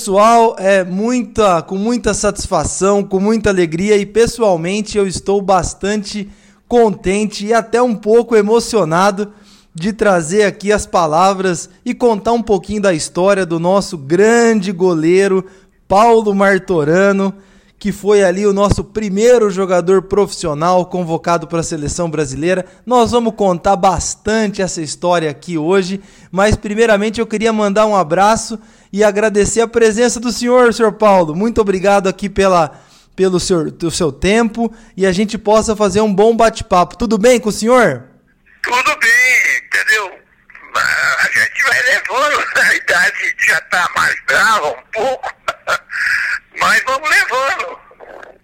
Pessoal, 0.00 0.56
é 0.58 0.82
muita, 0.82 1.60
com 1.60 1.76
muita 1.76 2.14
satisfação, 2.14 3.04
com 3.04 3.20
muita 3.20 3.50
alegria 3.50 3.98
e 3.98 4.06
pessoalmente 4.06 4.96
eu 4.96 5.06
estou 5.06 5.42
bastante 5.42 6.26
contente 6.66 7.44
e 7.44 7.52
até 7.52 7.82
um 7.82 7.94
pouco 7.94 8.34
emocionado 8.34 9.30
de 9.74 9.92
trazer 9.92 10.44
aqui 10.44 10.72
as 10.72 10.86
palavras 10.86 11.68
e 11.84 11.92
contar 11.92 12.32
um 12.32 12.40
pouquinho 12.42 12.80
da 12.80 12.94
história 12.94 13.44
do 13.44 13.60
nosso 13.60 13.98
grande 13.98 14.72
goleiro 14.72 15.44
Paulo 15.86 16.34
Martorano 16.34 17.34
que 17.80 17.92
foi 17.92 18.22
ali 18.22 18.46
o 18.46 18.52
nosso 18.52 18.84
primeiro 18.84 19.50
jogador 19.50 20.02
profissional 20.02 20.84
convocado 20.84 21.46
para 21.46 21.60
a 21.60 21.62
seleção 21.62 22.10
brasileira. 22.10 22.66
Nós 22.84 23.10
vamos 23.10 23.32
contar 23.34 23.74
bastante 23.74 24.60
essa 24.60 24.82
história 24.82 25.30
aqui 25.30 25.56
hoje, 25.56 25.98
mas 26.30 26.56
primeiramente 26.56 27.20
eu 27.20 27.26
queria 27.26 27.54
mandar 27.54 27.86
um 27.86 27.96
abraço 27.96 28.58
e 28.92 29.04
agradecer 29.04 29.60
a 29.60 29.68
presença 29.68 30.18
do 30.18 30.32
senhor, 30.32 30.74
senhor 30.74 30.92
Paulo. 30.92 31.34
Muito 31.34 31.60
obrigado 31.60 32.08
aqui 32.08 32.28
pela 32.28 32.80
pelo 33.20 33.38
seu, 33.38 33.70
do 33.70 33.90
seu 33.90 34.10
tempo 34.10 34.74
e 34.96 35.04
a 35.04 35.12
gente 35.12 35.36
possa 35.36 35.76
fazer 35.76 36.00
um 36.00 36.14
bom 36.14 36.34
bate-papo. 36.34 36.96
Tudo 36.96 37.18
bem 37.18 37.38
com 37.38 37.50
o 37.50 37.52
senhor? 37.52 38.04
Tudo 38.62 38.98
bem, 38.98 39.58
entendeu? 39.66 40.18
A 40.74 41.28
gente 41.38 41.62
vai 41.64 41.82
levando, 41.82 42.44
a 42.56 42.74
idade 42.74 43.36
já 43.46 43.58
está 43.58 43.90
mais 43.94 44.16
brava 44.26 44.68
um 44.68 44.82
pouco, 44.92 45.34
mas 46.58 46.82
vamos 46.84 47.10
levando. 47.10 47.89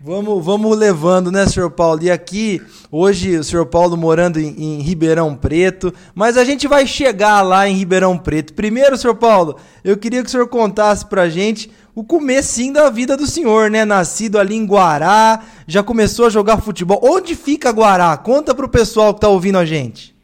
Vamos, 0.06 0.44
vamos 0.44 0.78
levando, 0.78 1.32
né, 1.32 1.48
senhor 1.48 1.68
Paulo? 1.68 2.00
E 2.00 2.12
aqui, 2.12 2.64
hoje, 2.92 3.36
o 3.36 3.42
senhor 3.42 3.66
Paulo 3.66 3.96
morando 3.96 4.38
em, 4.38 4.54
em, 4.56 4.80
Ribeirão 4.80 5.34
Preto, 5.34 5.92
mas 6.14 6.36
a 6.36 6.44
gente 6.44 6.68
vai 6.68 6.86
chegar 6.86 7.42
lá 7.42 7.66
em 7.66 7.74
Ribeirão 7.74 8.16
Preto. 8.16 8.54
Primeiro, 8.54 8.96
senhor 8.96 9.16
Paulo, 9.16 9.60
eu 9.82 9.96
queria 9.96 10.22
que 10.22 10.28
o 10.28 10.30
senhor 10.30 10.46
contasse 10.46 11.04
pra 11.06 11.28
gente 11.28 11.72
o 11.92 12.04
comecinho 12.04 12.72
da 12.72 12.88
vida 12.88 13.16
do 13.16 13.26
senhor, 13.26 13.68
né? 13.68 13.84
Nascido 13.84 14.38
ali 14.38 14.54
em 14.54 14.64
Guará, 14.64 15.42
já 15.66 15.82
começou 15.82 16.26
a 16.26 16.30
jogar 16.30 16.58
futebol. 16.58 17.00
Onde 17.02 17.34
fica 17.34 17.72
Guará? 17.72 18.16
Conta 18.16 18.54
pro 18.54 18.68
pessoal 18.68 19.12
que 19.12 19.22
tá 19.22 19.28
ouvindo 19.28 19.58
a 19.58 19.64
gente. 19.64 20.14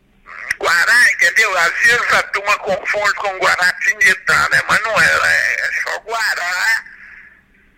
Guará, 0.61 1.13
entendeu? 1.13 1.59
Às 1.59 1.73
vezes 1.85 2.13
a 2.13 2.23
turma 2.23 2.57
confunde 2.59 3.15
com 3.17 3.37
Guaratinguetá, 3.45 4.49
né? 4.53 4.63
Mas 4.69 4.81
não 4.85 4.93
é, 4.93 5.07
é 5.07 5.71
só 5.83 5.99
Guará 6.09 6.92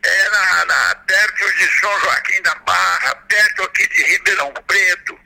era 0.04 0.64
na, 0.66 0.94
perto 1.06 1.56
de 1.56 1.80
São 1.80 2.00
Joaquim 2.00 2.42
da 2.42 2.54
Barra, 2.56 3.14
perto 3.26 3.62
aqui 3.62 3.88
de 3.88 4.02
Ribeirão 4.04 4.52
Preto. 4.66 5.18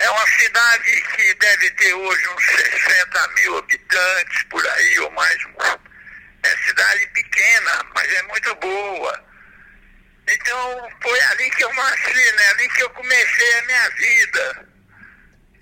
É 0.00 0.10
uma 0.10 0.26
cidade 0.26 1.02
que 1.14 1.34
deve 1.34 1.70
ter 1.70 1.94
hoje 1.94 2.28
uns 2.28 2.44
60 2.44 3.28
mil 3.36 3.58
habitantes, 3.58 4.42
por 4.50 4.66
aí, 4.66 4.98
ou 5.00 5.10
mais. 5.12 5.38
É 6.42 6.56
cidade 6.66 7.06
pequena, 7.08 7.84
mas 7.94 8.12
é 8.12 8.22
muito 8.24 8.54
boa. 8.56 9.24
Então 10.28 10.88
foi 11.02 11.20
ali 11.20 11.50
que 11.50 11.64
eu 11.64 11.74
nasci, 11.74 12.32
né? 12.32 12.48
Ali 12.50 12.68
que 12.70 12.82
eu 12.82 12.90
comecei 12.90 13.58
a 13.58 13.66
minha 13.66 13.90
vida. 13.90 14.68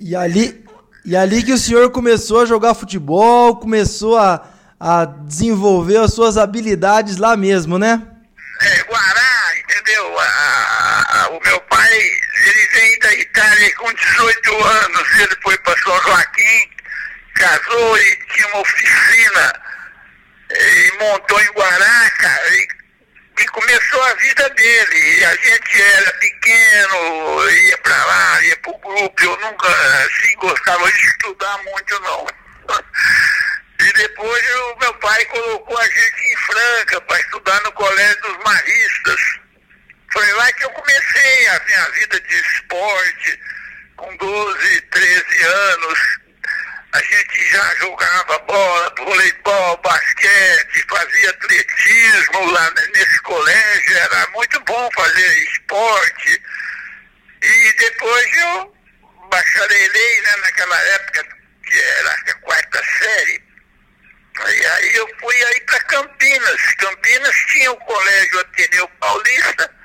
E 0.01 0.17
ali, 0.17 0.65
e 1.05 1.17
ali 1.17 1.43
que 1.43 1.53
o 1.53 1.59
senhor 1.59 1.91
começou 1.91 2.43
a 2.43 2.47
jogar 2.47 2.75
futebol, 2.75 3.57
começou 3.57 4.17
a, 4.17 4.49
a 4.79 5.05
desenvolver 5.05 5.97
as 5.97 6.15
suas 6.15 6.39
habilidades 6.39 7.17
lá 7.17 7.37
mesmo, 7.37 7.77
né? 7.77 8.15
é, 8.61 8.83
Guará, 8.85 9.59
entendeu? 9.59 10.19
A, 10.19 11.23
a, 11.23 11.29
o 11.31 11.41
meu 11.41 11.61
pai, 11.63 11.93
ele 12.47 12.67
veio 12.73 13.01
da 13.01 13.15
Itália 13.15 13.75
com 13.77 13.95
18 14.19 14.65
anos, 14.65 15.21
ele 15.21 15.37
foi 15.43 15.57
para 15.59 15.81
São 15.81 16.03
Joaquim, 16.03 16.71
casou 17.35 17.99
e 17.99 18.17
tinha 18.35 18.49
uma 18.49 18.61
oficina 18.61 19.63
e 20.51 20.93
montou 20.99 21.41
em 21.41 21.53
Guará, 21.53 22.11
cara, 22.19 22.49
e, 22.51 22.69
e 23.39 23.47
começou 23.47 24.03
a 24.03 24.15
vida 24.15 24.51
dele. 24.51 25.19
E 25.21 25.25
a 25.25 25.37
gente 25.37 25.83
era 25.83 26.13
pequeno, 26.15 27.51
ia 27.51 27.79
para 27.79 28.05
lá, 28.07 28.43
ia 28.43 28.57
pro 28.57 28.79
grupo, 28.79 29.23
eu 29.23 29.39
nunca 29.39 29.69
assim 29.69 30.35
gostava 30.39 30.91
de 30.91 30.99
estudar 30.99 31.59
muito 31.59 32.01
não. 32.01 32.27
E 33.81 33.93
depois 33.93 34.57
o 34.57 34.77
meu 34.81 34.93
pai 34.95 35.25
colocou 35.27 35.79
a 35.79 35.85
gente 35.85 36.25
em 36.33 36.37
Franca 36.39 37.01
para 37.03 37.21
estudar 37.21 37.61
no 37.63 37.71
Colégio 37.71 38.21
dos 38.23 38.37
Maristas. 38.45 39.21
Foi 40.13 40.33
lá 40.33 40.53
que 40.55 40.65
eu 40.65 40.71
comecei 40.71 41.49
a 41.49 41.61
minha 41.61 41.91
vida 41.91 42.21
de 42.21 42.35
esporte, 42.41 43.41
com 43.99 44.17
12, 44.17 44.81
13 44.81 45.43
anos. 45.43 46.19
A 46.93 47.03
gente 47.03 47.51
já 47.51 47.75
jogava 47.77 48.39
bola, 48.39 48.95
voleibol, 48.97 49.77
basquete, 49.79 50.87
fazia 50.89 51.31
atletismo 51.31 52.51
lá 52.51 52.71
nesse 52.95 53.21
colégio, 53.23 53.99
era 53.99 54.27
muito 54.29 54.59
bom 54.61 54.89
fazer 54.95 55.39
esporte. 55.45 56.43
E 57.43 57.73
depois 57.75 58.37
eu 58.39 58.75
bacharelei 59.31 60.21
né, 60.23 60.37
naquela 60.39 60.81
época, 60.81 61.25
que 61.63 61.79
era 61.79 62.11
a 62.13 62.35
quarta 62.37 62.83
série, 62.99 63.49
Aí, 64.41 64.67
aí 64.67 64.95
eu 64.95 65.09
fui 65.21 65.45
aí 65.45 65.61
para 65.63 65.81
Campinas. 65.83 66.75
Campinas 66.79 67.37
tinha 67.53 67.73
o 67.73 67.77
Colégio 67.77 68.41
Ateneu 68.41 68.89
Paulista, 69.01 69.78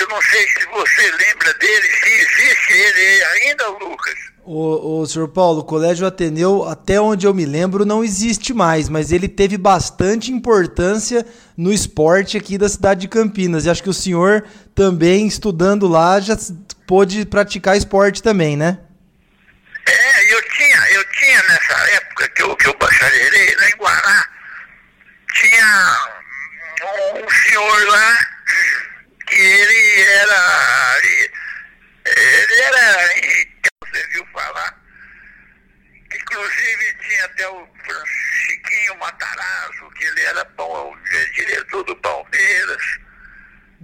eu 0.00 0.08
não 0.08 0.20
sei 0.22 0.48
se 0.48 0.66
você 0.66 1.10
lembra 1.12 1.54
dele, 1.54 1.88
se 1.92 2.08
existe 2.08 2.72
ele 2.72 3.24
ainda, 3.24 3.68
Lucas. 3.68 4.14
O, 4.42 5.00
o 5.00 5.06
senhor 5.06 5.28
Paulo, 5.28 5.60
o 5.60 5.64
Colégio 5.64 6.06
Ateneu, 6.06 6.66
até 6.66 7.00
onde 7.00 7.26
eu 7.26 7.34
me 7.34 7.44
lembro, 7.44 7.84
não 7.84 8.02
existe 8.02 8.54
mais, 8.54 8.88
mas 8.88 9.12
ele 9.12 9.28
teve 9.28 9.58
bastante 9.58 10.32
importância 10.32 11.26
no 11.56 11.72
esporte 11.72 12.36
aqui 12.36 12.56
da 12.56 12.68
cidade 12.68 13.02
de 13.02 13.08
Campinas. 13.08 13.64
E 13.64 13.70
acho 13.70 13.82
que 13.82 13.90
o 13.90 13.94
senhor 13.94 14.44
também, 14.74 15.26
estudando 15.26 15.86
lá, 15.86 16.18
já 16.18 16.36
pôde 16.86 17.26
praticar 17.26 17.76
esporte 17.76 18.22
também, 18.22 18.56
né? 18.56 18.78
É, 19.86 20.34
eu 20.34 20.42
tinha, 20.50 20.90
eu 20.92 21.04
tinha 21.12 21.42
nessa 21.42 21.74
época 21.96 22.28
que 22.30 22.42
eu, 22.42 22.56
que 22.56 22.68
eu 22.68 22.76
bacharelei 22.78 23.54
lá 23.56 23.68
em 23.68 23.76
Guará, 23.76 24.28
tinha 25.34 25.96
um 27.14 27.30
senhor 27.30 27.86
lá 27.88 28.30
que 29.30 29.36
ele 29.36 30.00
era. 30.02 31.00
Ele 32.04 32.62
era. 32.62 33.08
Você 33.84 34.06
viu 34.08 34.26
falar? 34.32 34.80
Inclusive 36.12 36.94
tinha 37.08 37.24
até 37.24 37.48
o 37.48 37.66
Chiquinho 38.46 38.98
Matarazzo, 38.98 39.90
que 39.96 40.04
ele 40.04 40.20
era 40.22 40.44
bom, 40.56 40.94
diretor 41.34 41.84
do 41.84 41.96
Palmeiras. 41.96 42.82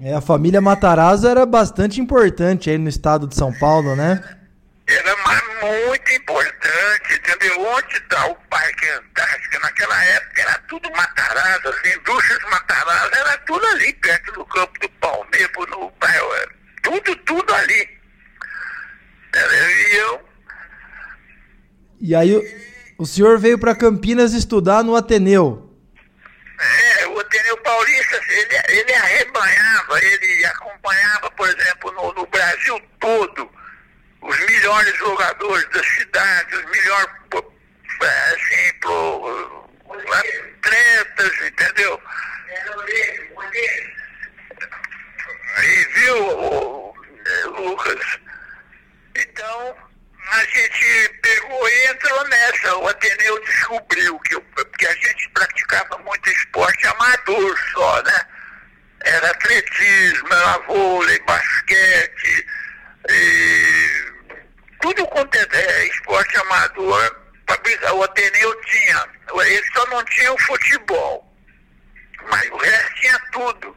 É, 0.03 0.13
a 0.13 0.21
família 0.21 0.61
Matarazzo 0.61 1.27
era 1.27 1.47
bastante 1.47 2.01
importante 2.01 2.69
aí 2.69 2.77
no 2.77 2.89
estado 2.89 3.27
de 3.27 3.35
São 3.35 3.53
Paulo, 3.59 3.97
né? 3.97 4.23
Era 4.89 5.17
muito 5.63 6.13
importante, 6.13 7.15
entendeu? 7.15 7.61
Onde 7.61 7.97
está 7.97 8.27
o 8.27 8.37
Parque 8.49 8.89
Antártica? 8.89 9.59
Naquela 9.59 10.05
época 10.05 10.43
era 10.43 10.59
tudo 10.69 10.91
Matarazzo, 10.93 11.69
as 11.69 11.97
indústrias 11.97 12.51
Matarazzo, 12.51 13.15
era 13.17 13.39
tudo 13.39 13.67
ali, 13.67 13.93
perto 13.95 14.33
do 14.33 14.47
campo 14.47 14.79
do 14.79 14.89
Palmeiras, 14.91 15.51
no 15.71 15.91
bairro, 15.99 16.29
tudo, 16.85 17.17
tudo 17.17 17.55
ali. 17.55 17.99
E 19.35 19.97
eu. 19.97 20.29
E 22.01 22.15
aí 22.15 22.37
o, 22.37 22.43
o 22.99 23.07
senhor 23.07 23.41
veio 23.41 23.59
para 23.59 23.75
Campinas 23.75 24.35
estudar 24.35 24.85
no 24.85 24.95
Ateneu? 24.95 25.69
É, 26.61 27.07
o 27.09 27.19
Ateneu 27.19 27.57
Paulista, 27.57 28.21
ele, 28.29 28.57
ele 28.69 28.95
arrebanhava, 28.95 30.01
ele 30.01 30.45
acompanhava, 30.47 31.29
por 31.33 31.49
exemplo, 31.49 31.91
no, 31.91 32.13
no 32.15 32.27
Brasil 32.27 32.81
todo 33.01 33.51
os 34.27 34.39
melhores 34.41 34.97
jogadores 34.99 35.69
da 35.71 35.85
cidade, 35.85 36.57
os 36.57 36.65
melhores, 36.65 37.11
assim, 38.01 38.73
pro, 38.81 39.69
atletas, 40.59 41.33
entendeu? 41.47 42.01
E 45.63 45.85
viu, 45.95 46.95
Lucas? 47.57 48.19
Então, 49.15 49.77
a 50.33 50.45
gente 50.45 51.09
pegou 51.23 51.69
e 51.69 51.87
entrou 51.87 52.29
nessa. 52.29 52.77
O 52.77 52.89
Ateneu 52.89 53.45
descobriu 53.45 54.19
que, 54.21 54.41
que 54.79 54.87
a 54.87 54.95
gente 54.95 55.29
praticava 55.31 55.99
muito 55.99 56.29
esporte 56.31 56.87
amador 56.87 57.59
só, 57.73 58.03
né? 58.03 58.27
Era 59.05 59.31
atletismo, 59.31 60.29
era 60.33 60.59
vôlei, 60.67 61.19
basquete, 61.21 62.47
e 63.09 64.16
tudo 64.81 65.07
quanto 65.09 65.37
é, 65.37 65.47
é 65.53 65.87
esporte 65.89 66.37
amador, 66.39 67.17
pra, 67.47 67.95
o 67.95 68.03
Ateneu 68.03 68.61
tinha. 68.63 69.09
Ele 69.45 69.67
só 69.75 69.87
não 69.87 70.05
tinha 70.05 70.33
o 70.33 70.39
futebol. 70.39 71.37
Mas 72.31 72.51
o 72.51 72.57
resto 72.57 72.95
tinha 72.95 73.19
tudo. 73.33 73.77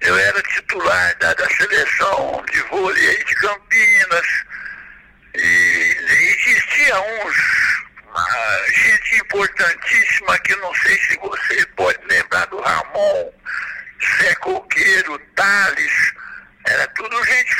Eu 0.00 0.16
era 0.18 0.42
titular 0.42 1.16
da, 1.18 1.32
da 1.34 1.48
seleção 1.50 2.44
de 2.52 2.60
vôlei 2.62 3.24
de 3.24 3.34
Campinas. 3.36 4.26
E 5.34 5.96
existia 6.10 7.00
uns 7.00 7.84
uma 8.14 8.66
gente 8.68 9.16
importantíssima 9.16 10.38
que 10.38 10.54
não 10.56 10.72
sei 10.74 10.96
se 10.98 11.18
você 11.18 11.66
pode 11.76 11.98
lembrar 12.06 12.46
do 12.46 12.60
Ramon, 12.60 13.32
Zé 14.18 14.34
Coqueiro, 14.36 15.18
Thales, 15.34 16.13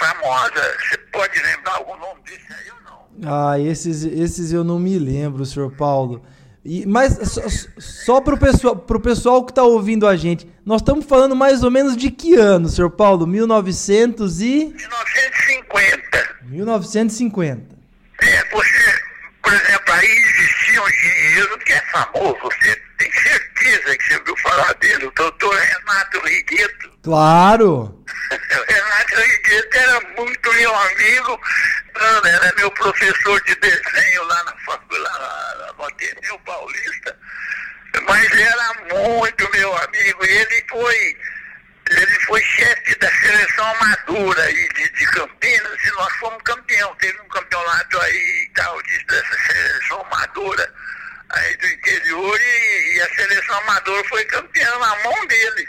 famosa. 0.05 0.77
Você 0.81 0.99
pode 1.13 1.41
lembrar 1.43 1.77
algum 1.77 1.97
nome 1.99 2.21
desse 2.25 2.53
aí 2.53 2.71
ou 2.71 2.81
não? 2.83 3.51
Ah, 3.51 3.59
esses, 3.59 4.05
esses 4.05 4.53
eu 4.53 4.65
não 4.65 4.79
me 4.79 4.99
lembro, 4.99 5.45
senhor 5.45 5.73
Paulo. 5.73 6.25
E, 6.65 6.87
mas 6.87 7.19
só, 7.31 7.43
só 7.79 8.21
para 8.21 8.35
o 8.35 8.39
pessoal, 8.39 8.77
pro 8.77 9.01
pessoal 9.01 9.45
que 9.45 9.53
está 9.53 9.63
ouvindo 9.63 10.07
a 10.07 10.17
gente, 10.17 10.49
nós 10.65 10.81
estamos 10.81 11.05
falando 11.05 11.37
mais 11.37 11.63
ou 11.63 11.71
menos 11.71 11.97
de 11.97 12.11
que 12.11 12.35
ano, 12.37 12.69
senhor 12.69 12.91
Paulo? 12.91 13.27
1900 13.27 14.41
e... 14.41 14.75
1950. 14.75 16.37
1950. 16.45 17.75
É, 18.23 18.45
você, 18.51 19.03
por 19.43 19.53
exemplo, 19.53 19.93
aí 19.93 20.07
existia 20.07 20.83
um 20.83 20.89
engenheiro 20.89 21.59
que 21.59 21.73
é 21.73 21.83
famoso, 21.93 22.39
você 22.43 22.77
tem 22.97 23.13
certeza 23.13 23.54
que 23.65 24.05
você 24.05 24.17
ouviu 24.19 24.37
falar 24.39 24.75
dele, 24.75 25.07
o 25.07 25.11
doutor 25.13 25.55
Renato 25.55 26.21
Rigueto. 26.21 26.91
Claro! 27.03 28.05
o 28.31 28.73
Renato 28.73 29.17
Rigueto 29.17 29.77
era 29.77 30.01
muito 30.17 30.53
meu 30.53 30.75
amigo, 30.75 31.41
era 31.97 32.53
meu 32.57 32.71
professor 32.73 33.43
de 33.45 33.55
desenho 33.57 34.25
lá 34.25 34.45
na 34.45 34.57
faculdade, 34.65 35.75
no 35.79 35.85
Ateneu 35.85 36.39
Paulista, 36.41 37.19
mas 38.07 38.33
era 38.33 38.75
muito 38.93 39.51
meu 39.53 39.77
amigo, 39.77 40.27
e 40.27 40.31
ele 40.31 40.65
foi 40.69 41.17
ele 41.91 42.21
foi 42.21 42.41
chefe 42.43 42.99
da 42.99 43.11
seleção 43.11 43.67
amadora 43.67 44.43
aí 44.43 44.69
de, 44.75 44.89
de, 44.91 45.07
Campinas 45.07 45.85
e 45.85 45.91
nós 45.91 46.13
fomos 46.15 46.43
campeão. 46.43 46.95
Teve 46.97 47.21
um 47.21 47.29
campeonato 47.29 48.01
aí 48.01 48.51
tal 48.55 48.83
de, 48.83 49.05
dessa 49.05 49.37
seleção 49.47 50.01
amadora 50.01 50.73
aí 51.35 51.57
do 51.57 51.67
interior 51.67 52.39
e, 52.41 52.97
e, 52.97 53.01
a 53.01 53.09
seleção 53.15 53.57
amadora 53.59 54.05
foi 54.09 54.25
campeã 54.25 54.71
na 54.79 55.03
mão 55.03 55.27
dele. 55.27 55.69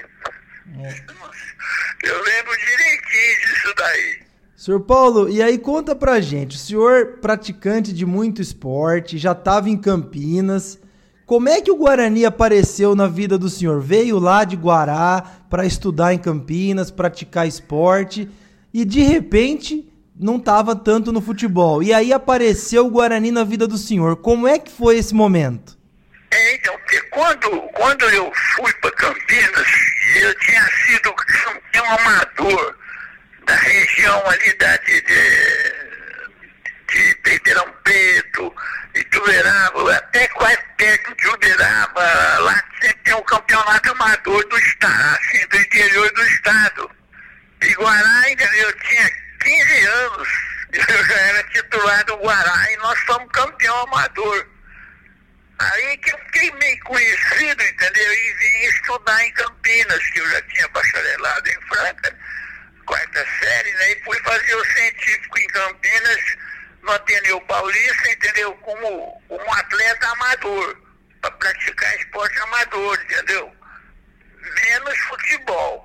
É. 0.83 2.09
Eu 2.09 2.23
lembro 2.23 2.57
direitinho 2.57 3.39
disso 3.45 3.73
daí. 3.77 4.25
Senhor 4.55 4.79
Paulo, 4.81 5.29
e 5.29 5.41
aí 5.41 5.57
conta 5.57 5.95
pra 5.95 6.19
gente, 6.21 6.55
o 6.55 6.59
senhor 6.59 7.19
praticante 7.19 7.93
de 7.93 8.05
muito 8.05 8.41
esporte, 8.41 9.17
já 9.17 9.33
estava 9.33 9.69
em 9.69 9.77
Campinas, 9.77 10.79
como 11.25 11.49
é 11.49 11.59
que 11.59 11.71
o 11.71 11.75
Guarani 11.75 12.23
apareceu 12.23 12.95
na 12.95 13.07
vida 13.07 13.35
do 13.35 13.49
senhor? 13.49 13.81
Veio 13.81 14.19
lá 14.19 14.43
de 14.43 14.55
Guará 14.55 15.23
para 15.49 15.65
estudar 15.65 16.13
em 16.13 16.19
Campinas, 16.19 16.91
praticar 16.91 17.47
esporte 17.47 18.29
e 18.71 18.85
de 18.85 19.01
repente 19.01 19.91
não 20.17 20.37
estava 20.37 20.75
tanto 20.75 21.11
no 21.11 21.21
futebol. 21.21 21.83
E 21.83 21.93
aí 21.93 22.13
apareceu 22.13 22.85
o 22.85 22.89
Guarani 22.89 23.31
na 23.31 23.43
vida 23.43 23.67
do 23.67 23.77
senhor. 23.77 24.17
Como 24.17 24.47
é 24.47 24.57
que 24.57 24.71
foi 24.71 24.97
esse 24.97 25.13
momento? 25.13 25.77
É, 26.31 26.55
então, 26.55 26.73
porque 26.77 27.01
quando, 27.03 27.49
quando 27.73 28.03
eu 28.09 28.31
fui 28.55 28.73
para 28.73 28.91
Campinas, 28.91 29.67
eu 30.21 30.39
tinha 30.39 30.63
sido 30.85 31.13
campeão 31.13 31.85
amador 31.85 32.77
da 33.45 33.55
região 33.55 34.23
ali 34.27 34.53
da, 34.57 34.77
de, 34.77 35.01
de, 35.01 35.13
de 36.91 37.29
Ribeirão 37.29 37.67
Preto, 37.83 38.53
Ituverava, 38.95 39.93
até 39.93 40.25
quase 40.29 40.57
perto 40.77 41.13
de 41.15 41.27
Uberaba, 41.27 42.39
lá 42.39 42.63
sempre 42.81 42.99
tem 43.03 43.13
um 43.13 43.23
campeonato 43.23 43.91
amador 43.91 44.47
do 44.47 44.57
estado, 44.57 45.17
assim, 45.19 45.47
do 45.47 45.57
interior 45.57 46.11
do 46.13 46.21
estado. 46.23 46.91
Iguará, 47.61 48.23
eu 48.29 48.79
tinha 48.79 49.11
15 49.45 49.85
anos, 49.85 50.27
eu 50.73 51.05
já 51.05 51.13
era 51.13 51.43
titular 51.43 52.03
do 52.05 52.17
Guará 52.17 52.71
e 52.71 52.77
nós 52.77 52.99
fomos 53.01 53.31
campeão 53.31 53.83
amador. 53.83 54.47
Aí 55.59 55.97
que 55.97 56.11
eu 56.11 56.17
fiquei 56.17 56.51
meio 56.53 56.83
conhecido, 56.83 57.63
entendeu? 57.63 58.13
E 58.13 58.33
vim 58.33 58.65
estudar 58.65 59.23
em 59.23 59.31
Campinas, 59.33 60.09
que 60.09 60.19
eu 60.19 60.29
já 60.31 60.41
tinha 60.41 60.67
bacharelado 60.69 61.49
em 61.49 61.61
Franca, 61.61 62.19
quarta 62.85 63.25
série, 63.39 63.71
né? 63.71 63.91
E 63.91 64.03
fui 64.03 64.19
fazer 64.23 64.55
o 64.55 64.65
científico 64.65 65.39
em 65.39 65.47
Campinas, 65.47 66.35
no 66.81 66.91
Ateneu 66.91 67.39
Paulista, 67.41 68.11
entendeu? 68.11 68.53
Como, 68.55 69.21
como 69.29 69.53
atleta 69.53 70.07
amador, 70.07 70.75
para 71.21 71.31
praticar 71.31 71.95
esporte 71.97 72.37
amador, 72.39 72.99
entendeu? 72.99 73.55
Menos 74.41 74.97
futebol 75.01 75.84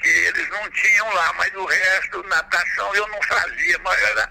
que 0.00 0.08
eles 0.08 0.48
não 0.50 0.70
tinham 0.70 1.14
lá, 1.14 1.32
mas 1.34 1.54
o 1.54 1.64
resto, 1.64 2.22
natação 2.24 2.94
eu 2.94 3.06
não 3.08 3.22
fazia, 3.22 3.78
mas 3.80 4.02
era, 4.02 4.30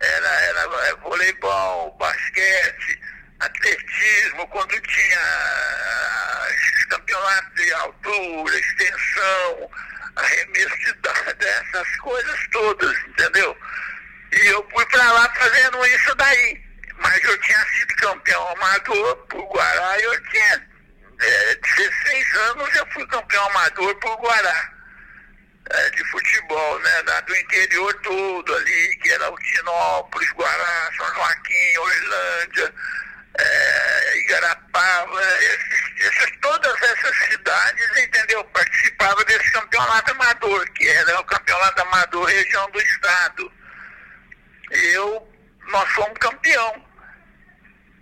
era, 0.00 0.28
era 0.28 0.86
é, 0.86 0.94
voleibol, 0.96 1.96
basquete, 1.98 3.00
atletismo, 3.40 4.46
quando 4.48 4.80
tinha 4.80 5.20
ah, 5.20 6.48
campeonatos 6.90 7.54
de 7.54 7.72
altura, 7.74 8.58
extensão, 8.58 9.70
arremesso 10.16 10.94
dessas 11.38 11.96
coisas 11.98 12.48
todas, 12.50 12.98
entendeu? 13.08 13.56
E 14.32 14.46
eu 14.48 14.68
fui 14.70 14.84
para 14.86 15.12
lá 15.12 15.32
fazendo 15.34 15.86
isso 15.86 16.14
daí. 16.16 16.68
Mas 17.00 17.22
eu 17.22 17.40
tinha 17.42 17.64
sido 17.66 17.94
campeão 17.94 18.48
amador 18.48 19.16
por 19.28 19.40
Guará, 19.52 20.00
eu 20.00 20.30
tinha 20.30 20.68
é, 21.20 21.54
16 21.54 22.34
anos 22.34 22.74
eu 22.74 22.86
fui 22.88 23.06
campeão 23.06 23.46
amador 23.50 23.94
por 24.00 24.16
Guará 24.16 24.77
é, 25.70 25.90
de 25.90 26.04
futebol, 26.10 26.78
né? 26.80 27.02
Da, 27.02 27.20
do 27.22 27.36
interior 27.36 27.94
todo 28.02 28.54
ali, 28.54 28.96
que 28.96 29.10
era 29.10 29.26
Altinópolis, 29.26 30.30
Guará, 30.32 30.90
São 30.96 31.14
Joaquim, 31.14 31.78
Orlândia, 31.78 32.74
é, 33.38 34.18
Igarapava, 34.18 35.22
esses, 35.40 36.06
esses, 36.06 36.38
todas 36.40 36.82
essas 36.82 37.16
cidades, 37.28 37.96
entendeu? 37.96 38.44
Participava 38.44 39.24
desse 39.24 39.52
campeonato 39.52 40.12
amador, 40.12 40.70
que 40.72 40.88
era 40.88 41.20
o 41.20 41.24
campeonato 41.24 41.82
amador 41.82 42.24
região 42.26 42.70
do 42.70 42.80
estado. 42.80 43.52
Eu, 44.70 45.28
nós 45.68 45.88
fomos 45.90 46.18
campeão. 46.18 46.88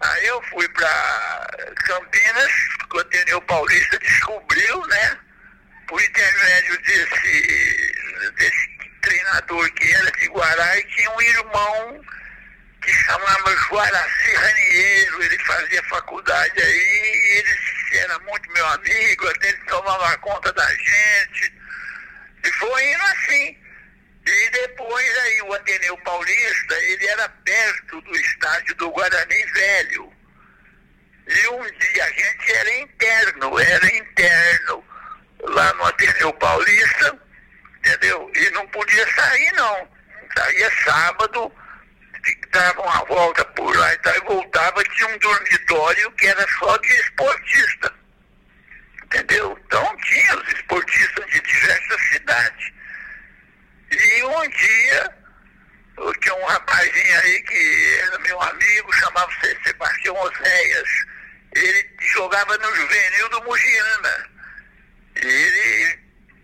Aí 0.01 0.27
eu 0.27 0.43
fui 0.51 0.69
para 0.69 1.47
Campinas, 1.87 2.53
o 2.93 2.99
Ateneu 2.99 3.41
Paulista 3.43 3.99
descobriu, 3.99 4.87
né? 4.89 5.19
Por 5.87 6.03
intermédio 6.03 6.79
desse, 6.83 7.95
desse 8.37 8.69
treinador 9.01 9.71
que 9.73 9.93
era 9.93 10.11
de 10.13 10.29
Guará 10.29 10.79
e 10.79 10.85
tinha 10.85 11.11
um 11.11 11.21
irmão 11.21 12.05
que 12.83 12.93
chamava 12.93 13.57
Juaraci 13.57 14.35
Raniero, 14.35 15.23
ele 15.23 15.39
fazia 15.41 15.83
faculdade 15.85 16.63
aí, 16.63 16.69
e 16.69 17.39
ele 17.39 17.59
era 17.99 18.19
muito 18.21 18.53
meu 18.53 18.67
amigo, 18.67 19.29
até 19.29 19.49
ele 19.49 19.65
tomava 19.65 20.17
conta 20.19 20.53
da 20.53 20.69
gente. 20.75 21.53
E 22.45 22.53
foi 22.53 22.93
indo 22.93 23.03
assim. 23.03 23.59
E 24.25 24.51
depois 24.51 25.19
aí 25.19 25.43
o 25.43 25.53
Ateneu 25.55 25.97
Paulista, 25.99 26.75
ele 26.83 27.07
era 27.07 27.29
perto 27.29 28.01
do 28.03 28.17
estádio 28.17 28.75
do 28.77 28.91
Guarani 28.91 29.45
Velho. 29.53 30.13
E 31.29 31.49
um 31.49 31.63
dia 31.79 32.05
a 32.05 32.11
gente 32.11 32.53
era 32.53 32.79
interno, 32.79 33.59
era 33.59 33.97
interno 33.97 34.85
lá 35.43 35.73
no 35.75 35.85
Ateneu 35.85 36.33
Paulista, 36.35 37.19
entendeu? 37.79 38.31
E 38.35 38.51
não 38.51 38.67
podia 38.69 39.15
sair 39.15 39.53
não. 39.53 39.89
Saía 40.37 40.71
sábado, 40.85 41.53
dava 42.51 42.83
uma 42.83 43.05
volta 43.05 43.45
por 43.45 43.75
lá 43.77 43.95
e, 43.95 43.99
tal, 43.99 44.17
e 44.17 44.21
voltava, 44.21 44.85
tinha 44.85 45.09
um 45.09 45.19
dormitório 45.19 46.11
que 46.13 46.27
era 46.27 46.47
só 46.59 46.77
de 46.79 46.93
esportista. 46.95 47.95
Entendeu? 49.05 49.59
Então 49.67 49.97
tinha 49.99 50.37
os 50.37 50.49
esportistas 50.49 51.27
de 51.31 51.41
diversas 51.41 52.09
cidades. 52.09 52.73
E 53.93 54.23
um 54.25 54.49
dia, 54.49 55.17
tinha 56.21 56.35
um 56.35 56.45
rapazinho 56.45 57.21
aí 57.21 57.43
que 57.43 58.01
era 58.03 58.19
meu 58.19 58.41
amigo, 58.43 58.93
chamava-se 58.95 59.57
Sebastião 59.65 60.17
Oséias. 60.17 60.89
Ele 61.55 61.91
jogava 62.13 62.59
no 62.59 62.75
juvenil 62.75 63.29
do 63.31 63.45
Mugiana 63.45 64.36
ele 65.23 65.99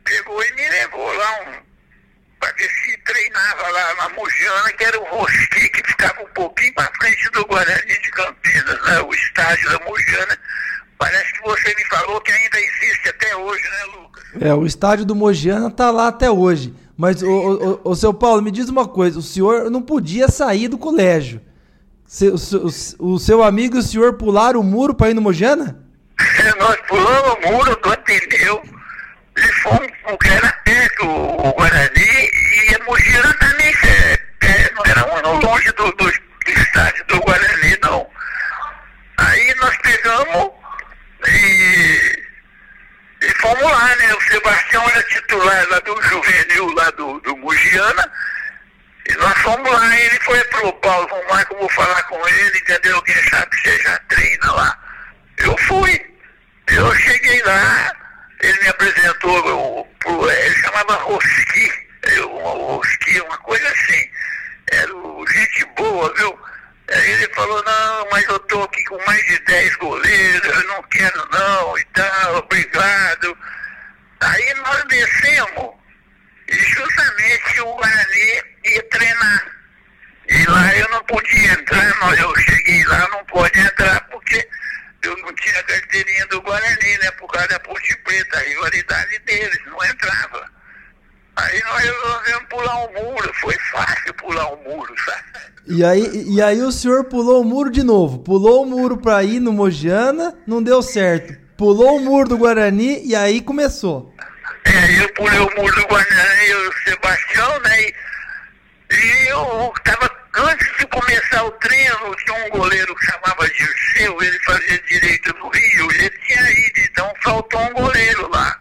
pegou 0.05 0.43
e 0.43 0.52
me 0.55 0.69
levou 0.69 1.12
lá 1.12 1.41
um, 1.43 1.73
para 2.41 2.52
ver 2.52 2.69
se 2.69 2.99
treinava 3.05 3.69
lá 3.69 3.95
na 3.95 4.09
Mujana, 4.11 4.73
que 4.76 4.85
era 4.85 5.00
o 5.00 5.05
Rosqui, 5.05 5.69
que 5.69 5.88
ficava 5.88 6.23
um 6.23 6.29
pouquinho 6.35 6.75
para 6.75 6.93
frente 7.00 7.31
do 7.31 7.47
Guarani 7.47 7.99
de 8.02 8.11
Campinas, 8.11 8.83
né? 8.87 9.00
o 9.00 9.14
estádio 9.14 9.71
da 9.71 9.85
Mujana. 9.85 10.38
Parece 10.99 11.33
que 11.33 11.43
você 11.43 11.75
me 11.75 11.85
falou 11.87 12.21
que 12.21 12.31
ainda 12.31 12.61
existe 12.61 13.09
até 13.09 13.37
hoje, 13.37 13.62
né, 13.64 13.85
Lucas? 13.97 14.25
É, 14.41 14.55
o 14.55 14.64
estádio 14.64 15.05
do 15.05 15.17
Mogiana 15.17 15.71
tá 15.71 15.91
lá 15.91 16.09
até 16.09 16.31
hoje. 16.31 16.75
Mas, 16.97 17.23
o, 17.23 17.29
o, 17.29 17.91
o, 17.91 17.97
seu 17.97 18.14
Paulo, 18.14 18.41
me 18.41 18.52
diz 18.52 18.69
uma 18.69 18.87
coisa: 18.87 19.19
o 19.19 19.23
senhor 19.23 19.69
não 19.69 19.83
podia 19.83 20.29
sair 20.29 20.69
do 20.69 20.79
colégio. 20.79 21.41
o, 22.23 23.07
o, 23.07 23.14
o 23.14 23.19
seu 23.19 23.43
amigo 23.43 23.76
e 23.76 23.81
o 23.81 23.83
senhor 23.83 24.14
pularam 24.14 24.61
o 24.61 24.64
muro 24.64 24.95
para 24.95 25.11
ir 25.11 25.14
no 25.14 25.21
Mogiana? 25.21 25.82
Nós 26.59 26.76
pulamos 26.88 27.35
o 27.35 27.50
muro 27.50 27.76
do 27.76 27.93
Ateneu 27.93 28.62
e 29.37 29.52
fomos, 29.62 29.91
porque 30.05 30.29
era 30.29 30.52
perto 30.64 31.07
o 31.07 31.52
Guarani 31.52 32.31
e 32.67 32.75
a 32.75 32.85
Mogira 32.85 33.35
também 33.35 33.75
é, 33.85 34.19
é, 34.47 34.71
não 34.75 34.85
era 34.85 35.07
muito 35.07 35.47
longe 35.47 35.73
do, 35.73 35.93
do, 35.93 36.05
do 36.05 36.50
estádio 36.50 37.05
do 37.07 37.21
Guarani, 37.21 37.79
não. 37.83 38.07
Aí 39.19 39.55
nós 39.57 39.76
pegamos 39.79 40.50
e, 41.29 42.23
e 43.23 43.29
fomos 43.41 43.62
lá, 43.62 43.97
né? 43.97 44.14
O 44.14 44.21
Sebastião 44.23 44.88
era 44.91 45.02
titular 45.05 45.69
lá 45.71 45.79
do 45.81 46.02
juvenil 46.02 46.75
lá 46.75 46.91
do, 46.91 47.21
do 47.21 47.37
Mugiana 47.38 48.11
fomos 49.43 49.71
lá, 49.71 50.00
ele 50.00 50.21
foi 50.21 50.43
pro 50.45 50.73
Paulo, 50.75 51.09
vamos 51.09 51.26
lá 51.29 51.45
que 51.45 51.55
eu 51.55 51.59
vou 51.59 51.69
falar 51.71 52.02
com 52.05 52.29
ele, 52.29 52.59
entendeu? 52.59 53.02
Quem 53.02 53.29
sabe 53.29 53.57
você 53.57 53.79
já 53.83 53.99
treina 54.09 54.52
lá. 54.52 54.79
Eu 55.38 55.57
fui. 55.59 56.00
Eu 56.69 56.95
cheguei 56.95 57.43
lá, 57.43 57.93
ele 58.41 58.59
me 58.61 58.69
apresentou, 58.69 59.85
pro, 59.99 60.31
ele 60.31 60.55
chamava 60.57 60.95
Rosqui, 60.95 61.73
Rosqui, 62.21 63.21
uma 63.21 63.38
coisa 63.38 63.69
assim. 63.69 64.11
Era 64.71 64.95
o 64.95 65.26
gente 65.29 65.64
boa, 65.76 66.14
viu? 66.14 66.38
Aí 66.91 67.11
ele 67.11 67.29
falou, 67.35 67.62
não, 67.64 68.09
mas 68.11 68.25
eu 68.26 68.38
tô 68.41 68.62
aqui 68.62 68.83
com 68.85 69.05
mais 69.05 69.26
de 69.26 69.38
10 69.41 69.76
goleiros, 69.76 70.57
eu 70.57 70.69
não 70.69 70.83
quero 70.85 71.29
não 71.31 71.79
e 71.79 71.85
tal, 71.87 72.37
obrigado. 72.37 73.37
Aí 74.21 74.55
nós 74.55 74.85
descemos 74.85 75.83
e 76.49 76.55
justamente 76.55 77.61
o 77.61 77.75
Guarani 77.75 78.43
ia 78.64 78.83
treinar. 78.85 79.47
E 80.29 80.47
lá 80.47 80.76
eu 80.76 80.88
não 80.91 81.05
podia 81.05 81.52
entrar, 81.52 81.97
mas 82.00 82.19
eu 82.19 82.35
cheguei 82.37 82.85
lá, 82.85 83.09
não 83.09 83.25
pode 83.26 83.59
entrar 83.59 84.00
porque 84.09 84.49
eu 85.02 85.17
não 85.19 85.35
tinha 85.35 85.62
carteirinha 85.64 86.26
do 86.26 86.41
Guarani, 86.43 86.99
né? 86.99 87.11
Por 87.12 87.31
causa 87.31 87.49
da 87.49 87.61
Ponte 87.61 87.97
Preta, 87.99 88.38
a 88.38 88.43
rivalidade 88.43 89.19
deles, 89.21 89.59
não 89.67 89.85
entrava. 89.85 90.50
Aí 91.37 91.62
nós 91.65 91.83
resolvemos 91.83 92.45
pular 92.50 92.85
um 92.85 92.93
muro, 92.93 93.35
foi 93.41 93.59
fácil 93.71 94.15
pular 94.15 94.52
um 94.52 94.62
muro, 94.62 94.95
sabe? 95.05 95.23
E 96.33 96.41
aí, 96.41 96.62
o 96.62 96.73
senhor 96.73 97.05
pulou 97.05 97.43
o 97.43 97.45
muro 97.45 97.71
de 97.71 97.83
novo. 97.83 98.21
Pulou 98.21 98.62
o 98.62 98.67
muro 98.67 98.97
pra 98.97 99.23
ir 99.23 99.39
no 99.39 99.53
Mogiana, 99.53 100.35
não 100.47 100.62
deu 100.62 100.81
certo. 100.81 101.39
Pulou 101.59 101.99
o 101.99 102.01
muro 102.01 102.27
do 102.27 102.39
Guarani 102.39 103.07
e 103.07 103.15
aí 103.15 103.43
começou. 103.43 104.11
É, 104.65 105.05
eu 105.05 105.12
pulei 105.12 105.39
o 105.39 105.55
muro 105.55 105.77
do 105.77 105.87
Guarani 105.89 106.47
e 106.49 106.55
o 106.55 106.73
Sebastião, 106.85 107.61
né? 107.61 107.83
E, 107.83 107.95
e 108.95 109.29
eu 109.29 109.75
tava, 109.85 110.11
antes 110.39 110.67
de 110.79 110.87
começar 110.87 111.45
o 111.45 111.51
treino, 111.51 112.17
tinha 112.25 112.47
um 112.47 112.49
goleiro 112.49 112.95
que 112.97 113.05
chamava 113.05 113.51
Dirceu, 113.51 114.23
ele 114.23 114.39
fazia 114.47 114.83
direito 114.89 115.37
no 115.37 115.51
Rio, 115.51 115.93
ele 115.93 116.11
tinha 116.27 116.51
ido, 116.51 116.81
então 116.81 117.12
faltou 117.23 117.61
um 117.61 117.75
goleiro 117.75 118.31
lá. 118.31 118.59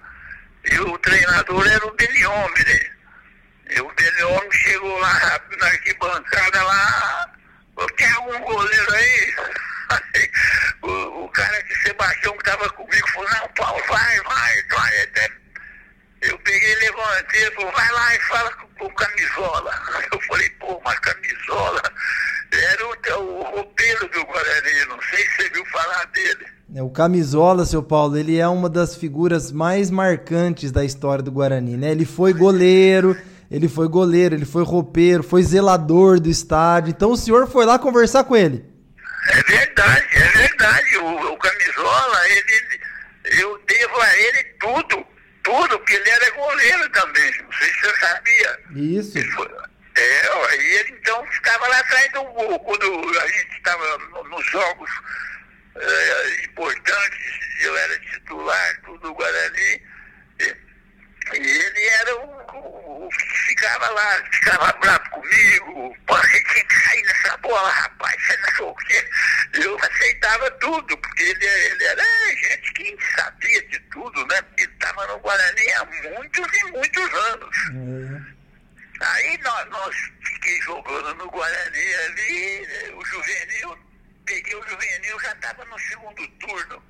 E 0.70 0.78
o 0.78 0.98
treinador 0.98 1.66
era 1.66 1.88
o 1.88 1.96
Deliome, 1.96 2.66
né? 2.68 2.80
E 3.78 3.80
o 3.80 3.90
Deliome 3.96 4.52
chegou 4.52 5.00
lá 5.00 5.40
na 5.58 5.68
arquibancada 5.68 6.64
lá, 6.64 7.32
tem 7.98 8.12
algum 8.14 8.40
goleiro 8.42 8.94
aí? 8.94 9.36
o, 10.84 11.26
o 11.26 11.30
cara 11.30 11.64
que 11.64 11.76
Sebastião 11.84 12.38
que 12.38 12.44
tava 12.44 12.70
comigo 12.70 13.08
falou, 13.10 13.30
não, 13.30 13.48
Paulo, 13.50 13.84
vai, 13.88 14.22
vai, 14.22 14.64
vai. 14.70 15.02
Até 15.04 15.30
eu 16.22 16.38
peguei, 16.40 16.76
levantei, 16.76 17.52
falou, 17.52 17.72
vai 17.72 17.92
lá 17.92 18.16
e 18.16 18.20
fala 18.22 18.52
com, 18.54 18.68
com 18.76 18.96
camisola. 18.96 20.04
Eu 20.12 20.22
falei, 20.22 20.50
pô, 20.52 20.82
mas 20.86 21.00
camisola 21.00 21.82
era 22.52 22.86
o, 22.86 23.22
o 23.22 23.44
roupeiro 23.44 24.08
do 24.10 24.26
Guarani, 24.26 24.86
não 24.86 25.02
sei 25.04 25.26
se 25.26 25.36
você 25.36 25.50
viu 25.50 25.66
falar 25.68 26.06
dele. 26.08 26.46
É, 26.76 26.82
o 26.82 26.90
Camisola, 27.02 27.66
seu 27.66 27.82
Paulo, 27.82 28.16
ele 28.16 28.38
é 28.38 28.48
uma 28.48 28.70
das 28.70 28.96
figuras 28.96 29.52
mais 29.52 29.90
marcantes 29.90 30.72
da 30.72 30.86
história 30.86 31.24
do 31.24 31.32
Guarani, 31.32 31.76
né? 31.76 31.90
Ele 31.90 32.06
foi 32.06 32.32
goleiro, 32.32 33.20
ele 33.50 33.68
foi 33.68 33.88
goleiro, 33.88 34.36
ele 34.36 34.46
foi 34.46 34.64
roupeiro, 34.64 35.24
foi 35.24 35.42
zelador 35.42 36.20
do 36.20 36.30
estádio. 36.30 36.92
Então 36.92 37.10
o 37.12 37.18
senhor 37.18 37.50
foi 37.50 37.66
lá 37.66 37.80
conversar 37.80 38.24
com 38.26 38.36
ele. 38.36 38.64
É 39.30 39.42
verdade, 39.42 40.06
é 40.12 40.28
verdade. 40.28 40.98
O, 40.98 41.34
o 41.34 41.38
Camisola, 41.38 42.30
ele, 42.30 43.42
eu 43.42 43.60
devo 43.66 44.00
a 44.00 44.18
ele 44.20 44.44
tudo 44.60 45.06
tudo, 45.44 45.80
porque 45.80 45.96
ele 45.96 46.08
era 46.08 46.30
goleiro 46.36 46.90
também, 46.90 47.32
não 47.42 47.52
sei 47.52 47.68
se 47.68 47.82
você 47.82 48.00
sabia. 48.00 48.60
Isso. 48.76 49.32
Foi, 49.32 49.48
é, 49.96 50.56
e 50.56 50.76
ele 50.78 50.92
então 51.02 51.26
ficava 51.32 51.68
lá 51.68 51.80
atrás 51.80 52.12
do 52.14 52.24
gol, 52.26 52.60
quando 52.60 53.20
a 53.20 53.28
gente 53.28 53.58
estava 53.58 53.98
no, 53.98 54.24
nos 54.30 54.46
jogos 54.52 54.90
é, 55.76 56.46
importantes, 56.46 57.40
eu 57.62 57.78
era 57.78 58.00
titular 58.00 58.82
do 58.82 59.14
Guarani, 59.14 59.82
e, 60.40 60.58
e 61.34 61.38
ele 61.38 61.88
era 61.88 62.16
o, 62.18 62.42
que 63.10 63.38
ficava 63.48 63.90
lá, 63.90 64.24
ficava 64.32 64.72
bravo 64.74 65.10
comigo, 65.10 65.98
pô, 66.06 66.16
a 66.16 66.28
gente 66.28 66.54
tem 66.54 66.66
que 66.66 66.80
sair 66.86 67.04
nessa 67.04 67.38
bola, 67.38 67.70
rapaz, 67.70 68.16
você 68.24 68.38
não 68.38 68.56
sei 68.56 68.66
o 68.66 68.76
quê. 68.76 69.10
Eu 69.54 69.78
aceitava 69.78 70.52
tudo, 70.52 70.98
porque 70.98 71.24
ele, 71.24 71.46
ele 71.46 71.84
era 71.84 72.04
gente 72.36 72.74
que 72.74 72.98
sabia 73.16 73.62
de 73.68 73.80
tudo, 73.92 74.26
né? 74.28 74.40
Ele 74.58 74.72
estava 74.72 75.08
no 75.08 75.20
Guarani 75.20 75.74
há 75.74 75.86
muitos 75.86 76.54
e 76.54 76.66
muitos 76.72 77.14
anos. 77.14 77.58
É. 77.68 78.42
Aí 79.04 79.38
nós, 79.40 79.70
nós 79.70 79.96
fiquei 80.24 80.62
jogando 80.62 81.16
no 81.16 81.30
Guarani 81.30 81.96
ali, 81.96 82.92
o 82.96 83.06
juvenil, 83.06 83.78
peguei 84.26 84.56
o 84.56 84.64
juvenil, 84.64 85.20
já 85.22 85.32
estava 85.32 85.66
no 85.66 85.80
segundo 85.80 86.28
turno. 86.40 86.82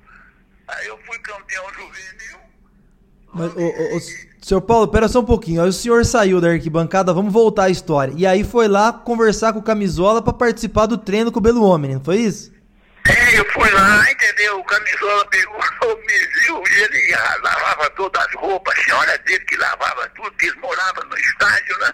Aí 0.68 0.86
eu 0.86 0.98
fui 1.04 1.18
campeão 1.18 1.64
juvenil. 1.74 2.38
Mas, 3.34 3.52
o, 3.54 3.60
o, 3.60 3.96
o, 3.96 4.00
senhor 4.44 4.60
Paulo, 4.60 4.88
pera 4.88 5.08
só 5.08 5.20
um 5.20 5.24
pouquinho. 5.24 5.62
Aí 5.62 5.68
o 5.68 5.72
senhor 5.72 6.04
saiu 6.04 6.40
da 6.40 6.48
arquibancada, 6.48 7.14
vamos 7.14 7.32
voltar 7.32 7.64
à 7.64 7.70
história. 7.70 8.12
E 8.16 8.26
aí 8.26 8.44
foi 8.44 8.68
lá 8.68 8.92
conversar 8.92 9.52
com 9.52 9.58
o 9.58 9.62
Camisola 9.62 10.22
para 10.22 10.32
participar 10.32 10.86
do 10.86 10.98
treino 10.98 11.32
com 11.32 11.38
o 11.38 11.42
Belo 11.42 11.64
Homem, 11.64 11.94
não 11.94 12.04
foi 12.04 12.18
isso? 12.18 12.52
É, 13.08 13.38
eu 13.38 13.44
fui 13.52 13.68
lá, 13.70 14.10
entendeu? 14.10 14.60
O 14.60 14.64
Camisola 14.64 15.26
pegou, 15.26 15.58
me 16.06 16.26
viu 16.40 16.62
e 16.68 16.82
ele 16.82 17.16
lavava 17.42 17.90
todas 17.90 18.24
as 18.24 18.34
roupas, 18.34 18.78
a 18.78 18.84
senhora 18.84 19.18
dele 19.18 19.44
que 19.44 19.56
lavava 19.56 20.08
tudo, 20.10 20.30
que 20.32 20.46
eles 20.46 20.60
moravam 20.60 21.04
no 21.04 21.18
estádio, 21.18 21.78
né? 21.78 21.92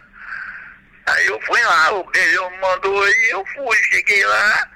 Aí 1.07 1.27
eu 1.27 1.41
fui 1.47 1.61
lá, 1.63 1.93
o 1.95 2.05
Belhão 2.11 2.51
mandou 2.61 3.09
e 3.09 3.31
eu 3.31 3.43
fui, 3.55 3.77
cheguei 3.91 4.27
lá, 4.27 4.71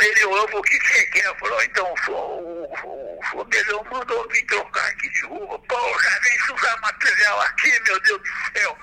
ele 0.00 0.24
olhou, 0.24 0.58
o 0.58 0.62
que 0.62 0.80
você 0.80 1.06
quer? 1.06 1.38
Falou, 1.38 1.62
então, 1.62 1.94
o, 2.08 2.64
o, 2.84 3.20
o 3.40 3.84
mandou 3.92 4.28
vir 4.28 4.44
trocar 4.46 4.86
aqui 4.88 5.08
de 5.10 5.26
rua. 5.26 5.58
Pô, 5.58 6.00
já 6.02 6.18
vem 6.20 6.38
sujar 6.40 6.80
material 6.80 7.40
aqui, 7.42 7.80
meu 7.80 8.00
Deus 8.00 8.20
do 8.20 8.58
céu. 8.58 8.78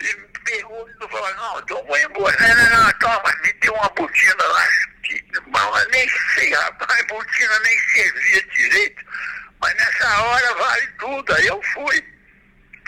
E 0.00 0.16
me 0.16 0.28
pegou 0.44 0.88
e 0.88 1.08
falou, 1.08 1.34
não, 1.34 1.58
então 1.60 1.84
vou 1.86 1.98
embora. 1.98 2.36
Não, 2.40 2.54
não, 2.70 2.84
não, 2.84 2.92
toma, 2.94 3.36
me 3.42 3.52
deu 3.54 3.74
uma 3.74 3.88
botina 3.90 4.44
lá, 4.44 4.68
que, 5.04 5.24
mas 5.46 5.88
nem 5.88 6.08
sei, 6.34 6.52
rapaz, 6.54 7.06
botina 7.06 7.58
nem 7.60 7.78
servia 7.78 8.42
direito. 8.42 9.04
Mas 9.60 9.74
nessa 9.74 10.22
hora 10.22 10.54
vale 10.54 10.86
tudo, 10.98 11.34
aí 11.34 11.46
eu 11.46 11.62
fui 11.74 12.12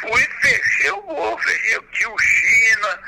fui, 0.01 0.29
fechei 0.41 0.91
o 0.91 1.03
gol, 1.03 1.39
fechei 1.39 1.79
o 1.79 1.83
tio 1.93 2.17
China, 2.19 3.01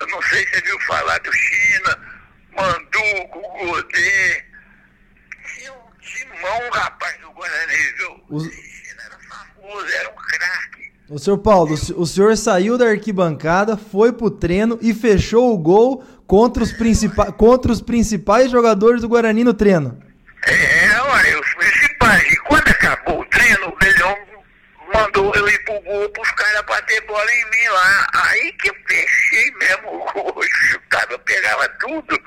eu 0.00 0.06
não 0.08 0.22
sei 0.22 0.44
se 0.46 0.50
você 0.50 0.60
viu 0.62 0.80
falar 0.80 1.18
do 1.20 1.32
China, 1.32 2.19
Manduco, 2.60 3.40
Godê, 3.40 4.44
tinha 5.54 5.72
um 5.72 5.90
timão, 6.00 6.70
rapaz, 6.72 7.16
do 7.20 7.30
Guarani, 7.32 7.76
viu? 7.96 8.10
O 8.28 8.40
era 8.42 9.18
famoso, 9.28 9.86
era 9.94 10.10
um 10.10 10.14
craque. 10.14 10.92
O 11.08 11.18
senhor 11.18 11.38
Paulo, 11.38 11.74
o 11.96 12.06
senhor 12.06 12.36
saiu 12.36 12.76
da 12.76 12.86
arquibancada, 12.86 13.76
foi 13.76 14.12
pro 14.12 14.30
treino 14.30 14.78
e 14.80 14.92
fechou 14.92 15.52
o 15.52 15.58
gol 15.58 16.04
contra 16.26 16.62
os, 16.62 16.72
principais, 16.72 17.30
contra 17.36 17.72
os 17.72 17.80
principais 17.80 18.50
jogadores 18.50 19.00
do 19.00 19.08
Guarani 19.08 19.42
no 19.42 19.54
treino. 19.54 19.98
É, 20.46 21.02
ué, 21.02 21.40
os 21.40 21.54
principais. 21.54 22.22
E 22.30 22.36
quando 22.46 22.68
acabou 22.68 23.20
o 23.20 23.24
treino, 23.26 23.68
o 23.68 23.76
Belhão 23.76 24.16
mandou 24.94 25.32
eu 25.34 25.48
ir 25.48 25.64
pro 25.64 25.80
gol 25.80 26.08
pros 26.10 26.30
caras 26.32 26.62
bater 26.62 27.00
bola 27.02 27.32
em 27.32 27.50
mim 27.50 27.68
lá. 27.68 28.06
Aí 28.14 28.52
que 28.52 28.70
eu 28.70 28.76
fechei 28.86 29.50
mesmo 29.52 29.94
o 29.94 30.12
gol, 30.12 30.42
chutava, 30.68 31.12
eu 31.12 31.18
pegava 31.20 31.68
tudo. 31.80 32.22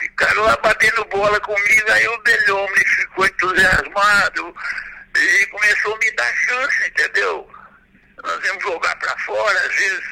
Ficaram 0.00 0.42
lá 0.42 0.56
batendo 0.62 1.04
bola 1.06 1.40
comigo, 1.40 1.90
aí 1.90 2.08
o 2.08 2.18
Delhome 2.18 2.84
ficou 2.96 3.26
entusiasmado 3.26 4.54
e 5.16 5.46
começou 5.46 5.94
a 5.94 5.98
me 5.98 6.10
dar 6.12 6.36
chance, 6.36 6.86
entendeu? 6.86 7.50
Nós 8.22 8.44
íamos 8.44 8.62
jogar 8.62 8.96
pra 8.96 9.16
fora, 9.18 9.58
às 9.60 9.74
vezes 9.74 10.04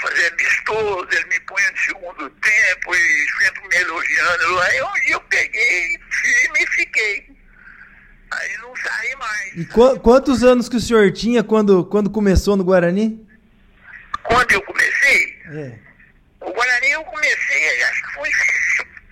fazer 0.00 0.32
amistoso, 0.32 1.08
ele 1.10 1.24
me 1.26 1.40
punha 1.40 1.70
no 1.70 1.78
segundo 1.78 2.30
tempo 2.30 2.94
e 2.94 3.26
sempre 3.38 3.68
me 3.68 3.76
elogiando. 3.76 4.60
Aí 4.60 4.82
um 4.82 4.92
dia 4.92 5.14
eu 5.14 5.20
peguei 5.22 5.98
e 6.56 6.66
fiquei. 6.68 7.37
Aí 8.30 8.56
não 8.58 8.74
saí 8.76 9.16
mais. 9.16 9.56
E 9.56 9.64
qu 9.64 10.00
quantos 10.00 10.42
anos 10.42 10.68
que 10.68 10.76
o 10.76 10.80
senhor 10.80 11.10
tinha 11.12 11.42
quando, 11.42 11.84
quando 11.84 12.10
começou 12.10 12.56
no 12.56 12.64
Guarani? 12.64 13.26
Quando 14.22 14.52
eu 14.52 14.62
comecei? 14.62 15.38
É. 15.46 15.78
O 16.40 16.52
Guarani 16.52 16.90
eu 16.90 17.04
comecei, 17.04 17.82
acho 17.82 18.02
que 18.02 18.14
foi 18.14 18.30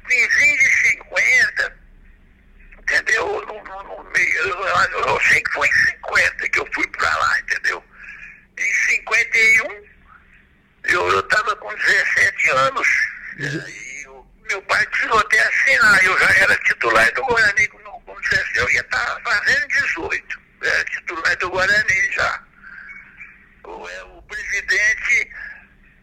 finzinho 0.08 0.58
de 0.58 0.68
50. 0.90 1.76
Entendeu? 2.80 3.26
No, 3.46 3.64
no, 3.64 3.82
no, 3.82 4.10
eu, 4.16 5.08
eu 5.08 5.20
sei 5.22 5.40
que 5.40 5.52
foi 5.52 5.66
em 5.66 5.72
50 5.72 6.48
que 6.48 6.60
eu 6.60 6.68
fui 6.72 6.86
pra 6.88 7.16
lá, 7.16 7.40
entendeu? 7.40 7.82
Em 8.58 8.72
51, 8.90 9.84
eu, 10.84 11.08
eu 11.08 11.22
tava 11.24 11.56
com 11.56 11.74
17 11.74 12.50
anos. 12.50 12.88
E 13.38 14.06
o 14.08 14.26
meu 14.48 14.62
pai 14.62 14.86
precisou 14.86 15.18
até 15.18 15.40
assinar, 15.40 16.04
eu 16.04 16.18
já 16.18 16.34
era 16.36 16.56
titular 16.58 17.12
do 17.14 17.24
Guarani 17.24 17.68
eu 18.96 19.18
estar 19.18 19.20
fazendo 19.22 19.68
18, 19.68 20.40
é, 20.62 20.84
titular 20.84 21.36
do 21.38 21.50
Guarani 21.50 22.12
já. 22.12 22.42
O, 23.64 23.88
é, 23.88 24.04
o 24.04 24.22
presidente, 24.22 25.30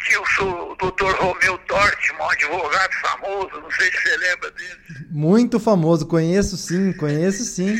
que 0.05 0.17
o 0.17 0.23
o 0.43 0.75
doutor 0.75 1.15
Romeu 1.15 1.57
Torte, 1.59 2.11
um 2.13 2.29
advogado 2.29 2.93
famoso, 2.95 3.61
não 3.61 3.71
sei 3.71 3.89
se 3.91 4.01
você 4.01 4.17
lembra 4.17 4.51
dele. 4.51 4.79
Muito 5.09 5.59
famoso, 5.59 6.07
conheço 6.07 6.57
sim, 6.57 6.91
conheço 6.93 7.43
sim. 7.45 7.73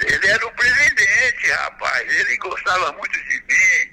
Ele 0.00 0.26
era 0.26 0.46
o 0.46 0.52
presidente, 0.52 1.50
rapaz, 1.50 2.12
ele 2.12 2.36
gostava 2.38 2.92
muito 2.92 3.12
de 3.12 3.42
mim. 3.48 3.92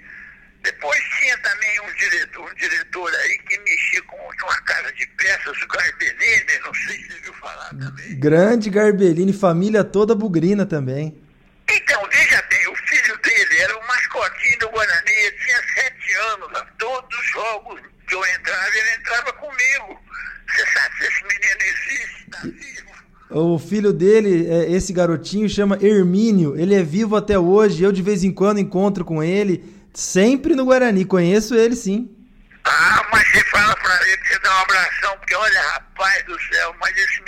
Depois 0.62 1.02
tinha 1.18 1.38
também 1.38 1.82
um 1.82 1.94
diretor, 1.94 2.52
um 2.52 2.56
diretor 2.56 3.14
aí 3.16 3.38
que 3.40 3.60
mexia 3.60 4.02
com 4.04 4.18
uma 4.18 4.62
casa 4.64 4.92
de 4.94 5.08
peças, 5.08 5.62
o 5.62 5.68
Garbellini, 5.68 6.60
não 6.64 6.74
sei 6.74 6.98
se 6.98 7.19
falar 7.50 7.70
também. 7.70 8.20
Grande 8.20 8.70
Garbellini, 8.70 9.34
família 9.34 9.84
toda 9.84 10.16
bugrina 10.16 10.66
também. 10.66 11.16
Então, 11.70 12.02
veja 12.12 12.44
bem, 12.50 12.68
o 12.68 12.76
filho 12.76 13.18
dele 13.20 13.58
era 13.60 13.78
o 13.78 13.88
mascotinho 13.88 14.60
do 14.60 14.70
Guarani, 14.70 15.12
ele 15.12 15.38
tinha 15.38 15.58
sete 15.76 16.14
anos, 16.34 16.64
todos 16.78 17.20
os 17.20 17.32
jogos 17.32 17.82
que 18.08 18.16
eu 18.16 18.26
entrava, 18.26 18.70
ele 18.76 19.00
entrava 19.00 19.34
comigo. 19.34 20.00
Você 20.48 20.66
sabe 20.74 20.96
se 20.98 21.04
esse 21.04 21.24
menino 21.24 21.62
existe, 21.62 22.30
tá 22.32 22.40
vivo? 22.42 22.90
O 23.30 23.60
filho 23.60 23.94
dele, 23.94 24.48
é, 24.50 24.72
esse 24.72 24.92
garotinho, 24.92 25.48
chama 25.48 25.78
Hermínio. 25.80 26.60
Ele 26.60 26.74
é 26.74 26.82
vivo 26.82 27.16
até 27.16 27.38
hoje. 27.38 27.84
Eu 27.84 27.92
de 27.92 28.02
vez 28.02 28.24
em 28.24 28.32
quando 28.32 28.60
encontro 28.60 29.06
com 29.06 29.22
ele, 29.22 29.64
sempre 29.94 30.56
no 30.56 30.66
Guarani. 30.66 31.06
Conheço 31.06 31.54
ele 31.54 31.76
sim. 31.76 32.10
Ah, 32.66 33.06
mas 33.12 33.28
você 33.32 33.44
fala 33.46 33.76
pra 33.76 34.08
ele 34.08 34.18
que 34.18 34.28
você 34.28 34.40
dá 34.40 34.58
um 34.58 34.62
abração, 34.62 35.18
porque 35.18 35.36
olha, 35.36 35.62
rapaz 35.74 36.26
do 36.26 36.40
céu, 36.42 36.76
mas 36.80 36.98
esse 36.98 37.19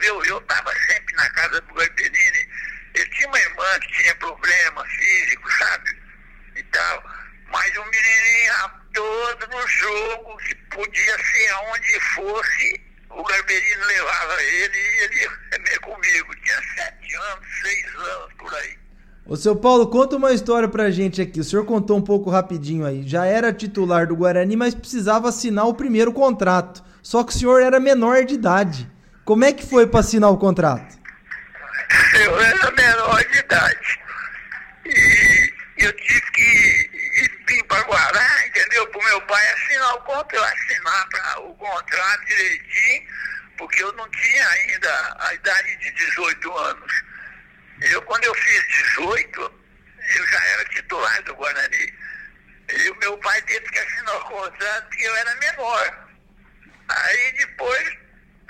viu? 0.00 0.24
Eu 0.24 0.40
tava 0.42 0.72
sempre 0.86 1.14
na 1.16 1.28
casa 1.30 1.60
do 1.60 1.74
Garbellini. 1.74 2.48
Ele 2.94 3.10
tinha 3.10 3.28
uma 3.28 3.38
irmã 3.38 3.80
que 3.80 4.02
tinha 4.02 4.14
problema 4.16 4.84
físico, 4.84 5.50
sabe? 5.52 5.96
E 6.56 6.62
tal. 6.64 7.04
Mas 7.52 7.76
o 7.76 7.84
menininho 7.84 8.76
todo 8.92 9.46
no 9.50 9.68
jogo, 9.68 10.36
que 10.38 10.54
podia 10.74 11.18
ser 11.18 11.50
aonde 11.50 12.00
fosse, 12.14 12.80
o 13.10 13.22
Garbellini 13.22 13.84
levava 13.84 14.42
ele 14.42 14.78
e 14.78 15.04
ele 15.04 15.20
ia 15.20 15.80
comigo. 15.80 16.34
Tinha 16.42 16.62
sete 16.74 17.14
anos, 17.14 17.46
seis 17.62 17.94
anos, 17.94 18.32
por 18.38 18.54
aí. 18.54 18.78
Ô, 19.26 19.36
seu 19.36 19.56
Paulo, 19.56 19.88
conta 19.88 20.16
uma 20.16 20.32
história 20.32 20.68
pra 20.68 20.90
gente 20.90 21.20
aqui. 21.20 21.40
O 21.40 21.44
senhor 21.44 21.64
contou 21.64 21.96
um 21.96 22.02
pouco 22.02 22.30
rapidinho 22.30 22.86
aí. 22.86 23.02
Já 23.06 23.26
era 23.26 23.52
titular 23.52 24.06
do 24.06 24.16
Guarani, 24.16 24.56
mas 24.56 24.74
precisava 24.74 25.28
assinar 25.28 25.66
o 25.66 25.74
primeiro 25.74 26.12
contrato. 26.12 26.82
Só 27.02 27.24
que 27.24 27.32
o 27.32 27.36
senhor 27.36 27.60
era 27.60 27.80
menor 27.80 28.24
de 28.24 28.34
idade. 28.34 28.90
Como 29.26 29.44
é 29.44 29.52
que 29.52 29.66
foi 29.66 29.88
para 29.88 30.00
assinar 30.00 30.30
o 30.30 30.38
contrato? 30.38 30.96
Eu 32.14 32.40
era 32.40 32.70
menor 32.70 33.24
de 33.24 33.38
idade. 33.38 34.00
E 34.86 35.52
eu 35.78 35.92
tive 35.94 36.30
que 36.30 37.30
vir 37.48 37.64
para 37.64 37.82
Guará, 37.82 38.46
entendeu? 38.46 38.86
Pro 38.86 39.02
meu 39.02 39.20
pai 39.22 39.50
assinar 39.50 39.94
o 39.96 40.00
contrato, 40.02 40.32
eu 40.32 40.44
assinar 40.44 41.38
o 41.40 41.54
contrato 41.56 42.24
direitinho, 42.24 43.08
porque 43.58 43.82
eu 43.82 43.92
não 43.94 44.08
tinha 44.10 44.48
ainda 44.48 45.16
a 45.18 45.34
idade 45.34 45.76
de 45.76 45.90
18 45.90 46.56
anos. 46.58 46.92
Eu, 47.80 48.02
quando 48.02 48.22
eu 48.22 48.34
fiz 48.36 48.68
18, 48.94 49.40
eu 49.40 50.26
já 50.28 50.44
era 50.44 50.64
titular 50.66 51.22
do 51.24 51.34
Guarani. 51.34 51.92
E 52.72 52.90
o 52.90 52.98
meu 52.98 53.18
pai 53.18 53.42
teve 53.42 53.68
que 53.70 53.78
assinar 53.80 54.16
o 54.18 54.24
contrato 54.24 54.86
porque 54.86 55.04
eu 55.04 55.16
era 55.16 55.34
menor. 55.34 56.08
Aí 56.88 57.32
depois, 57.32 58.05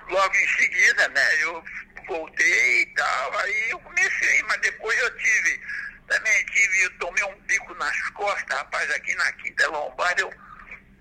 logo 0.08 0.34
em 0.34 0.48
seguida, 0.48 1.08
né, 1.08 1.42
eu 1.42 1.64
voltei 2.06 2.82
e 2.82 2.86
tal, 2.94 3.38
aí 3.38 3.70
eu 3.70 3.78
comecei, 3.80 4.42
mas 4.44 4.60
depois 4.60 4.98
eu 4.98 5.16
tive, 5.18 5.60
também 6.06 6.46
tive, 6.46 6.82
eu 6.84 6.98
tomei 6.98 7.24
um 7.24 7.40
bico 7.40 7.74
nas 7.74 8.10
costas, 8.10 8.56
rapaz, 8.58 8.90
aqui 8.92 9.14
na 9.14 9.32
quinta 9.32 9.68
lombar, 9.68 10.14
eu, 10.18 10.32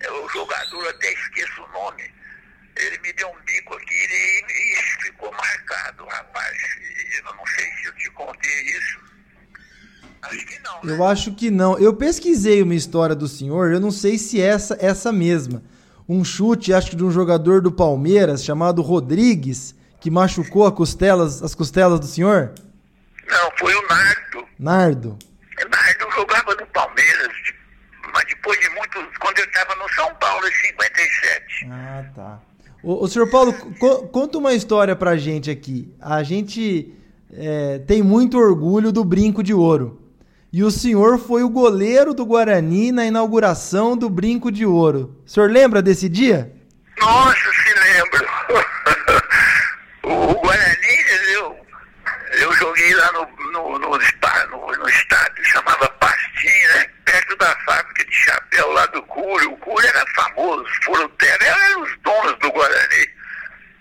eu, 0.02 0.30
jogador, 0.30 0.88
até 0.90 1.14
esqueço 1.14 1.64
o 1.64 1.68
nome, 1.70 2.12
ele 2.76 2.98
me 3.00 3.14
deu 3.14 3.30
um 3.30 3.46
bico 3.46 3.74
aqui 3.76 3.94
e, 3.94 4.44
e 4.50 5.04
ficou 5.04 5.32
marcado, 5.32 6.06
rapaz. 6.06 6.58
Eu 7.18 7.36
não 7.36 7.46
sei 7.48 7.66
se 7.72 7.86
eu 7.86 7.96
te 7.96 8.10
contei 8.12 8.62
isso. 8.64 9.00
Acho 10.22 10.46
que 10.46 10.60
não. 10.60 10.84
Né? 10.84 10.94
Eu 10.94 11.06
acho 11.06 11.36
que 11.36 11.52
não. 11.52 11.80
Eu 11.80 11.94
pesquisei 11.96 12.62
uma 12.62 12.76
história 12.76 13.16
do 13.16 13.28
senhor, 13.28 13.72
eu 13.72 13.80
não 13.80 13.92
sei 13.92 14.18
se 14.18 14.42
é 14.42 14.48
essa 14.48 14.78
essa 14.82 15.12
mesma. 15.12 15.64
Um 16.08 16.24
chute, 16.24 16.74
acho 16.74 16.92
que 16.92 16.96
de 16.96 17.04
um 17.04 17.12
jogador 17.12 17.62
do 17.62 17.72
Palmeiras 17.72 18.44
chamado 18.44 18.82
Rodrigues, 18.82 19.76
que 20.00 20.12
machucou 20.12 20.72
costelas, 20.72 21.42
as 21.42 21.56
costelas 21.56 22.00
do 22.00 22.06
senhor? 22.06 22.54
Não, 23.28 23.52
foi 23.58 23.74
o 23.74 23.88
Nardo. 23.88 24.48
Nardo. 24.60 25.18
O 25.66 25.70
Nardo 25.70 26.12
jogava 26.16 26.56
no 26.56 26.68
Palmeiras, 26.68 27.32
mas 28.14 28.24
depois 28.26 28.60
de 28.60 28.70
muito. 28.70 29.20
Quando 29.20 29.40
eu 29.40 29.46
estava 29.46 29.76
no 29.76 29.90
São 29.94 30.14
Paulo 30.16 30.48
em 30.48 30.52
57. 30.52 31.68
Ah, 31.72 32.06
tá. 32.14 32.40
O, 32.84 33.04
o 33.04 33.08
senhor 33.08 33.30
Paulo, 33.32 33.52
co 33.80 34.08
conta 34.10 34.38
uma 34.38 34.54
história 34.54 34.96
pra 34.96 35.18
gente 35.18 35.50
aqui. 35.50 35.92
A 36.00 36.22
gente 36.22 36.94
é, 37.34 37.80
tem 37.80 38.04
muito 38.04 38.38
orgulho 38.38 38.92
do 38.92 39.04
Brinco 39.04 39.42
de 39.42 39.56
Ouro. 39.56 40.05
E 40.56 40.64
o 40.64 40.72
senhor 40.72 41.20
foi 41.20 41.44
o 41.44 41.50
goleiro 41.50 42.14
do 42.14 42.26
Guarani 42.26 42.90
na 42.90 43.04
inauguração 43.04 43.98
do 43.98 44.10
Brinco 44.10 44.50
de 44.50 44.66
Ouro. 44.66 45.22
O 45.26 45.30
senhor 45.30 45.52
lembra 45.52 45.82
desse 45.82 46.08
dia? 46.08 46.50
Nossa, 46.98 47.36
se 47.36 47.74
lembro. 47.74 48.26
o 50.04 50.34
Guarani, 50.36 50.98
eu, 51.34 51.58
eu 52.40 52.54
joguei 52.54 52.96
lá 52.96 53.12
no, 53.12 53.52
no, 53.52 53.80
no, 53.80 53.90
no, 53.90 53.98
no 54.78 54.90
estádio, 54.90 55.44
chamava 55.44 55.90
Pastinha, 55.90 56.70
né? 56.76 56.86
perto 57.04 57.36
da 57.36 57.54
fábrica 57.66 58.06
de 58.06 58.14
chapéu 58.14 58.72
lá 58.72 58.86
do 58.86 59.04
Cúrio. 59.04 59.52
O 59.52 59.58
Cúrio 59.58 59.90
era 59.90 60.06
famoso, 60.16 60.66
Furutera 60.86 61.46
eram 61.46 61.82
os 61.82 61.98
donos 61.98 62.40
do 62.40 62.50
Guarani. 62.54 63.10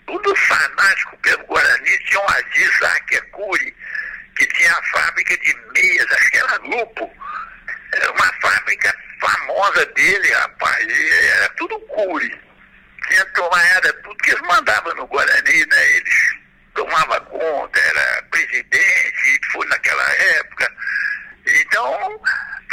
Tudo 0.07 0.35
fanático 0.35 1.17
pelo 1.19 1.45
Guarani. 1.45 1.97
Tinha 1.99 2.19
um 2.19 2.29
Aziz 2.31 2.81
é 3.11 3.21
Curi, 3.31 3.73
que 4.35 4.45
tinha 4.47 4.71
a 4.71 4.83
fábrica 4.83 5.37
de 5.37 5.55
meias, 5.73 6.11
acho 6.11 6.31
que 6.31 6.37
era 6.37 6.57
Lupo. 6.57 7.11
Era 7.93 8.11
uma 8.11 8.33
fábrica 8.41 8.95
famosa 9.19 9.85
dele, 9.87 10.31
rapaz. 10.33 10.87
Era 11.37 11.49
tudo 11.49 11.79
Curi. 11.81 12.41
Tinha 13.07 13.25
tomada, 13.27 13.93
tudo 13.93 14.17
que 14.17 14.31
eles 14.31 14.41
mandavam 14.41 14.93
no 14.95 15.07
Guarani, 15.07 15.65
né? 15.65 15.91
Eles 15.91 16.35
tomavam 16.73 17.19
conta, 17.25 17.79
era 17.79 18.23
presidente, 18.23 19.39
foi 19.51 19.65
naquela 19.67 20.11
época. 20.11 20.71
Então, 21.47 22.21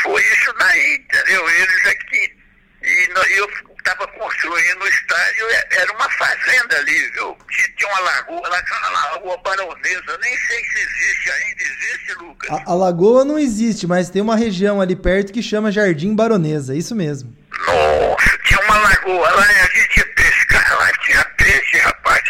foi 0.03 0.23
isso 0.25 0.53
daí, 0.55 0.95
entendeu? 0.97 1.49
Eles 1.51 1.87
aqui. 1.87 2.43
E 2.85 3.09
eu 3.37 3.49
estava 3.79 4.09
construindo 4.09 4.83
o 4.83 4.89
estádio, 4.89 5.51
é, 5.51 5.69
era 5.71 5.93
uma 5.93 6.11
fazenda 6.11 6.77
ali, 6.79 7.11
viu? 7.11 7.39
Tinha 7.77 7.89
uma 7.91 8.01
lagoa, 8.01 8.49
lá 8.49 8.63
tinha 8.65 8.79
uma 8.79 8.91
lagoa 8.91 9.39
baronesa, 9.39 10.19
nem 10.21 10.37
sei 10.37 10.65
se 10.65 10.79
existe 10.81 11.31
ainda, 11.31 11.63
existe, 11.63 12.15
Lucas? 12.15 12.51
A, 12.67 12.75
lagoa 12.75 13.25
não 13.25 13.39
existe, 13.39 13.87
mas 13.87 14.11
tem 14.11 14.23
uma 14.23 14.37
região 14.37 14.81
ali 14.81 14.97
perto 14.97 15.33
que 15.33 15.43
chama 15.43 15.73
Jardim 15.73 16.15
Baronesa, 16.15 16.75
isso 16.75 16.95
mesmo. 16.95 17.35
Nossa, 17.67 18.39
tinha 18.45 18.61
uma 18.61 18.79
lagoa 18.79 19.31
lá 19.31 19.47
e 19.53 19.61
a 19.61 19.81
gente 19.81 19.97
ia 19.99 20.07
pescar 20.15 20.79
lá, 20.79 20.93
tinha 21.05 21.25
peixe, 21.37 21.79
rapaz. 21.79 22.23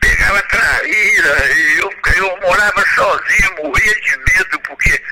Pegava 0.00 0.42
traíra, 0.42 1.54
e 1.54 1.78
eu, 1.78 1.90
eu 2.16 2.40
morava 2.40 2.84
sozinho, 2.94 3.56
morria 3.62 3.94
de 3.94 4.16
medo, 4.18 4.60
porque 4.68 5.02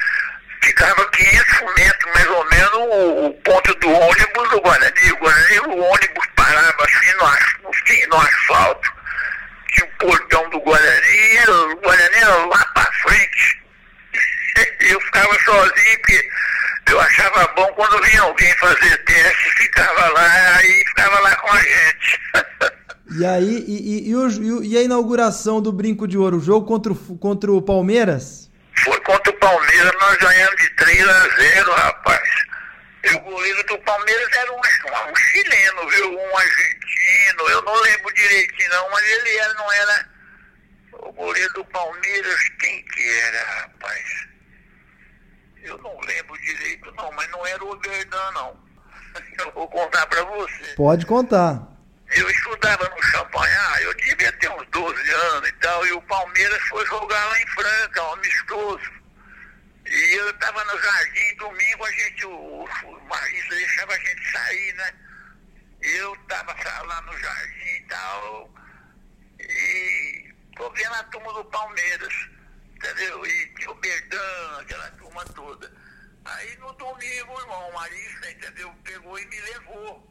ficava 0.62 1.04
500 1.10 1.74
metros 1.76 2.14
mais 2.14 2.28
ou 2.28 2.44
menos 2.50 2.72
o, 2.74 3.26
o 3.26 3.34
ponto 3.42 3.74
do 3.76 3.90
ônibus 3.90 4.50
do 4.50 4.60
Guarani. 4.60 5.12
O 5.12 5.16
Guarani, 5.18 5.58
o 5.60 5.78
ônibus 5.78 6.26
parava 6.36 6.84
assim 6.84 7.12
no, 7.14 7.68
no, 7.68 8.08
no 8.08 8.26
asfalto. 8.26 8.92
Tinha 9.72 9.86
o 9.86 10.06
portão 10.06 10.50
do 10.50 10.60
Guarani, 10.60 11.38
o 11.48 11.76
Guarani 11.76 12.16
era 12.16 12.46
lá 12.46 12.64
pra 12.74 12.92
frente. 13.02 13.60
E 14.80 14.92
eu 14.92 15.00
ficava 15.00 15.34
sozinho, 15.44 15.98
porque 16.00 16.28
eu 16.90 17.00
achava 17.00 17.46
bom 17.54 17.66
quando 17.74 18.02
vinha 18.02 18.22
alguém 18.22 18.52
fazer 18.58 18.96
teste, 19.04 19.50
ficava 19.56 20.08
lá, 20.08 20.56
aí 20.56 20.84
ficava 20.88 21.20
lá 21.20 21.36
com 21.36 21.52
a 21.52 21.60
gente. 21.60 22.20
E 23.12 23.26
aí, 23.26 23.64
e, 23.66 24.06
e, 24.06 24.10
e, 24.10 24.16
o, 24.16 24.62
e, 24.62 24.76
a 24.76 24.82
inauguração 25.40 25.60
do 25.60 25.72
Brinco 25.72 26.06
de 26.06 26.18
Ouro, 26.18 26.36
o 26.36 26.40
jogo 26.40 26.66
contra 26.66 26.92
o, 26.92 27.18
contra 27.18 27.50
o 27.50 27.62
Palmeiras? 27.62 28.50
Foi 28.84 29.00
contra 29.00 29.32
o 29.32 29.38
Palmeiras, 29.38 29.92
nós 30.00 30.16
ganhamos 30.18 30.56
de 30.56 30.70
3 30.70 31.08
a 31.08 31.28
0, 31.28 31.72
rapaz. 31.72 32.30
E 33.04 33.14
o 33.14 33.20
goleiro 33.20 33.66
do 33.66 33.78
Palmeiras 33.78 34.28
era 34.36 34.52
um, 34.52 34.58
um, 34.58 35.16
chileno, 35.16 35.88
viu? 35.88 36.18
Um 36.18 36.36
argentino, 36.36 37.48
eu 37.48 37.62
não 37.62 37.74
lembro 37.80 38.14
direitinho 38.14 38.70
não, 38.70 38.90
mas 38.90 39.04
ele 39.04 39.36
era, 39.38 39.54
não 39.54 39.72
era. 39.72 40.10
O 40.92 41.12
goleiro 41.12 41.52
do 41.54 41.64
Palmeiras, 41.66 42.48
quem 42.60 42.84
que 42.84 43.08
era, 43.08 43.44
rapaz? 43.62 44.26
Eu 45.62 45.78
não 45.78 45.98
lembro 46.00 46.38
direito 46.38 46.92
não, 46.96 47.10
mas 47.12 47.30
não 47.30 47.46
era 47.46 47.64
o 47.64 47.78
Verdão 47.80 48.32
não. 48.32 48.70
Eu 49.38 49.52
vou 49.52 49.68
contar 49.68 50.06
pra 50.06 50.22
você. 50.24 50.74
Pode 50.76 51.06
contar 51.06 51.69
eu 52.10 52.28
estudava 52.28 52.88
no 52.88 53.02
Champanhar, 53.02 53.82
eu 53.82 53.94
devia 53.94 54.32
ter 54.32 54.50
uns 54.50 54.66
12 54.68 55.10
anos 55.10 55.48
e 55.48 55.52
tal, 55.52 55.86
e 55.86 55.92
o 55.92 56.02
Palmeiras 56.02 56.60
foi 56.64 56.84
jogar 56.86 57.24
lá 57.26 57.40
em 57.40 57.46
Franca, 57.48 58.02
um 58.02 58.12
amistoso. 58.14 58.90
E 59.86 60.18
eu 60.18 60.30
estava 60.30 60.64
no 60.64 60.82
jardim, 60.82 61.36
domingo 61.36 61.84
a 61.84 61.92
gente, 61.92 62.26
o, 62.26 62.64
o 62.64 63.08
Marisa 63.08 63.48
deixava 63.50 63.92
a 63.92 63.98
gente 63.98 64.32
sair, 64.32 64.74
né? 64.74 64.94
Eu 65.82 66.16
tava 66.28 66.54
lá 66.82 67.00
no 67.02 67.18
jardim 67.18 67.76
e 67.76 67.80
tal, 67.88 68.54
e 69.40 70.34
tô 70.56 70.70
vendo 70.70 70.94
a 70.94 71.04
turma 71.04 71.32
do 71.32 71.44
Palmeiras, 71.44 72.14
entendeu? 72.74 73.24
E 73.24 73.46
tinha 73.54 73.70
o 73.70 73.74
Berdan, 73.76 74.60
aquela 74.60 74.90
turma 74.92 75.24
toda. 75.26 75.72
Aí 76.24 76.56
no 76.58 76.72
domingo, 76.74 77.34
o 77.34 77.40
irmão 77.40 77.72
Marista, 77.72 78.30
entendeu? 78.30 78.74
Pegou 78.84 79.18
e 79.18 79.26
me 79.26 79.40
levou 79.40 80.09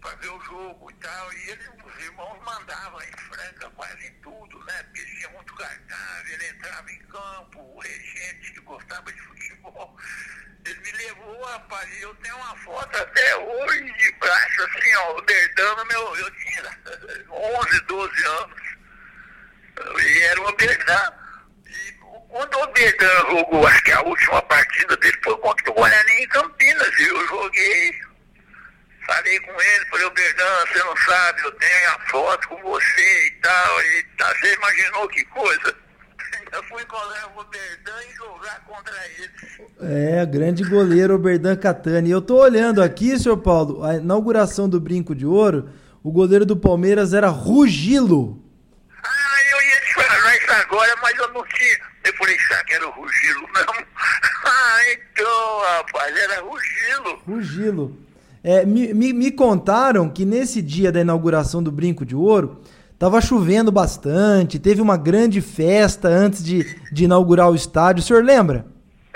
para 0.00 0.14
ver 0.16 0.28
o 0.28 0.40
jogo 0.40 0.90
e 0.90 0.94
tal. 0.94 1.32
E 1.32 1.50
ele, 1.50 1.68
os 1.84 2.04
irmãos 2.04 2.38
mandavam 2.44 3.02
em 3.02 3.12
Franca 3.12 3.70
quase 3.70 4.10
tudo, 4.22 4.64
né? 4.64 4.82
Porque 4.84 5.04
tinha 5.04 5.28
muito 5.30 5.54
cartaz, 5.54 6.30
ele 6.30 6.48
entrava 6.48 6.90
em 6.90 6.98
campo, 7.00 7.60
o 7.60 7.80
regente 7.80 8.52
que 8.52 8.60
gostava 8.60 9.12
de 9.12 9.20
futebol. 9.20 9.96
Ele 10.64 10.80
me 10.80 10.92
levou, 10.92 11.44
rapaz, 11.44 11.88
e 11.96 12.02
eu 12.02 12.14
tenho 12.16 12.36
uma 12.36 12.56
foto 12.56 12.96
até 12.96 13.36
hoje 13.36 13.92
de 13.92 14.12
braço, 14.18 14.62
assim, 14.62 14.94
ó, 14.96 15.20
Berdano, 15.22 15.84
meu, 15.86 16.16
eu 16.16 16.30
tinha 16.32 16.78
11, 17.30 17.80
12 17.82 18.24
anos. 18.26 18.62
E 20.02 20.22
era 20.22 20.40
o 20.40 20.56
Berdan. 20.56 21.12
E 21.66 21.92
quando 22.28 22.58
o 22.58 22.72
Berdan 22.72 23.30
jogou, 23.30 23.66
acho 23.66 23.82
que 23.84 23.92
a 23.92 24.02
última 24.02 24.42
partida 24.42 24.96
dele 24.96 25.20
foi 25.22 25.38
contra 25.38 25.70
o 25.70 25.74
Guarani 25.74 26.12
em 26.12 26.28
Campinas, 26.28 26.98
e 26.98 27.02
eu 27.04 27.28
joguei 27.28 28.02
Falei 29.06 29.40
com 29.40 29.52
ele, 29.52 29.84
falei, 29.86 30.06
o 30.06 30.10
Berdan, 30.10 30.66
você 30.66 30.78
não 30.82 30.96
sabe, 30.96 31.42
eu 31.44 31.52
tenho 31.52 31.90
a 31.90 31.98
foto 32.10 32.48
com 32.48 32.62
você 32.62 33.26
e 33.26 33.30
tal, 33.40 33.82
e 33.82 34.02
tá, 34.18 34.34
você 34.34 34.54
imaginou 34.54 35.08
que 35.08 35.24
coisa? 35.26 35.76
Eu 36.52 36.62
fui 36.64 36.84
colar 36.84 37.32
o 37.36 37.44
Berdan 37.44 38.02
e 38.08 38.14
jogar 38.14 38.60
contra 38.66 38.94
ele. 39.18 40.20
É, 40.20 40.24
grande 40.26 40.62
goleiro 40.64 41.14
o 41.14 41.18
Berdan 41.18 41.56
Catani. 41.56 42.10
Eu 42.10 42.22
tô 42.22 42.36
olhando 42.38 42.82
aqui, 42.82 43.18
senhor 43.18 43.36
Paulo, 43.38 43.84
a 43.84 43.96
inauguração 43.96 44.68
do 44.68 44.80
Brinco 44.80 45.14
de 45.14 45.26
Ouro, 45.26 45.70
o 46.02 46.10
goleiro 46.10 46.46
do 46.46 46.56
Palmeiras 46.56 47.12
era 47.12 47.28
Rugilo. 47.28 48.42
Ah, 49.02 49.44
eu 49.50 49.62
ia 49.62 49.80
te 49.80 49.94
falar 49.94 50.36
isso 50.36 50.52
agora, 50.52 50.96
mas 51.02 51.18
eu 51.18 51.32
não 51.32 51.44
tinha. 51.48 51.78
Eu 52.04 52.16
falei, 52.16 52.38
será 52.38 52.64
que 52.64 52.74
era 52.74 52.86
o 52.86 52.90
Rugilo 52.90 53.48
mesmo? 53.52 53.86
Ah, 54.48 54.92
então, 54.92 55.60
rapaz, 55.60 56.16
era 56.16 56.40
Rugilo. 56.40 57.22
Rugilo. 57.26 58.06
É, 58.48 58.64
me, 58.64 58.94
me, 58.94 59.12
me, 59.12 59.32
contaram 59.32 60.08
que 60.08 60.24
nesse 60.24 60.62
dia 60.62 60.92
da 60.92 61.00
inauguração 61.00 61.60
do 61.60 61.72
Brinco 61.72 62.06
de 62.06 62.14
Ouro, 62.14 62.62
tava 62.96 63.20
chovendo 63.20 63.72
bastante, 63.72 64.60
teve 64.60 64.80
uma 64.80 64.96
grande 64.96 65.40
festa 65.40 66.06
antes 66.06 66.44
de, 66.44 66.62
de 66.92 67.04
inaugurar 67.06 67.50
o 67.50 67.56
estádio. 67.56 68.04
O 68.04 68.06
senhor 68.06 68.22
lembra? 68.22 68.64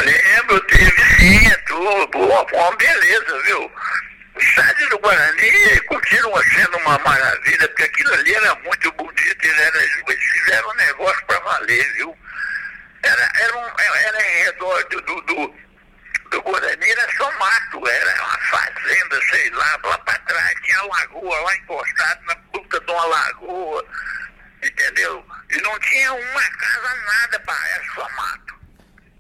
Lembro, 0.01 0.61
teve 0.67 0.91
sim, 1.21 1.47
é 1.47 1.57
tudo. 1.59 2.19
Uma 2.19 2.77
beleza, 2.77 3.43
viu? 3.47 3.71
O 4.35 4.39
estádio 4.41 4.89
do 4.89 4.99
Guarani 4.99 5.81
continua 5.87 6.43
sendo 6.57 6.79
uma 6.79 6.99
maravilha, 6.99 7.69
porque 7.69 7.85
aquilo 7.85 8.13
ali 8.15 8.35
era 8.35 8.57
muito 8.65 8.93
bonito, 8.99 9.45
eles 9.45 10.25
fizeram 10.25 10.71
um 10.71 10.75
negócio 10.75 11.25
para 11.29 11.39
valer, 11.39 11.93
viu? 11.93 12.13
Era, 13.05 13.33
era, 13.39 13.59
um, 13.59 13.67
era 14.09 14.27
em 14.27 14.45
redor 14.47 14.85
do, 14.91 15.01
do, 15.03 15.21
do 15.21 15.70
do 16.31 16.43
Guarani 16.43 16.91
era 16.91 17.17
só 17.17 17.39
mato, 17.39 17.87
era 17.87 18.25
uma 18.25 18.39
fazenda, 18.39 19.21
sei 19.31 19.51
lá, 19.51 19.79
lá 19.85 19.99
pra 19.99 20.19
trás, 20.19 20.55
tinha 20.63 20.83
lagoa 20.83 21.41
lá 21.41 21.57
encostado 21.57 22.25
na 22.27 22.37
puta 22.53 22.81
de 22.81 22.93
uma 22.93 23.05
lagoa, 23.07 23.85
entendeu? 24.63 25.25
E 25.51 25.61
não 25.63 25.79
tinha 25.81 26.13
uma 26.13 26.51
casa, 26.59 26.95
nada, 27.07 27.41
pra, 27.41 27.69
era 27.69 27.85
só 27.95 28.09
mato. 28.17 28.61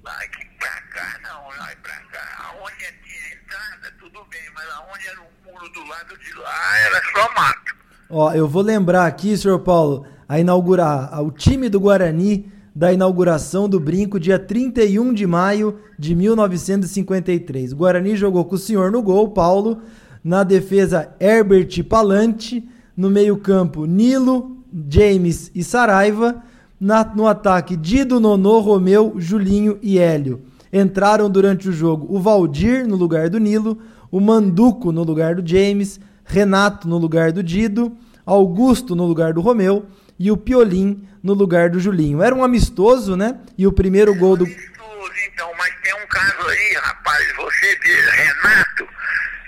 Aqui 0.07 0.44
pra 0.59 0.83
cá, 0.92 1.18
não, 1.23 1.49
lá 1.49 1.70
pra 1.83 2.01
cá. 2.11 2.44
Aonde 2.44 2.92
tinha 3.05 3.35
entrada, 3.35 3.94
tudo 3.99 4.25
bem, 4.25 4.51
mas 4.55 4.68
aonde 4.70 5.07
era 5.09 5.20
o 5.20 5.31
muro 5.44 5.68
do 5.68 5.85
lado 5.87 6.18
de 6.18 6.33
lá, 6.35 6.79
era 6.79 7.03
só 7.12 7.33
mato. 7.35 7.77
Ó, 8.09 8.33
eu 8.33 8.49
vou 8.49 8.62
lembrar 8.62 9.07
aqui, 9.07 9.37
senhor 9.37 9.61
Paulo, 9.61 10.07
a 10.29 10.38
inaugurar 10.38 11.20
o 11.23 11.31
time 11.31 11.68
do 11.68 11.79
Guarani 11.79 12.53
da 12.74 12.92
inauguração 12.92 13.68
do 13.68 13.80
brinco, 13.80 14.20
dia 14.20 14.38
31 14.38 15.12
de 15.12 15.26
maio 15.26 15.76
de 15.98 16.14
1953. 16.14 17.72
O 17.72 17.76
Guarani 17.76 18.16
jogou 18.16 18.44
com 18.44 18.54
o 18.54 18.59
senhor 18.59 18.90
no 18.90 19.02
gol, 19.02 19.28
Paulo, 19.30 19.78
na 20.22 20.44
defesa 20.44 21.14
Herbert 21.18 21.83
Palante, 21.85 22.66
no 22.96 23.11
meio-campo 23.11 23.87
Nilo, 23.87 24.56
James 24.88 25.50
e 25.54 25.64
Saraiva, 25.64 26.42
na, 26.78 27.04
no 27.04 27.26
ataque 27.26 27.76
Dido, 27.76 28.20
Nonô, 28.20 28.61
Romeu, 28.61 29.14
Julinho 29.16 29.78
e 29.83 29.98
Hélio. 29.98 30.42
Entraram 30.72 31.28
durante 31.28 31.68
o 31.68 31.72
jogo 31.72 32.06
o 32.09 32.20
Valdir 32.20 32.87
no 32.87 32.94
lugar 32.94 33.28
do 33.28 33.38
Nilo, 33.38 33.78
o 34.11 34.20
Manduco 34.20 34.92
no 34.92 35.02
lugar 35.02 35.35
do 35.35 35.46
James, 35.46 35.98
Renato 36.24 36.88
no 36.88 36.96
lugar 36.96 37.33
do 37.33 37.42
Dido, 37.42 37.92
Augusto 38.24 38.94
no 38.94 39.04
lugar 39.06 39.33
do 39.33 39.40
Romeu 39.40 39.87
e 40.18 40.30
o 40.30 40.37
Piolim 40.37 41.02
no 41.22 41.35
lugar 41.35 41.70
do 41.70 41.80
Julinho. 41.80 42.22
Era 42.22 42.35
um 42.35 42.44
amistoso, 42.44 43.16
né? 43.16 43.38
E 43.56 43.66
o 43.66 43.72
primeiro 43.72 44.14
gol 44.14 44.37
do. 44.37 44.44
Amistoso, 44.44 45.12
então, 45.33 45.50
mas 45.59 45.74
tem 45.83 45.94
um 45.94 46.06
caso 46.06 46.48
aí, 46.48 46.74
rapaz, 46.74 47.37
você 47.37 47.78
vê, 47.83 48.00
Renato 48.11 49.00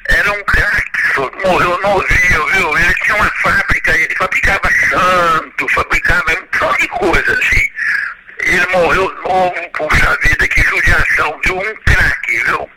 era 0.08 0.32
um 0.32 0.44
cara 0.44 0.82
que 0.82 1.46
morreu 1.46 1.80
novinho, 1.80 2.46
viu? 2.52 2.78
Ele 2.78 2.94
tinha 2.94 3.16
uma 3.16 3.30
fábrica, 3.42 3.96
ele 3.96 4.14
fabricava 4.16 4.68
santo, 4.90 5.68
fabricava 5.68 6.24
um 6.32 6.66
monte 6.66 6.80
de 6.80 6.88
coisa, 6.88 7.32
assim. 7.32 7.68
Ele 8.40 8.66
morreu 8.72 9.14
novo, 9.22 9.54
puxa 9.76 10.18
vida, 10.22 10.48
que 10.48 10.62
judiação, 10.62 11.40
viu? 11.44 11.56
Um 11.56 11.74
craque, 11.85 12.44
viu? 12.44 12.68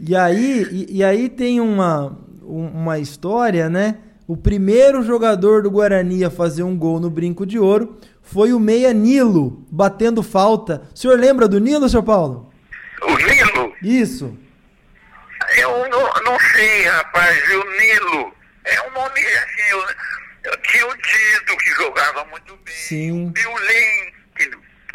E 0.00 0.16
aí, 0.16 0.66
e, 0.70 0.98
e 0.98 1.04
aí 1.04 1.28
tem 1.28 1.60
uma, 1.60 2.18
uma 2.42 2.98
história, 2.98 3.68
né? 3.70 3.98
O 4.26 4.36
primeiro 4.36 5.02
jogador 5.02 5.62
do 5.62 5.70
Guarani 5.70 6.24
a 6.24 6.30
fazer 6.30 6.62
um 6.62 6.76
gol 6.76 7.00
no 7.00 7.10
Brinco 7.10 7.44
de 7.44 7.58
Ouro 7.58 7.98
foi 8.22 8.52
o 8.52 8.60
meia 8.60 8.92
Nilo, 8.92 9.66
batendo 9.70 10.22
falta. 10.22 10.82
O 10.94 10.98
senhor 10.98 11.18
lembra 11.18 11.48
do 11.48 11.58
Nilo, 11.58 11.88
senhor 11.88 12.02
Paulo? 12.02 12.52
O 13.02 13.16
Nilo? 13.16 13.74
Isso. 13.82 14.38
Eu 15.56 15.88
não, 15.88 16.12
não 16.24 16.38
sei, 16.54 16.82
rapaz. 16.84 17.36
O 17.50 17.70
Nilo 17.72 18.32
é 18.64 18.88
um 18.88 18.92
nome 18.92 19.20
assim. 19.20 19.62
Eu, 19.70 19.84
eu 20.44 20.56
tinha 20.62 20.86
o 20.86 20.94
Dido, 20.94 21.56
que 21.58 21.70
jogava 21.70 22.24
muito 22.26 22.56
bem. 22.64 22.74
Sim. 22.74 23.26
O 23.28 23.32
Piolin, 23.32 24.12
que, 24.36 24.50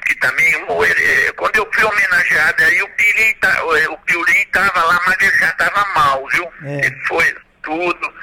que 0.08 0.16
também. 0.20 0.48
Ele, 0.48 1.34
quando 1.34 1.56
eu 1.58 1.70
fui 1.74 1.84
homenageado, 1.84 2.64
aí 2.64 2.82
o 2.82 2.90
Piolin, 2.90 3.34
tá, 3.42 3.66
o 3.66 4.52
tava 4.52 4.84
lá, 4.84 5.02
mas 5.06 5.18
ele 5.20 5.38
já 5.38 5.52
tava 5.54 5.86
mal, 5.94 6.26
viu? 6.30 6.48
É. 6.64 6.86
Ele 6.86 6.96
foi 7.08 7.36
tudo. 7.62 8.14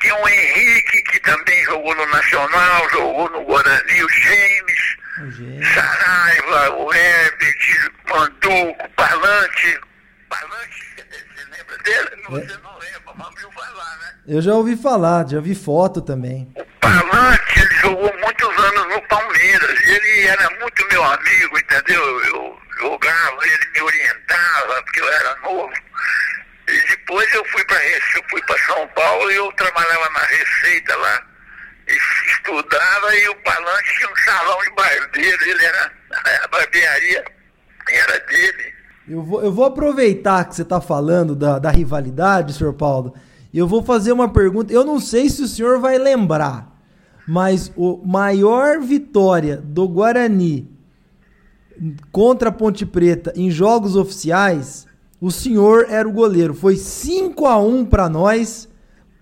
Tinha 0.00 0.14
o 0.14 0.28
Henrique, 0.28 1.02
que 1.02 1.20
também 1.20 1.64
jogou 1.64 1.94
no 1.96 2.06
Nacional, 2.06 2.90
jogou 2.90 3.30
no 3.30 3.44
Guarani, 3.44 4.04
o 4.04 4.08
James, 4.08 4.96
o 5.18 5.74
Saraiva, 5.74 6.76
o 6.76 6.94
Herbert, 6.94 7.90
Manduco, 8.08 8.88
Parlante. 8.96 9.80
Parlante, 10.28 10.84
você 10.96 11.44
lembra 11.50 11.78
dele? 11.78 12.08
É. 12.12 12.46
Você 12.46 12.58
não 12.62 12.78
lembra, 12.78 13.14
mas 13.16 13.26
ouviu 13.26 13.50
falar, 13.52 13.96
né? 13.98 14.14
Eu 14.28 14.42
já 14.42 14.54
ouvi 14.54 14.76
falar, 14.76 15.28
já 15.28 15.40
vi 15.40 15.54
foto 15.54 16.00
também. 16.00 16.52
O 16.56 16.64
Parlante, 16.80 17.60
ele 17.60 17.74
jogou 17.80 18.18
muitos 18.18 18.58
anos 18.58 18.94
no 18.94 19.02
Palmeiras, 19.08 19.80
ele 19.88 20.26
era 20.28 20.50
muito 20.60 20.86
meu 20.88 21.02
amigo, 21.02 21.58
entendeu? 21.58 22.24
Eu 22.26 22.58
jogava, 22.78 23.46
ele 23.46 23.70
me 23.72 23.82
orientava, 23.82 24.82
porque 24.82 25.00
eu 25.00 25.12
era 25.12 25.36
novo. 25.42 25.72
E 26.68 26.88
depois 26.88 27.32
eu 27.34 27.44
fui 27.46 27.64
para 27.64 27.84
eu 27.86 28.24
fui 28.28 28.42
para 28.42 28.58
São 28.66 28.88
Paulo 28.88 29.30
e 29.30 29.36
eu 29.36 29.52
trabalhava 29.52 30.10
na 30.10 30.20
Receita 30.20 30.96
lá. 30.96 31.22
Estudava 31.86 33.16
e 33.16 33.28
o 33.28 33.36
Palante 33.36 33.96
tinha 33.96 34.10
um 34.10 34.16
salão 34.16 34.58
de 34.62 34.70
barbeiro, 34.70 35.44
ele 35.44 35.64
era 35.64 35.92
a 36.44 36.48
barbearia 36.48 37.24
era 37.94 38.18
dele. 38.26 38.74
Eu 39.08 39.22
vou, 39.22 39.42
eu 39.42 39.52
vou 39.52 39.64
aproveitar 39.64 40.44
que 40.44 40.56
você 40.56 40.62
está 40.62 40.80
falando 40.80 41.36
da, 41.36 41.58
da 41.58 41.70
rivalidade, 41.70 42.52
senhor 42.52 42.74
Paulo, 42.74 43.14
e 43.52 43.58
eu 43.58 43.68
vou 43.68 43.84
fazer 43.84 44.12
uma 44.12 44.32
pergunta. 44.32 44.72
Eu 44.72 44.84
não 44.84 44.98
sei 44.98 45.28
se 45.28 45.42
o 45.42 45.48
senhor 45.48 45.78
vai 45.78 45.96
lembrar, 45.96 46.76
mas 47.26 47.72
o 47.76 48.02
maior 48.04 48.80
vitória 48.80 49.58
do 49.58 49.86
Guarani 49.88 50.68
contra 52.10 52.48
a 52.48 52.52
Ponte 52.52 52.84
Preta 52.84 53.32
em 53.36 53.50
jogos 53.50 53.94
oficiais 53.94 54.86
o 55.20 55.30
senhor 55.30 55.86
era 55.88 56.06
o 56.06 56.12
goleiro. 56.12 56.54
Foi 56.54 56.76
5 56.76 57.46
a 57.46 57.58
1 57.58 57.86
para 57.86 58.08
nós 58.08 58.68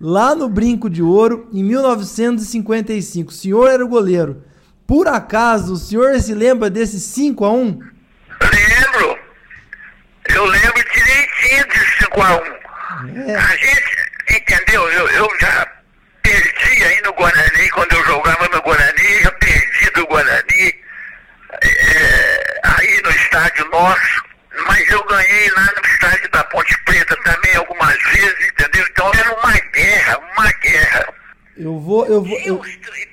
lá 0.00 0.35
no 0.35 0.48
Brinco 0.48 0.90
de 0.90 1.02
Ouro 1.02 1.48
em 1.52 1.62
1955. 1.62 3.30
O 3.30 3.35
senhor 3.35 3.70
era 3.70 3.85
o 3.85 3.88
goleiro. 3.88 4.44
Por 4.87 5.09
acaso 5.09 5.74
o 5.74 5.76
senhor 5.76 6.18
se 6.20 6.35
lembra 6.35 6.68
desse 6.68 7.00
5 7.00 7.44
a 7.44 7.52
1? 7.52 7.64
Lembro. 7.64 9.18
Eu 10.28 10.44
lembro 10.46 10.85
direitinho 10.92 11.68
de 11.68 12.04
5 12.04 12.22
a 12.22 12.37
1. 12.37 13.30
É. 13.30 13.35
A 13.37 13.57
gente, 13.57 13.96
entendeu? 14.30 14.83
Eu, 14.90 15.09
eu 15.11 15.28
já 15.40 15.66
perdi 16.22 16.85
aí 16.85 17.00
no 17.02 17.12
Guarani, 17.12 17.70
quando 17.70 17.92
eu 17.92 18.04
jogava 18.04 18.48
no 18.48 18.62
Guarani, 18.62 19.22
eu 19.22 19.33
perdi 19.33 19.90
do 19.94 20.07
Guarani 20.07 20.74
é, 21.62 22.61
aí 22.64 23.02
no 23.04 23.11
estádio 23.11 23.68
nosso 23.70 24.34
eu 24.94 25.04
ganhei 25.04 25.50
lá 25.50 25.72
no 25.76 25.88
estádio 25.88 26.30
da 26.30 26.44
Ponte 26.44 26.78
Preta 26.85 27.16
também 27.24 27.57
algumas 27.57 28.02
vezes, 28.02 28.48
entendeu? 28.48 28.87
Então 28.90 29.11
era 29.12 29.35
uma 29.35 29.52
guerra, 29.72 30.18
uma 30.18 30.52
guerra. 30.52 31.14
Eu 31.57 31.80
vou, 31.80 32.07
eu 32.07 32.22
vou. 32.22 32.40
Eu... 32.40 32.62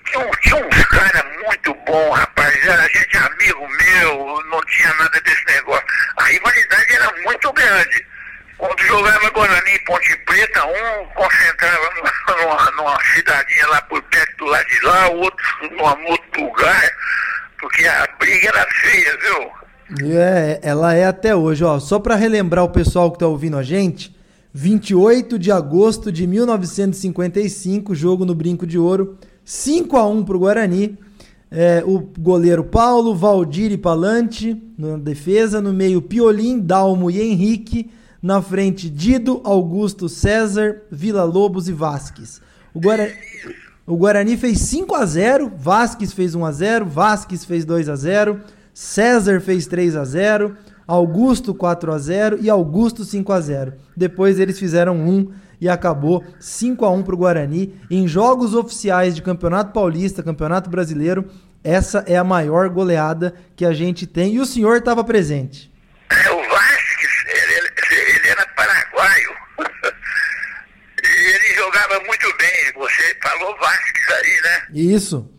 Tinha, 0.06 0.30
tinha 0.42 0.56
uns 0.58 0.86
caras 0.86 1.24
muito 1.44 1.74
bons, 1.74 2.12
rapaz. 2.14 2.68
Era 2.68 2.88
gente 2.90 3.18
amigo 3.18 3.68
meu, 3.68 4.44
não 4.50 4.62
tinha 4.66 4.94
nada 4.94 5.22
desse 5.22 5.46
negócio. 5.46 5.86
A 6.18 6.24
rivalidade 6.24 6.94
era 6.94 7.12
muito 7.24 7.54
grande. 7.54 8.06
Quando 8.58 8.80
jogava 8.84 9.30
Guarani 9.32 9.72
em 9.72 9.84
Ponte 9.86 10.16
Preta, 10.18 10.66
um 10.66 11.06
concentrava 11.16 11.90
numa, 12.42 12.72
numa 12.72 13.04
cidadinha 13.06 13.68
lá 13.68 13.82
por 13.84 14.02
perto 14.04 14.38
do 14.38 14.46
lado 14.46 14.68
de 14.68 14.80
lá, 14.86 15.10
o 15.10 15.18
outro 15.22 15.70
numa 15.72 15.98
outro 16.10 16.44
lugar, 16.44 16.92
porque 17.60 17.88
a 17.88 18.08
briga 18.20 18.50
era 18.50 18.68
feia, 18.72 19.18
viu? 19.18 19.61
É, 20.00 20.60
ela 20.62 20.94
é 20.94 21.06
até 21.06 21.36
hoje, 21.36 21.64
ó. 21.64 21.80
Só 21.80 22.00
para 22.00 22.16
relembrar 22.16 22.64
o 22.64 22.70
pessoal 22.70 23.12
que 23.12 23.20
tá 23.20 23.28
ouvindo 23.28 23.58
a 23.58 23.64
gente, 23.64 24.16
28 24.54 25.38
de 25.38 25.52
agosto 25.52 26.12
de 26.12 26.26
1955, 26.26 27.94
jogo 27.94 28.26
no 28.26 28.34
Brinco 28.34 28.66
de 28.66 28.78
Ouro, 28.78 29.18
5 29.44 29.98
a 29.98 30.08
1 30.08 30.24
para 30.24 30.38
o 30.38 30.40
Guarani. 30.40 30.98
É, 31.54 31.84
o 31.86 32.00
goleiro 32.18 32.64
Paulo, 32.64 33.14
Valdir 33.14 33.74
e 33.74 33.78
Palante 33.78 34.62
na 34.78 34.96
defesa, 34.96 35.60
no 35.60 35.74
meio 35.74 36.02
Piolim, 36.02 36.58
Dalmo 36.58 37.12
e 37.12 37.22
Henrique, 37.22 37.92
na 38.22 38.42
frente 38.42 38.90
Dido, 38.90 39.42
Augusto, 39.44 40.08
César, 40.08 40.84
Vila 40.90 41.26
Lobos 41.26 41.68
e 41.68 41.74
Vasques. 41.74 42.42
O, 42.74 42.80
Guara... 42.80 43.12
o 43.86 43.98
Guarani 43.98 44.38
fez 44.38 44.60
5 44.60 44.96
a 44.96 45.06
0, 45.06 45.52
Vasques 45.58 46.14
fez 46.14 46.36
1 46.36 46.46
a 46.46 46.52
0, 46.54 46.86
Vasques 46.86 47.44
fez 47.44 47.66
2 47.66 47.90
a 47.90 47.98
0, 47.98 48.40
César 48.74 49.42
fez 49.42 49.68
3 49.68 49.96
a 49.96 50.04
0, 50.04 50.56
Augusto 50.88 51.54
4 51.54 51.94
a 51.94 51.98
0 51.98 52.40
e 52.42 52.50
Augusto 52.50 53.04
5 53.04 53.32
a 53.32 53.40
0. 53.40 53.74
Depois 53.96 54.40
eles 54.40 54.60
fizeram 54.60 54.96
1 54.96 55.32
e 55.60 55.70
acabou 55.70 56.24
5 56.40 56.84
a 56.84 56.92
1 56.92 57.04
para 57.04 57.16
o 57.16 57.18
Guarani. 57.18 57.80
Em 57.90 58.08
jogos 58.08 58.56
oficiais 58.56 59.16
de 59.16 59.22
Campeonato 59.22 59.72
Paulista, 59.72 60.24
Campeonato 60.24 60.70
Brasileiro, 60.70 61.30
essa 61.64 62.04
é 62.08 62.18
a 62.18 62.24
maior 62.24 62.70
goleada 62.70 63.36
que 63.56 63.64
a 63.64 63.74
gente 63.74 64.08
tem 64.08 64.34
e 64.34 64.40
o 64.40 64.46
senhor 64.46 64.78
estava 64.78 65.04
presente. 65.04 65.72
É, 66.10 66.32
o 66.32 66.50
Vasques, 66.50 67.26
ele, 67.28 67.70
ele 68.18 68.28
era 68.28 68.46
paraguaio. 68.48 69.32
e 71.04 71.36
ele 71.36 71.56
jogava 71.56 72.00
muito 72.06 72.38
bem. 72.38 72.74
Você 72.76 73.16
falou 73.22 73.56
Vasques 73.60 74.10
aí, 74.10 74.42
né? 74.42 74.68
Isso. 74.74 75.30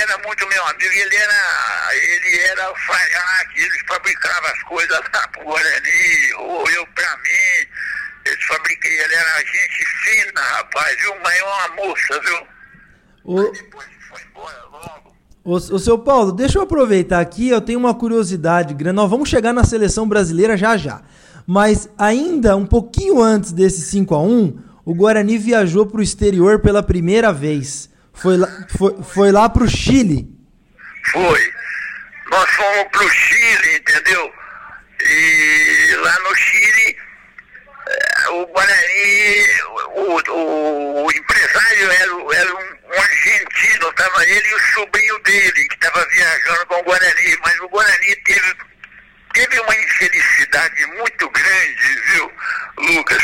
Era 0.00 0.18
muito 0.18 0.48
meu 0.48 0.66
amigo, 0.66 0.92
ele 0.92 1.16
era, 1.16 1.90
ele 1.94 2.38
era 2.38 2.64
alfaiate, 2.64 3.60
ele 3.60 3.78
fabricava 3.86 4.46
as 4.48 4.62
coisas 4.62 4.98
lá 5.12 5.28
pro 5.28 5.44
Guarani, 5.44 6.34
ou 6.38 6.70
eu 6.70 6.86
pra 6.88 7.16
mim, 7.18 7.68
ele 8.24 8.42
fabriquei, 8.48 8.98
ele 8.98 9.14
era 9.14 9.38
gente 9.40 9.84
fina, 10.04 10.40
rapaz, 10.40 10.96
viu? 11.00 11.14
Mas 11.22 11.38
é 11.38 11.44
uma 11.44 11.68
moça, 11.76 12.20
viu? 12.20 12.46
O... 13.24 13.52
Depois 13.52 13.86
foi 14.08 14.20
embora 14.30 14.64
logo. 14.72 15.16
O, 15.44 15.54
o 15.54 15.78
seu 15.78 15.98
Paulo, 15.98 16.32
deixa 16.32 16.58
eu 16.58 16.62
aproveitar 16.62 17.20
aqui, 17.20 17.50
eu 17.50 17.60
tenho 17.60 17.78
uma 17.78 17.94
curiosidade 17.94 18.72
grande. 18.72 18.96
Nós 18.96 19.10
vamos 19.10 19.28
chegar 19.28 19.52
na 19.52 19.64
seleção 19.64 20.08
brasileira 20.08 20.56
já 20.56 20.76
já. 20.76 21.02
Mas 21.46 21.90
ainda 21.98 22.56
um 22.56 22.64
pouquinho 22.64 23.20
antes 23.20 23.52
desse 23.52 23.82
5 23.82 24.14
a 24.14 24.22
1 24.22 24.70
o 24.84 24.94
Guarani 24.94 25.36
viajou 25.36 25.86
para 25.86 26.00
o 26.00 26.02
exterior 26.02 26.60
pela 26.60 26.82
primeira 26.82 27.32
vez. 27.32 27.89
Foi 28.20 28.36
lá, 28.36 28.48
foi, 28.76 29.02
foi 29.02 29.32
lá 29.32 29.48
pro 29.48 29.68
Chile. 29.68 30.26
Foi. 31.12 31.52
Nós 32.30 32.50
fomos 32.50 32.88
pro 32.92 33.08
Chile, 33.08 33.76
entendeu? 33.76 34.34
E 35.02 35.96
lá 36.02 36.18
no 36.20 36.34
Chile, 36.36 36.96
eh, 37.88 38.28
o 38.28 38.46
Guarani, 38.46 39.46
o, 39.96 40.32
o, 40.32 41.04
o 41.06 41.10
empresário 41.10 41.90
era, 41.90 42.36
era 42.36 42.54
um, 42.54 42.94
um, 42.94 43.00
argentino, 43.00 43.92
tava 43.94 44.24
ele 44.26 44.48
e 44.48 44.54
o 44.54 44.60
sobrinho 44.74 45.18
dele, 45.20 45.68
que 45.68 45.74
estava 45.74 46.06
viajando 46.06 46.66
com 46.66 46.78
o 46.78 46.84
Guarani, 46.84 47.38
mas 47.42 47.60
o 47.60 47.68
Guarani 47.68 48.16
teve, 48.16 48.56
teve 49.32 49.60
uma 49.60 49.76
infelicidade 49.76 50.86
muito 50.86 51.30
grande, 51.30 52.00
viu, 52.12 52.32
Lucas? 52.76 53.22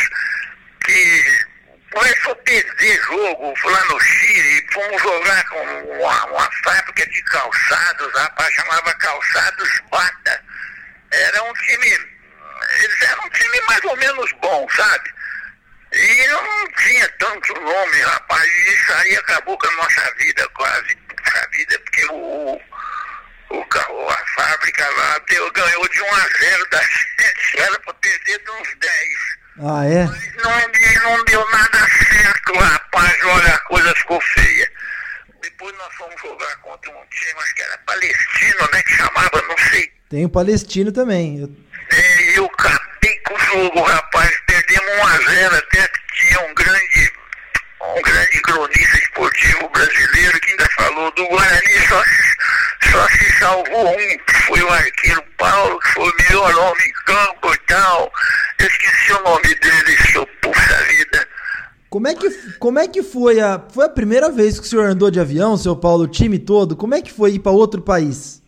Que 0.84 1.46
começou 1.92 2.32
a 2.32 2.36
perder 2.36 3.02
jogo 3.02 3.54
lá 3.64 3.84
no 3.86 4.00
Chile, 4.00 4.66
fomos 4.72 5.02
jogar 5.02 5.48
com 5.48 5.62
uma, 5.62 6.26
uma 6.26 6.50
fábrica 6.64 7.06
de 7.06 7.22
calçados, 7.24 8.12
rapaz, 8.14 8.54
chamava 8.54 8.94
Calçados 8.94 9.80
Bata. 9.90 10.44
Era 11.10 11.42
um 11.44 11.52
time, 11.54 11.86
eles 12.80 13.02
eram 13.02 13.24
um 13.24 13.30
time 13.30 13.60
mais 13.68 13.84
ou 13.84 13.96
menos 13.96 14.32
bom, 14.40 14.66
sabe? 14.70 15.14
E 15.92 16.26
não 16.26 16.68
tinha 16.72 17.08
tanto 17.18 17.54
nome, 17.60 18.00
rapaz, 18.02 18.44
e 18.44 18.74
isso 18.74 18.92
aí 18.92 19.16
acabou 19.16 19.56
com 19.56 19.66
a 19.66 19.72
nossa 19.72 20.14
vida 20.16 20.48
quase, 20.54 20.98
a 21.34 21.46
vida, 21.48 21.78
porque 21.78 22.04
o, 22.06 22.60
o, 23.50 23.60
o 23.60 24.10
a 24.10 24.26
fábrica 24.34 24.88
lá 24.90 25.18
deu, 25.28 25.50
ganhou 25.52 25.88
de 25.88 26.02
1 26.02 26.14
a 26.14 26.28
0 26.38 26.70
da 26.70 26.82
gente, 26.82 27.60
era 27.60 27.78
para 27.80 27.94
perder 27.94 28.38
de 28.38 28.50
uns 28.50 28.74
10. 28.74 29.45
Ah, 29.58 29.86
é? 29.86 30.04
Não, 30.04 31.16
não 31.16 31.24
deu 31.24 31.50
nada 31.50 31.78
certo, 31.78 32.52
rapaz. 32.58 33.24
Olha, 33.24 33.54
a 33.54 33.58
coisa 33.60 33.94
ficou 33.94 34.20
feia. 34.20 34.70
Depois 35.40 35.74
nós 35.78 35.94
fomos 35.94 36.20
jogar 36.20 36.56
contra 36.56 36.90
um 36.90 37.04
time, 37.10 37.40
acho 37.40 37.54
que 37.54 37.62
era 37.62 37.78
palestino, 37.78 38.68
né? 38.72 38.82
Que 38.82 38.96
chamava, 38.96 39.42
não 39.48 39.56
sei. 39.70 39.90
Tem 40.10 40.24
o 40.26 40.28
palestino 40.28 40.92
também. 40.92 41.40
Eu... 41.40 41.50
É, 41.90 42.38
eu 42.38 42.44
acabei 42.44 43.18
com 43.20 43.34
o 43.34 43.38
jogo, 43.38 43.82
rapaz. 43.82 44.30
Perdemos 44.46 44.92
1 44.92 45.06
a 45.06 45.18
0 45.32 45.56
até 45.56 45.88
que 45.88 46.00
tinha 46.16 46.40
um 46.40 46.54
grande, 46.54 47.12
um 47.96 48.02
grande 48.02 48.40
cronista 48.42 48.98
esportivo 48.98 49.68
brasileiro 49.70 50.40
que 50.40 50.50
ainda 50.50 50.68
falou 50.76 51.10
do 51.12 51.26
Guarani 51.28 51.88
só 51.88 52.04
se, 52.04 52.25
só 52.96 53.08
se 53.08 53.38
salvou 53.38 53.90
um, 53.90 54.18
que 54.18 54.42
foi 54.46 54.62
o 54.62 54.70
arqueiro 54.70 55.22
Paulo, 55.36 55.78
que 55.80 55.88
foi 55.88 56.10
o 56.10 56.16
melhor 56.16 56.58
homem 56.58 56.88
em 56.88 56.92
campo 57.04 57.52
e 57.52 57.58
tal. 57.66 58.12
Eu 58.58 58.66
esqueci 58.66 59.12
o 59.12 59.22
nome 59.22 59.54
dele, 59.54 59.96
seu 60.10 60.26
puxa 60.40 60.76
vida. 60.84 61.28
Como 61.90 62.08
é 62.08 62.14
que, 62.14 62.30
como 62.58 62.78
é 62.78 62.88
que 62.88 63.02
foi 63.02 63.40
a. 63.40 63.60
Foi 63.72 63.84
a 63.84 63.90
primeira 63.90 64.30
vez 64.30 64.58
que 64.58 64.66
o 64.66 64.68
senhor 64.68 64.86
andou 64.86 65.10
de 65.10 65.20
avião, 65.20 65.56
seu 65.56 65.76
Paulo, 65.76 66.04
o 66.04 66.08
time 66.08 66.38
todo? 66.38 66.74
Como 66.74 66.94
é 66.94 67.02
que 67.02 67.12
foi 67.12 67.32
ir 67.32 67.38
para 67.40 67.52
outro 67.52 67.82
país? 67.82 68.42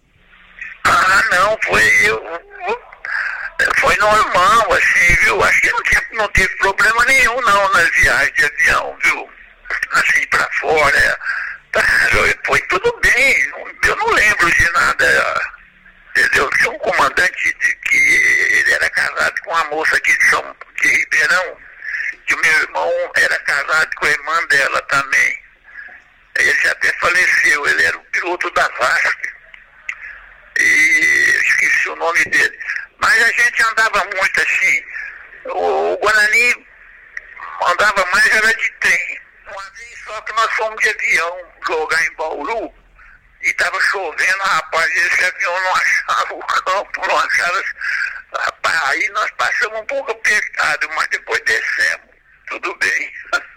Ah, 0.84 1.22
não, 1.30 1.56
foi. 1.66 1.82
Eu, 2.04 2.22
foi 3.80 3.96
normal, 3.96 4.72
assim, 4.72 5.14
viu? 5.24 5.42
Acho 5.42 5.60
que 5.60 5.72
não, 5.72 5.82
tinha, 5.82 6.02
não 6.12 6.28
teve 6.28 6.56
problema 6.56 7.04
nenhum, 7.04 7.40
não, 7.42 7.72
nas 7.72 7.90
viagens 7.96 8.32
de 8.34 8.44
avião, 8.44 8.96
viu? 9.02 9.28
Assim, 9.92 10.26
pra 10.28 10.48
fora. 10.60 11.18
Foi 12.46 12.60
tudo 12.62 13.00
bem. 13.02 13.52
Eu 13.84 13.96
não 13.96 14.06
lembro 14.08 14.50
de 14.50 14.70
nada 14.72 15.58
entendeu? 16.18 16.50
Tinha 16.50 16.70
um 16.70 16.78
comandante 16.78 17.54
de, 17.58 17.74
que 17.76 17.96
ele 17.96 18.72
era 18.72 18.90
casado 18.90 19.40
com 19.42 19.50
uma 19.50 19.64
moça 19.64 19.96
aqui 19.96 20.16
de 20.16 20.30
São 20.30 20.56
de 20.80 20.88
Ribeirão, 20.88 21.56
que 22.26 22.34
o 22.34 22.40
meu 22.40 22.52
irmão 22.52 23.12
era 23.16 23.38
casado 23.40 23.94
com 23.96 24.06
a 24.06 24.10
irmã 24.10 24.46
dela 24.46 24.82
também. 24.82 25.38
Ele 26.38 26.54
já 26.60 26.72
até 26.72 26.92
faleceu, 27.00 27.66
ele 27.66 27.84
era 27.84 27.96
o 27.96 28.04
piloto 28.04 28.50
da 28.50 28.68
VASP. 28.68 29.28
E 30.58 31.40
esqueci 31.44 31.88
o 31.88 31.96
nome 31.96 32.24
dele. 32.26 32.58
Mas 32.98 33.22
a 33.22 33.32
gente 33.32 33.62
andava 33.62 34.04
muito 34.04 34.40
assim. 34.40 34.84
O 35.46 35.96
Guarani 35.98 36.66
andava 37.66 38.06
mais 38.12 38.26
era 38.26 38.54
de 38.54 38.70
trem. 38.80 39.20
Uma 39.50 39.62
vez 39.70 40.04
só 40.04 40.20
que 40.22 40.32
nós 40.34 40.50
fomos 40.52 40.80
de 40.82 40.88
avião 40.88 41.36
jogar 41.66 42.06
em 42.06 42.16
Bauru 42.16 42.72
e 43.42 43.48
estava 43.48 43.80
chovendo, 43.80 44.38
rapaz, 44.40 44.90
esse 44.96 45.24
avião 45.24 45.52
não 45.52 45.74
achava 45.76 46.34
o 46.34 46.46
campo, 46.46 47.08
não 47.08 47.18
achava. 47.18 47.62
Rapaz, 48.32 48.80
aí 48.84 49.08
nós 49.10 49.30
passamos 49.38 49.80
um 49.80 49.86
pouco 49.86 50.10
apertado, 50.10 50.88
mas 50.94 51.08
depois 51.08 51.40
descemos. 51.44 52.08
Tudo 52.48 52.76
bem. 52.78 53.10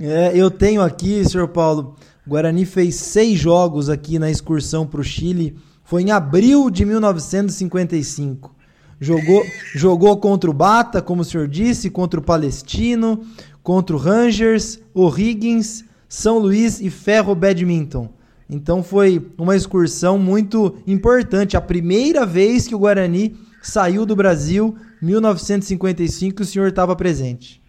É, 0.00 0.30
eu 0.32 0.48
tenho 0.48 0.80
aqui, 0.80 1.24
senhor 1.24 1.48
Paulo, 1.48 1.96
o 2.24 2.30
Guarani 2.30 2.64
fez 2.64 2.94
seis 2.96 3.38
jogos 3.38 3.88
aqui 3.88 4.16
na 4.18 4.30
excursão 4.30 4.86
para 4.86 5.00
o 5.00 5.04
Chile. 5.04 5.58
Foi 5.84 6.02
em 6.02 6.12
abril 6.12 6.70
de 6.70 6.84
1955. 6.84 8.54
Jogou, 9.00 9.44
jogou 9.74 10.20
contra 10.20 10.50
o 10.50 10.52
Bata, 10.52 11.00
como 11.00 11.22
o 11.22 11.24
senhor 11.24 11.48
disse, 11.48 11.90
contra 11.90 12.18
o 12.18 12.22
Palestino, 12.22 13.24
contra 13.68 13.94
o 13.94 13.98
Rangers, 13.98 14.80
o 14.94 15.14
Higgins, 15.14 15.84
São 16.08 16.38
Luís 16.38 16.80
e 16.80 16.88
Ferro 16.88 17.34
Badminton. 17.34 18.08
Então 18.48 18.82
foi 18.82 19.30
uma 19.36 19.54
excursão 19.54 20.18
muito 20.18 20.76
importante. 20.86 21.54
A 21.54 21.60
primeira 21.60 22.24
vez 22.24 22.66
que 22.66 22.74
o 22.74 22.78
Guarani 22.78 23.36
saiu 23.60 24.06
do 24.06 24.16
Brasil, 24.16 24.74
1955, 25.02 26.40
o 26.40 26.46
senhor 26.46 26.68
estava 26.68 26.96
presente. 26.96 27.60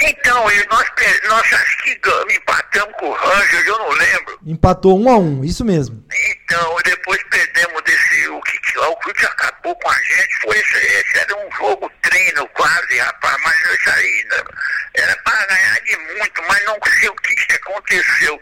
Então, 0.00 0.44
nós, 0.70 0.90
nós 1.28 1.52
acho 1.52 1.78
que 1.78 2.00
empatamos 2.34 2.94
com 2.98 3.08
o 3.08 3.14
Rangers, 3.14 3.66
eu 3.66 3.78
não 3.78 3.90
lembro. 3.90 4.38
Empatou 4.46 4.98
um 4.98 5.10
a 5.10 5.18
um, 5.18 5.44
isso 5.44 5.64
mesmo. 5.64 6.04
Então, 6.30 6.76
depois 6.84 7.22
perdemos 7.24 7.82
desse. 7.82 8.28
O 8.28 8.40
que, 8.42 8.78
o 8.78 9.14
que 9.14 9.26
acabou 9.26 9.74
com 9.74 9.90
a 9.90 9.94
gente 9.94 10.40
foi 10.42 10.56
esse, 10.56 10.76
esse 10.76 11.18
era 11.18 11.36
um 11.36 11.50
jogo 11.56 11.90
treino 12.02 12.48
quase, 12.48 12.98
rapaz, 12.98 13.36
mas 13.44 13.56
isso 13.56 13.90
aí 13.90 14.26
né, 14.30 14.42
era 14.94 15.16
para 15.24 15.46
ganhar 15.46 15.80
de 15.80 15.96
muito, 15.96 16.42
mas 16.48 16.64
não 16.64 16.78
sei 17.00 17.08
o 17.08 17.14
que, 17.16 17.34
que 17.34 17.52
aconteceu. 17.54 18.40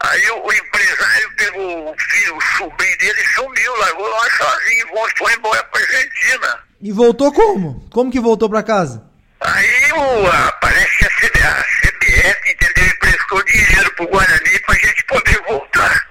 Aí 0.00 0.30
o, 0.30 0.46
o, 0.46 0.52
empresário 0.52 1.36
pegou 1.36 1.92
o 1.92 1.98
filho, 1.98 2.36
o 2.36 2.40
sobrinho 2.56 2.98
dele 2.98 3.20
e 3.20 3.34
sumiu, 3.34 3.76
largou 3.76 4.06
lá 4.06 4.30
sozinho, 4.30 4.86
foi 5.16 5.34
embora 5.34 5.62
pra 5.64 5.80
Argentina. 5.80 6.58
E 6.80 6.92
voltou 6.92 7.32
como? 7.32 7.88
Como 7.90 8.10
que 8.10 8.20
voltou 8.20 8.48
pra 8.48 8.62
casa? 8.62 9.05
Aí 9.40 9.92
o, 9.92 10.26
a, 10.26 10.52
parece 10.52 10.96
que 10.96 11.04
a, 11.42 11.50
a 11.50 11.64
CBF, 11.64 12.50
entendeu, 12.50 12.86
emprestou 12.86 13.44
dinheiro 13.44 13.94
pro 13.94 14.08
Guarani 14.08 14.58
pra 14.60 14.74
gente 14.74 15.04
poder 15.04 15.42
voltar. 15.42 16.06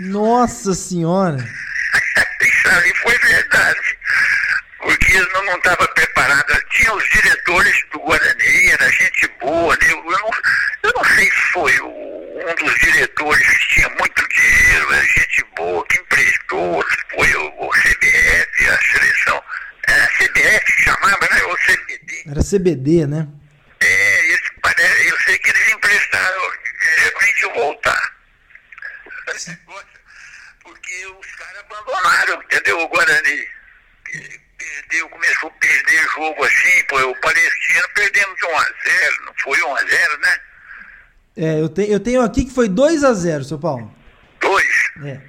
Nossa 0.00 0.74
senhora! 0.74 1.38
Isso 2.40 2.68
aí 2.68 2.94
foi 2.96 3.18
verdade. 3.18 3.98
Porque 4.78 5.16
eu 5.16 5.28
não 5.32 5.56
estava 5.56 5.88
preparado. 5.88 6.62
Tinha 6.70 6.94
os 6.94 7.04
diretores 7.08 7.84
do 7.92 7.98
Guarani, 8.00 8.70
era 8.70 8.90
gente 8.92 9.28
boa, 9.40 9.76
né? 9.76 9.90
Eu 9.90 10.04
não, 10.04 10.30
eu 10.84 10.92
não 10.94 11.04
sei 11.04 11.24
se 11.24 11.42
foi 11.52 11.80
o 11.80 12.18
um 12.38 12.54
dos 12.54 12.74
diretores 12.78 13.58
que 13.58 13.74
tinha 13.74 13.88
muito 13.98 14.28
dinheiro, 14.28 14.92
era 14.92 15.02
gente 15.02 15.44
boa, 15.56 15.84
que 15.88 15.98
emprestou, 15.98 16.84
foi 17.14 17.34
o, 17.34 17.66
o 17.66 17.70
CBF, 17.70 18.68
a 18.68 18.78
seleção. 18.78 19.42
Era 19.88 20.06
CBF 20.06 20.64
que 20.64 20.82
chamava, 20.82 21.28
né? 21.30 21.42
Ou 21.44 21.56
CBD. 21.56 22.22
Era 22.26 22.42
CBD, 22.42 23.06
né? 23.06 23.28
É, 23.80 24.34
isso 24.34 24.50
parece, 24.62 25.08
eu 25.08 25.18
sei 25.20 25.38
que 25.38 25.48
eles 25.48 25.68
emprestaram 25.72 26.52
pra 27.12 27.26
gente 27.26 27.44
voltar. 27.54 28.14
Porque 30.62 31.06
os 31.06 31.34
caras 31.36 31.64
abandonaram, 31.64 32.42
entendeu? 32.42 32.80
O 32.80 32.88
Guarani. 32.88 33.48
Perdeu, 34.58 35.08
começou 35.10 35.48
a 35.48 35.52
perder 35.52 36.02
jogo 36.14 36.44
assim, 36.44 36.84
pô, 36.88 36.98
o 36.98 37.20
Palestino 37.20 37.88
perdemos 37.94 38.36
de 38.38 38.46
1 38.46 38.56
a 38.56 38.64
0 38.64 39.24
não 39.26 39.34
foi 39.42 39.62
1 39.62 39.76
a 39.76 39.84
0 39.84 40.18
né? 40.18 40.40
É, 41.36 41.60
eu, 41.60 41.68
te, 41.68 41.88
eu 41.88 42.00
tenho 42.00 42.22
aqui 42.22 42.44
que 42.44 42.54
foi 42.54 42.68
2 42.68 43.04
a 43.04 43.12
0 43.12 43.44
seu 43.44 43.58
Paulo. 43.58 43.94
2? 44.40 44.66
É. 45.04 45.20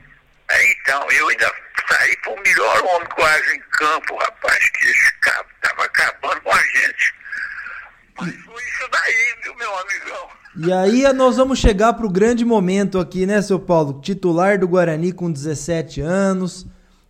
é. 0.50 0.72
Então, 0.72 1.12
eu 1.12 1.30
ainda 1.30 1.54
saí 2.00 2.16
pro 2.24 2.36
melhor 2.42 2.96
homem 2.96 3.08
quase 3.16 3.56
em 3.56 3.62
campo, 3.72 4.16
rapaz, 4.16 4.70
que 4.70 4.86
esse 4.86 5.20
cara 5.22 5.46
tava 5.62 5.84
acabando 5.84 6.42
com 6.42 6.52
a 6.52 6.62
gente. 6.62 7.14
Mas 8.18 8.36
foi 8.36 8.64
isso 8.64 8.90
daí, 8.92 9.36
viu, 9.44 9.56
meu 9.58 9.72
amigão? 9.78 10.28
E 10.58 10.74
aí 10.74 11.14
nós 11.14 11.38
vamos 11.38 11.60
chegar 11.60 11.94
pro 11.94 12.10
grande 12.10 12.46
momento 12.46 13.00
aqui, 13.00 13.26
né, 13.26 13.42
seu 13.42 13.60
Paulo? 13.60 14.02
Titular 14.02 14.58
do 14.58 14.68
Guarani 14.68 15.12
com 15.12 15.32
17 15.32 16.02
anos, 16.02 16.66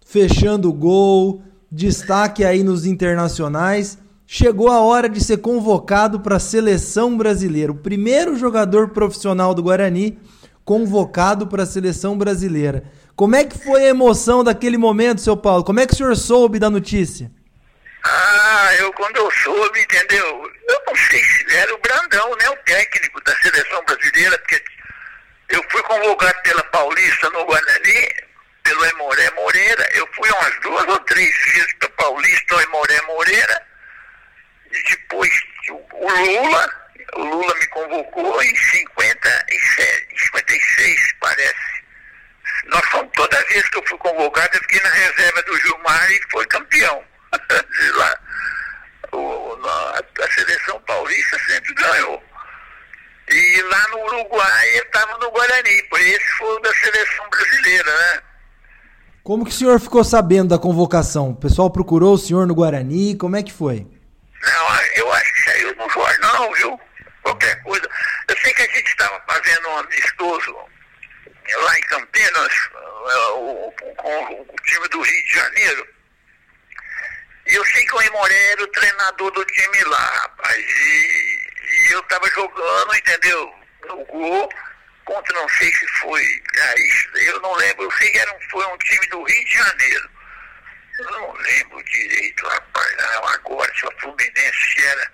fechando 0.06 0.70
o 0.70 0.74
gol, 0.74 1.44
destaque 1.72 2.44
aí 2.44 2.64
nos 2.64 2.86
internacionais 2.86 3.98
chegou 4.32 4.70
a 4.70 4.80
hora 4.80 5.10
de 5.10 5.24
ser 5.24 5.38
convocado 5.38 6.20
para 6.20 6.36
a 6.36 6.40
seleção 6.40 7.18
brasileira. 7.18 7.72
O 7.72 7.76
primeiro 7.76 8.36
jogador 8.36 8.90
profissional 8.90 9.56
do 9.56 9.64
Guarani 9.64 10.20
convocado 10.64 11.48
para 11.48 11.64
a 11.64 11.66
seleção 11.66 12.16
brasileira. 12.16 12.84
Como 13.20 13.36
é 13.36 13.44
que 13.44 13.60
foi 13.60 13.84
a 13.84 13.90
emoção 13.90 14.46
daquele 14.46 14.78
momento, 14.78 15.20
seu 15.20 15.36
Paulo? 15.36 15.62
Como 15.62 15.78
é 15.78 15.86
que 15.86 15.92
o 15.92 15.98
senhor 15.98 16.16
soube 16.16 16.58
da 16.58 16.70
notícia? 16.70 17.30
Ah, 18.02 18.70
eu 18.80 18.94
quando 18.94 19.18
eu 19.18 19.30
soube, 19.32 19.78
entendeu? 19.78 20.50
Eu 20.70 20.82
não 20.88 20.96
sei 20.96 21.22
se 21.22 21.54
era 21.54 21.76
o 21.76 21.78
Brandão, 21.80 22.34
né? 22.38 22.50
O 22.50 22.56
técnico 22.64 23.22
da 23.26 23.36
seleção 23.42 23.84
brasileira, 23.84 24.38
porque 24.38 24.64
eu 25.50 25.62
fui 25.70 25.84
convocado 25.84 26.42
pela 26.44 26.64
Paulista 26.64 27.30
no 27.32 27.44
Guarani, 27.44 28.08
pelo 28.64 28.86
Emoré 28.86 29.30
Moreira. 29.32 29.90
Eu 29.96 30.08
fui 30.16 30.30
umas 30.32 30.58
duas 30.62 30.88
ou 30.88 31.00
três 31.02 31.36
vezes 31.54 31.74
para 31.74 31.90
Paulista, 31.90 32.56
o 32.56 32.62
Emoré 32.62 33.02
Moreira 33.02 33.68
e 34.72 34.84
depois 34.92 35.32
o 35.68 36.08
Lula, 36.08 36.74
o 37.16 37.24
Lula 37.26 37.54
me 37.54 37.68
convocou 37.68 38.42
em 38.42 38.56
57, 38.56 40.08
56, 40.32 41.14
parece. 41.20 41.79
Nós 42.68 42.86
fomos, 42.90 43.10
toda 43.16 43.46
vez 43.46 43.68
que 43.70 43.78
eu 43.78 43.84
fui 43.88 43.98
convocado, 43.98 44.50
eu 44.54 44.62
fiquei 44.62 44.82
na 44.82 44.90
reserva 44.90 45.42
do 45.44 45.58
Gilmar 45.60 46.12
e 46.12 46.22
foi 46.32 46.46
campeão. 46.48 47.04
de 47.82 47.92
lá. 47.92 48.20
O, 49.12 49.56
na, 49.58 50.26
a 50.26 50.32
seleção 50.32 50.80
paulista 50.82 51.38
sempre 51.48 51.74
ganhou. 51.74 52.24
E 53.32 53.62
lá 53.62 53.88
no 53.92 53.98
Uruguai 54.06 54.78
eu 54.78 54.84
estava 54.84 55.18
no 55.20 55.32
Guarani, 55.32 55.84
por 55.84 56.00
esse 56.00 56.28
foi 56.38 56.62
da 56.62 56.74
seleção 56.74 57.30
brasileira, 57.30 57.92
né? 57.92 58.22
Como 59.24 59.46
que 59.46 59.52
o 59.52 59.54
senhor 59.54 59.80
ficou 59.80 60.04
sabendo 60.04 60.50
da 60.50 60.58
convocação? 60.58 61.32
O 61.32 61.36
pessoal 61.36 61.70
procurou 61.70 62.16
o 62.16 62.18
senhor 62.18 62.48
no 62.48 62.56
Guarani, 62.56 63.16
como 63.16 63.36
é 63.36 63.44
que 63.44 63.54
foi? 63.54 63.86
Não, 64.42 64.76
eu 64.96 65.12
acho 65.14 65.34
que 65.34 65.44
saiu 65.44 65.76
no 65.76 65.90
jornal, 65.90 66.54
viu? 66.56 66.80
Qualquer 67.22 67.62
coisa. 67.62 67.88
Eu 68.28 68.38
sei 68.38 68.54
que 68.54 68.62
a 68.64 68.66
gente 68.66 68.88
estava 68.88 69.22
fazendo 69.28 69.70
um 69.70 69.78
amistoso 69.78 70.58
lá 71.58 71.78
em 71.78 71.82
Campinas, 71.82 72.54
eh, 72.74 73.96
com 73.98 74.42
o 74.42 74.56
time 74.64 74.88
do 74.90 75.02
Rio 75.02 75.24
de 75.24 75.32
Janeiro. 75.32 75.88
E 77.48 77.56
eu 77.56 77.66
sei 77.66 77.86
que 77.86 77.96
o 77.96 78.02
Imoré 78.04 78.52
era 78.52 78.64
o 78.64 78.68
treinador 78.68 79.32
do 79.32 79.46
time 79.46 79.84
lá, 79.86 80.06
rapaz. 80.22 80.58
E, 80.58 81.50
e 81.72 81.92
eu 81.94 82.00
estava 82.00 82.30
jogando, 82.30 82.96
entendeu? 82.96 83.56
No 83.88 84.06
gol, 84.06 84.50
contra 85.06 85.36
não 85.36 85.50
sei 85.50 85.72
se 85.74 85.88
foi. 86.00 86.22
Aí, 86.22 86.92
eu 87.26 87.42
não 87.42 87.56
lembro, 87.56 87.86
eu 87.86 87.92
sei 87.92 88.10
que 88.12 88.20
era 88.20 88.36
um, 88.36 88.42
foi 88.52 88.66
um 88.66 88.78
time 88.78 89.08
do 89.08 89.24
Rio 89.24 89.46
de 89.46 89.54
Janeiro. 89.54 90.10
Eu 91.00 91.12
não 91.12 91.34
lembro 91.34 91.84
direito, 91.86 92.46
rapaz. 92.46 92.96
Não, 92.98 93.28
agora, 93.30 93.74
se 93.74 93.86
o 93.86 93.92
Fluminense 94.00 94.86
era. 94.86 95.12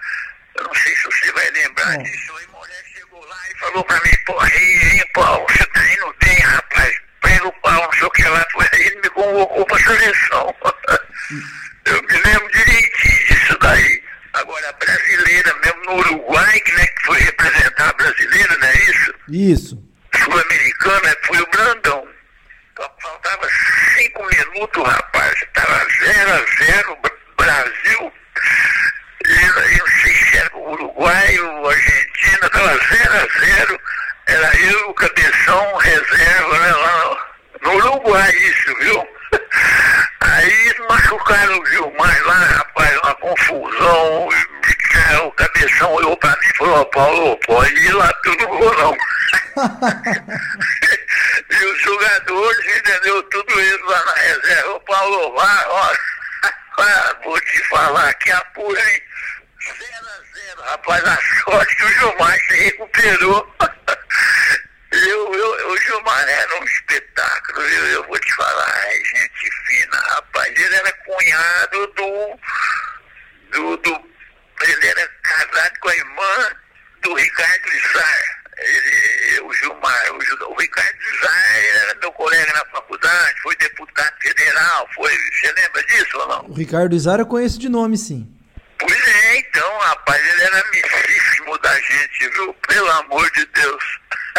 Eu 0.56 0.64
não 0.64 0.74
sei 0.74 0.96
se 0.96 1.04
você 1.04 1.32
vai 1.32 1.50
lembrar 1.52 1.94
é. 1.94 2.04
disso. 2.04 2.34
O 2.34 2.42
Imoré 2.42 2.84
chegou 2.94 3.24
lá 3.26 3.45
e 3.45 3.45
falou 3.60 3.84
pra 3.84 4.00
mim, 4.02 4.12
pô, 4.26 4.40
aí, 4.40 4.80
aí, 4.92 5.06
Paulo, 5.14 5.46
você 5.50 5.66
tá 5.68 5.94
indo 5.94 6.16
bem, 6.22 6.40
rapaz. 6.40 6.96
Pega 7.22 7.48
o 7.48 7.62
pau, 7.62 7.82
não 7.82 7.94
sei 7.94 8.04
o 8.04 8.12
que 8.12 8.24
lá. 8.24 8.46
Ele 8.74 9.02
me 9.02 9.10
convocou 9.10 9.66
pra 9.66 9.78
seleção. 9.78 10.56
eu 11.86 12.02
me 12.04 12.18
lembro 12.26 12.52
direitinho 12.52 13.28
disso 13.28 13.58
daí. 13.60 14.04
Agora, 14.34 14.70
a 14.70 14.74
brasileira, 14.74 15.56
mesmo 15.64 15.84
no 15.86 15.96
Uruguai, 15.98 16.60
que, 16.60 16.72
né, 16.74 16.86
que 16.86 17.06
foi 17.06 17.20
representar 17.20 17.90
a 17.90 17.94
brasileira, 17.94 18.58
não 18.58 18.68
é 18.68 18.76
isso? 18.84 19.14
Isso. 19.30 19.84
Sul-americana, 20.16 21.18
foi 21.26 21.40
o 21.40 21.48
Brandão. 21.48 22.08
Faltava 23.02 23.48
cinco 23.98 24.26
minutos, 24.26 24.84
rapaz. 24.84 25.42
Estava 25.42 25.88
0 26.04 26.34
a 26.34 26.66
0 26.66 26.98
Brasil. 27.38 28.14
E, 29.26 29.78
eu 29.78 29.88
o 30.54 30.72
Uruguai 30.72 31.40
ou 31.40 31.70
Argentina, 31.70 32.46
estava 32.46 32.78
0 32.78 33.14
a 33.14 33.28
0 33.46 33.80
Era 34.28 34.60
eu, 34.60 34.90
o 34.90 34.94
Cabeção, 34.94 35.78
reserva, 35.78 36.60
né, 36.60 36.74
lá 36.74 37.18
no 37.62 37.76
Uruguai, 37.76 38.32
isso, 38.32 38.76
viu? 38.78 39.08
Aí 40.22 40.76
machucaram 40.90 41.60
o 41.60 41.66
Gilmar 41.68 42.26
lá, 42.26 42.34
rapaz, 42.34 42.98
uma 43.04 43.16
confusão. 43.16 44.30
O 45.24 45.32
Cabeção 45.32 45.94
olhou 45.94 46.18
pra 46.18 46.30
mim 46.32 46.48
e 46.54 46.58
falou, 46.58 46.86
Paulo, 46.88 47.38
pode 47.46 47.76
ir 47.76 47.92
lá, 47.94 48.12
tu 48.24 48.36
não 48.38 48.58
vou 48.58 48.78
não. 48.78 48.98
e 51.52 51.66
os 51.66 51.82
jogadores, 51.82 52.78
entendeu? 52.78 53.24
Tudo 53.24 53.62
isso 53.62 53.86
lá 53.86 54.06
na 54.06 54.14
reserva. 54.14 54.74
O 54.76 54.80
Paulo, 54.82 55.36
vai, 55.36 55.66
ó, 55.68 55.94
vou 57.24 57.40
te 57.42 57.64
falar 57.70 58.14
que 58.16 58.32
apura, 58.32 58.92
hein? 58.92 59.02
0 60.66 60.72
a 60.72 60.72
0 60.72 60.72
rapaz, 60.72 61.04
a 61.06 61.18
sorte 61.44 61.76
que 61.76 61.84
o 61.84 61.94
Gilmar 61.94 62.40
se 62.40 62.56
recuperou. 62.56 63.56
eu, 64.92 65.34
eu, 65.34 65.72
o 65.72 65.78
Gilmar 65.78 66.28
era 66.28 66.60
um 66.60 66.64
espetáculo, 66.64 67.62
eu, 67.62 67.86
eu 67.88 68.04
vou 68.08 68.20
te 68.20 68.34
falar, 68.34 68.86
é 68.88 68.96
gente 68.96 69.50
fina, 69.68 69.98
rapaz. 69.98 70.60
Ele 70.60 70.76
era 70.76 70.92
cunhado 70.92 71.88
do, 71.88 72.40
do, 73.52 73.78
do. 73.78 74.16
Ele 74.62 74.88
era 74.88 75.08
casado 75.22 75.80
com 75.80 75.90
a 75.90 75.96
irmã 75.96 76.50
do 77.04 77.14
Ricardo 77.14 77.70
Lissar. 77.70 78.36
Ele, 78.58 79.42
o 79.42 79.54
Gilmar, 79.54 80.12
o, 80.14 80.54
o 80.54 80.56
Ricardo 80.56 80.98
Zay 81.22 81.68
era 81.82 81.96
meu 82.00 82.12
colega 82.14 82.54
na 82.54 82.66
faculdade, 82.72 83.42
foi 83.42 83.56
deputado 83.58 84.16
federal, 84.22 84.90
foi. 84.96 85.14
Você 85.14 85.52
lembra 85.52 85.84
disso 85.84 86.18
ou 86.18 86.28
não? 86.28 86.46
O 86.48 86.54
Ricardo 86.54 86.98
Zay 86.98 87.20
eu 87.20 87.26
conheço 87.26 87.60
de 87.60 87.70
nome, 87.70 87.98
sim. 87.98 88.35
Então, 89.56 89.72
rapaz, 89.80 90.22
ele 90.22 90.42
era 90.42 90.60
amicíssimo 90.68 91.58
da 91.64 91.74
gente, 91.76 92.30
viu? 92.36 92.54
Pelo 92.68 92.92
amor 92.92 93.32
de 93.32 93.48
Deus. 93.56 93.84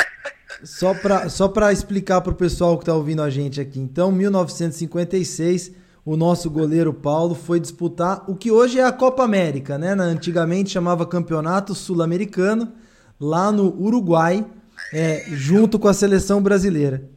só 0.63 0.93
para 0.93 1.31
só 1.31 1.49
pra 1.49 1.73
explicar 1.73 2.21
pro 2.21 2.35
pessoal 2.35 2.79
que 2.79 2.85
tá 2.85 2.93
ouvindo 2.93 3.23
a 3.23 3.31
gente 3.31 3.59
aqui. 3.59 3.81
Então, 3.81 4.13
1956, 4.13 5.73
o 6.05 6.19
nosso 6.19 6.51
goleiro 6.51 6.93
Paulo 6.93 7.35
foi 7.35 7.59
disputar 7.59 8.25
o 8.29 8.37
que 8.37 8.51
hoje 8.51 8.79
é 8.79 8.85
a 8.85 8.93
Copa 8.93 9.25
América, 9.25 9.79
né? 9.79 9.93
Antigamente 9.93 10.69
chamava 10.69 11.07
Campeonato 11.07 11.75
Sul-Americano 11.75 12.75
lá 13.19 13.51
no 13.51 13.75
Uruguai, 13.75 14.45
é, 14.93 15.25
junto 15.31 15.79
com 15.79 15.89
a 15.89 15.95
seleção 15.95 16.43
brasileira. 16.43 17.09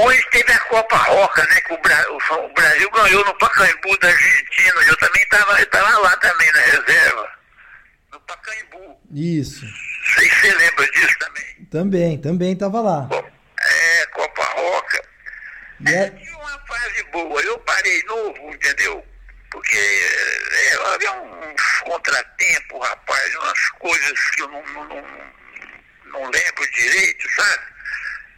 Depois 0.00 0.24
teve 0.30 0.50
a 0.50 0.58
Copa 0.60 0.96
Roca, 0.96 1.44
né? 1.44 1.60
Que 1.60 1.74
o, 1.74 1.78
Bra 1.78 2.06
o 2.10 2.52
Brasil 2.54 2.90
ganhou 2.90 3.22
no 3.22 3.34
Pacaembu 3.36 3.98
da 3.98 4.08
Argentina. 4.08 4.82
Eu 4.86 4.96
também 4.96 5.22
estava 5.22 5.66
tava 5.66 5.98
lá 5.98 6.16
também 6.16 6.50
na 6.52 6.60
reserva. 6.60 7.30
No 8.10 8.20
Pacaembu. 8.20 8.98
Isso. 9.12 9.62
Não 9.66 10.14
sei 10.14 10.30
se 10.30 10.40
você 10.40 10.54
lembra 10.54 10.90
disso 10.90 11.18
também. 11.18 11.64
Também, 11.70 12.18
também 12.18 12.56
tava 12.56 12.80
lá. 12.80 13.08
É, 13.12 14.06
Copa 14.06 14.42
Roca. 14.42 15.02
E 15.80 15.92
é- 15.94 16.10
Tinha 16.10 16.38
uma 16.38 16.58
fase 16.66 17.02
boa. 17.12 17.42
Eu 17.42 17.58
parei 17.58 18.02
novo, 18.04 18.54
entendeu? 18.54 19.04
Porque 19.50 19.76
é, 19.76 20.94
havia 20.94 21.12
uns 21.12 21.80
contratempos, 21.84 22.88
rapaz, 22.88 23.36
umas 23.36 23.68
coisas 23.72 24.30
que 24.30 24.42
eu 24.42 24.48
não, 24.48 24.62
não, 24.68 24.84
não, 24.88 25.04
não 26.06 26.30
lembro 26.30 26.70
direito, 26.74 27.28
sabe? 27.36 27.64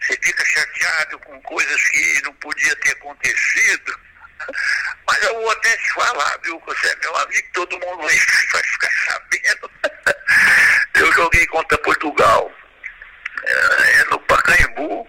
Você 0.02 0.18
fica 0.20 0.44
chateado 0.44 1.18
com 1.20 1.40
coisas 1.42 1.82
que 1.90 2.22
não 2.22 2.34
podia 2.34 2.74
ter 2.76 2.92
acontecido. 2.92 4.00
Mas 5.06 5.22
eu 5.22 5.34
vou 5.34 5.50
até 5.50 5.76
te 5.76 5.92
falar, 5.92 6.38
viu? 6.42 6.60
Você 6.66 6.88
é 6.88 6.96
meu 6.96 7.16
amigo, 7.16 7.48
todo 7.52 7.78
mundo 7.78 8.02
vai 8.02 8.16
vai 8.52 8.62
ficar 8.64 8.90
sabendo. 9.06 9.70
Eu 10.94 11.12
joguei 11.14 11.46
contra 11.46 11.78
Portugal 11.78 12.52
é, 13.44 14.04
no 14.04 14.18
Pacaembu 14.20 15.08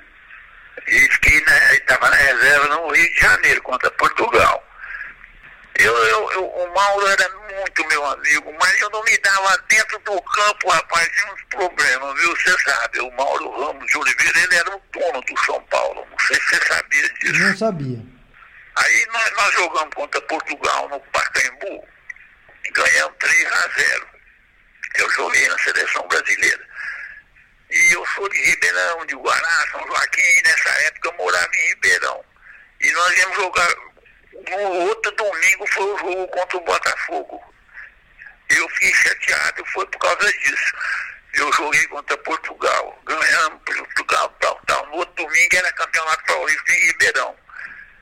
e 0.87 0.99
fiquei 1.11 1.41
na, 1.41 1.73
estava 1.73 2.09
na 2.09 2.15
reserva 2.15 2.67
no 2.67 2.91
Rio 2.91 3.13
de 3.13 3.19
Janeiro 3.19 3.61
contra 3.61 3.91
Portugal. 3.91 4.72
Eu, 5.79 5.95
eu, 5.97 6.31
eu- 6.33 6.45
o 6.47 6.73
Mauro 6.73 7.07
era 7.07 7.29
muito 7.29 7.87
meu 7.87 8.05
amigo, 8.05 8.53
mas 8.59 8.79
eu 8.81 8.89
não 8.91 9.03
me 9.03 9.17
dava 9.17 9.57
dentro 9.69 9.97
do 9.99 10.21
campo, 10.21 10.69
rapaz, 10.69 11.09
tinha 11.09 11.33
uns 11.33 11.43
problemas, 11.45 12.21
viu? 12.21 12.35
Você 12.35 12.57
sabe, 12.59 12.99
o 12.99 13.11
Mauro 13.11 13.49
Ramos 13.65 13.85
de 13.87 13.97
Oliveira, 13.97 14.39
ele 14.39 14.55
era 14.55 14.75
o 14.75 14.81
dono 14.91 15.21
do 15.21 15.45
São 15.45 15.61
Paulo, 15.65 16.07
não 16.11 16.19
sei 16.19 16.35
se 16.35 16.47
você 16.47 16.65
sabia 16.67 17.09
disso. 17.09 17.43
Não 17.43 17.57
sabia. 17.57 17.99
Aí 18.75 19.05
nós, 19.11 19.31
nós 19.33 19.53
jogamos 19.55 19.93
contra 19.95 20.21
Portugal 20.21 20.89
no 20.89 20.99
Pacaembu 20.99 21.87
ganhamos 22.73 23.15
3 23.19 23.51
a 23.51 23.67
0. 23.79 24.07
Eu 24.95 25.09
joguei 25.11 25.47
na 25.47 25.57
seleção 25.59 26.07
brasileira. 26.07 26.67
E 27.69 27.91
eu 27.93 28.05
sou 28.15 28.27
de 28.29 28.41
Ribeirão, 28.41 29.05
de 29.05 29.15
Guará, 29.15 29.67
São 29.71 29.85
Joaquim, 29.87 30.21
e 30.21 30.41
nessa 30.43 30.69
época 30.87 31.09
eu 31.09 31.13
morava 31.17 31.49
em 31.55 31.67
Ribeirão. 31.69 32.23
E 32.81 32.91
nós 32.91 33.17
íamos 33.17 33.35
jogar. 33.37 33.67
No 34.49 34.87
outro 34.87 35.11
domingo 35.11 35.67
foi 35.67 35.83
o 35.83 35.97
jogo 35.97 36.27
contra 36.27 36.57
o 36.57 36.61
Botafogo. 36.61 37.53
Eu 38.49 38.69
fiquei 38.69 38.93
chateado, 38.93 39.65
foi 39.67 39.85
por 39.87 39.99
causa 39.99 40.31
disso. 40.39 40.73
Eu 41.33 41.51
joguei 41.53 41.87
contra 41.87 42.17
Portugal, 42.19 43.01
ganhamos 43.05 43.61
Portugal, 43.63 44.29
tal, 44.39 44.61
tal. 44.67 44.85
No 44.87 44.97
outro 44.97 45.25
domingo 45.25 45.55
era 45.55 45.71
campeonato 45.73 46.23
paulista 46.25 46.71
em 46.71 46.85
Ribeirão. 46.87 47.35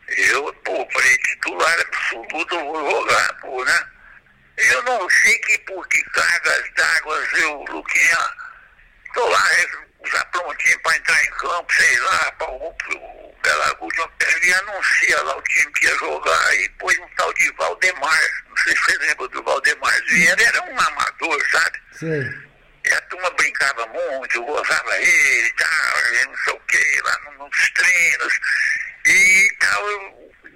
Eu, 0.08 0.54
pô, 0.66 0.88
falei, 0.92 1.18
titular 1.20 1.80
absoluto, 1.80 2.56
eu 2.56 2.66
vou 2.66 2.92
jogar, 2.92 3.40
pô, 3.40 3.64
né? 3.64 3.88
Eu 4.58 4.84
não 4.84 5.10
sei 5.10 5.38
que 5.40 5.58
por 5.60 5.88
que 5.88 6.04
cargas 6.10 6.74
d'água 6.76 7.28
eu, 7.38 7.64
Luquinha, 7.70 8.18
tô 9.14 9.26
lá 9.28 9.50
já 10.06 10.26
prontinho 10.26 10.80
pra 10.82 10.96
entrar 10.98 11.24
em 11.24 11.30
campo, 11.32 11.74
sei 11.74 12.00
lá, 12.00 12.32
pra 12.34 12.50
o, 12.50 12.70
o 12.70 13.36
Belagude 13.44 13.98
e 14.44 14.54
anuncia 14.54 15.22
lá 15.24 15.38
o 15.38 15.42
time 15.44 15.72
que 15.74 15.86
ia 15.86 15.96
jogar 15.98 16.56
e 16.56 16.70
pôs 16.80 16.98
um 17.00 17.08
tal 17.16 17.34
de 17.34 17.52
Valdemar, 17.54 18.44
não 18.50 18.58
sei 18.58 18.76
se 18.76 18.82
você 18.82 18.98
lembra 18.98 19.28
do 19.28 19.44
Valdemar, 19.44 19.96
ele 20.10 20.44
era 20.44 20.62
um 20.64 20.80
amador, 20.80 21.50
sabe? 21.52 21.80
Sei. 21.94 22.52
E 22.84 22.94
a 22.94 23.02
turma 23.02 23.30
brincava 23.32 23.86
muito, 23.88 24.44
gozava 24.44 24.98
ele 24.98 25.48
e 25.48 25.54
tal, 25.54 26.28
não 26.28 26.38
sei 26.44 26.54
o 26.54 26.60
que, 26.62 27.02
lá 27.04 27.20
no- 27.26 27.48
nos 27.48 27.70
treinos. 27.72 28.34
E 29.06 29.56
tal, 29.60 29.84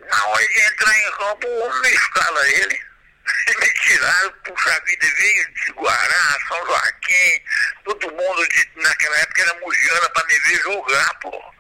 na 0.10 0.28
hora 0.28 0.48
de 0.48 0.60
entrar 0.62 0.98
em 0.98 1.12
campo, 1.12 1.48
o 1.48 1.60
homem 1.68 1.94
escala 1.94 2.50
ele. 2.50 2.82
Me 3.60 3.74
tiraram, 3.74 4.32
puxa 4.44 4.82
vida, 4.86 5.08
veio 5.18 5.54
de 5.54 5.72
Guará, 5.72 6.38
São 6.48 6.66
Joaquim, 6.66 7.44
todo 7.84 8.12
mundo 8.12 8.48
de, 8.50 8.70
naquela 8.76 9.18
época 9.20 9.42
era 9.42 9.54
mugiana 9.60 10.10
pra 10.10 10.26
me 10.26 10.40
ver 10.40 10.62
jogar, 10.62 11.14
pô. 11.20 11.54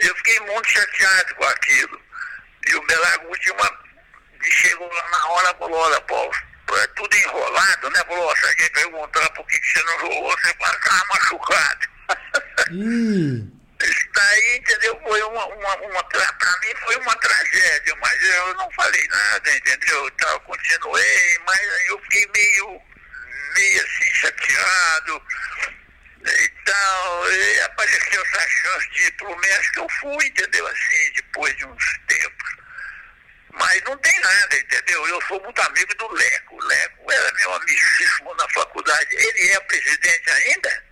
Eu 0.00 0.14
fiquei 0.16 0.40
muito 0.40 0.68
chateado 0.68 1.34
com 1.34 1.44
aquilo. 1.44 2.00
E 2.68 2.74
o 2.74 2.86
Belaguti 2.86 3.50
uma, 3.50 3.78
e 4.44 4.50
chegou 4.50 4.92
lá 4.92 5.08
na 5.10 5.28
hora 5.28 5.50
e 5.54 5.58
falou, 5.58 5.78
olha, 5.78 6.00
Paulo, 6.02 6.32
é 6.72 6.86
tudo 6.88 7.16
enrolado, 7.16 7.90
né? 7.90 8.04
Falou, 8.06 8.36
se 8.36 8.46
alguém 8.46 8.70
perguntar 8.70 9.30
por 9.30 9.46
que, 9.46 9.60
você 9.62 9.82
não 9.82 10.00
jogou, 10.00 10.30
você 10.38 10.54
vai 10.54 10.80
machucado. 11.08 11.88
Ih, 12.70 13.59
Isso 13.82 14.08
daí, 14.12 14.56
entendeu? 14.58 15.00
Foi 15.02 15.22
uma, 15.22 15.46
uma, 15.46 15.76
uma 15.76 16.04
pra 16.04 16.58
mim 16.60 16.74
foi 16.84 16.96
uma 16.96 17.16
tragédia, 17.16 17.96
mas 17.96 18.22
eu 18.22 18.54
não 18.54 18.70
falei 18.72 19.06
nada, 19.08 19.56
entendeu? 19.56 20.06
Então, 20.08 20.30
eu 20.30 20.40
continuei, 20.40 21.38
mas 21.46 21.60
eu 21.88 21.98
fiquei 22.02 22.26
meio, 22.34 22.82
meio 23.54 23.84
assim, 23.84 24.14
chateado 24.14 25.22
e 26.26 26.48
tal. 26.66 27.32
E 27.32 27.60
apareceu 27.62 28.22
essa 28.22 28.48
chance 28.48 28.90
de 28.90 29.02
ir 29.04 29.12
pro 29.12 29.36
México, 29.38 29.80
eu 29.80 29.88
fui, 30.00 30.26
entendeu? 30.26 30.66
Assim, 30.66 31.12
depois 31.14 31.56
de 31.56 31.64
uns 31.64 31.98
tempos. 32.06 32.50
Mas 33.52 33.82
não 33.82 33.96
tem 33.98 34.20
nada, 34.20 34.56
entendeu? 34.58 35.08
Eu 35.08 35.20
sou 35.22 35.42
muito 35.42 35.60
amigo 35.62 35.94
do 35.96 36.12
Leco. 36.12 36.56
O 36.56 36.66
Leco 36.66 37.12
era 37.12 37.32
meu 37.32 37.54
amicíssimo 37.54 38.34
na 38.34 38.48
faculdade. 38.50 39.08
Ele 39.14 39.48
é 39.52 39.60
presidente 39.60 40.30
ainda? 40.30 40.89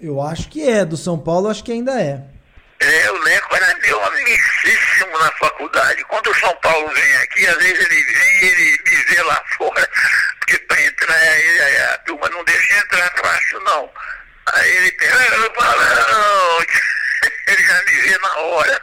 Eu 0.00 0.20
acho 0.20 0.48
que 0.48 0.62
é. 0.62 0.84
Do 0.84 0.96
São 0.96 1.18
Paulo, 1.18 1.48
acho 1.48 1.64
que 1.64 1.72
ainda 1.72 2.00
é. 2.00 2.22
É, 2.78 3.10
o 3.10 3.18
Leco 3.22 3.56
era 3.56 3.78
meu 3.78 4.04
amicíssimo 4.04 5.18
na 5.18 5.30
faculdade. 5.32 6.04
Quando 6.04 6.30
o 6.30 6.34
São 6.34 6.54
Paulo 6.56 6.88
vem 6.92 7.16
aqui, 7.16 7.46
às 7.46 7.56
vezes 7.56 7.86
ele 7.86 8.02
vem 8.02 8.40
e 8.40 8.44
ele 8.44 8.82
me 8.84 8.96
vê 9.04 9.22
lá 9.22 9.42
fora, 9.56 9.88
porque 10.38 10.58
para 10.58 10.82
entrar, 10.82 11.38
ele, 11.38 11.60
aí 11.60 11.76
a 11.94 11.98
turma 11.98 12.28
não 12.28 12.44
deixa 12.44 12.78
entrar 12.78 13.10
fácil, 13.16 13.60
não. 13.60 13.90
Aí 14.52 14.76
ele 14.76 14.92
pega, 14.92 15.14
eu 15.14 15.54
falo, 15.54 15.80
não, 16.12 16.60
ele 17.48 17.62
já 17.62 17.84
me 17.84 18.00
vê 18.02 18.18
na 18.18 18.36
hora. 18.36 18.82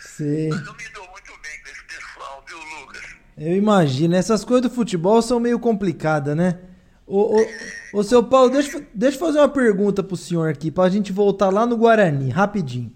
Sei. 0.00 0.48
Mas 0.48 0.66
eu 0.66 0.74
me 0.74 0.88
dou 0.94 1.08
muito 1.08 1.32
bem 1.42 1.60
com 1.62 1.68
esse 1.68 1.84
pessoal, 1.84 2.44
viu, 2.46 2.58
Lucas? 2.58 3.02
Eu 3.36 3.54
imagino. 3.54 4.14
Essas 4.14 4.44
coisas 4.44 4.70
do 4.70 4.74
futebol 4.74 5.20
são 5.20 5.40
meio 5.40 5.58
complicadas, 5.58 6.36
né? 6.36 6.58
Ô, 7.06 7.40
ô, 7.40 7.46
ô 7.96 8.02
seu 8.02 8.22
Paulo, 8.22 8.50
deixa, 8.50 8.82
deixa 8.92 9.16
eu 9.16 9.20
fazer 9.20 9.38
uma 9.38 9.48
pergunta 9.48 10.02
pro 10.02 10.18
senhor 10.18 10.50
aqui, 10.50 10.70
pra 10.70 10.86
gente 10.90 11.12
voltar 11.12 11.48
lá 11.48 11.64
no 11.64 11.78
Guarani, 11.78 12.28
rapidinho. 12.28 12.92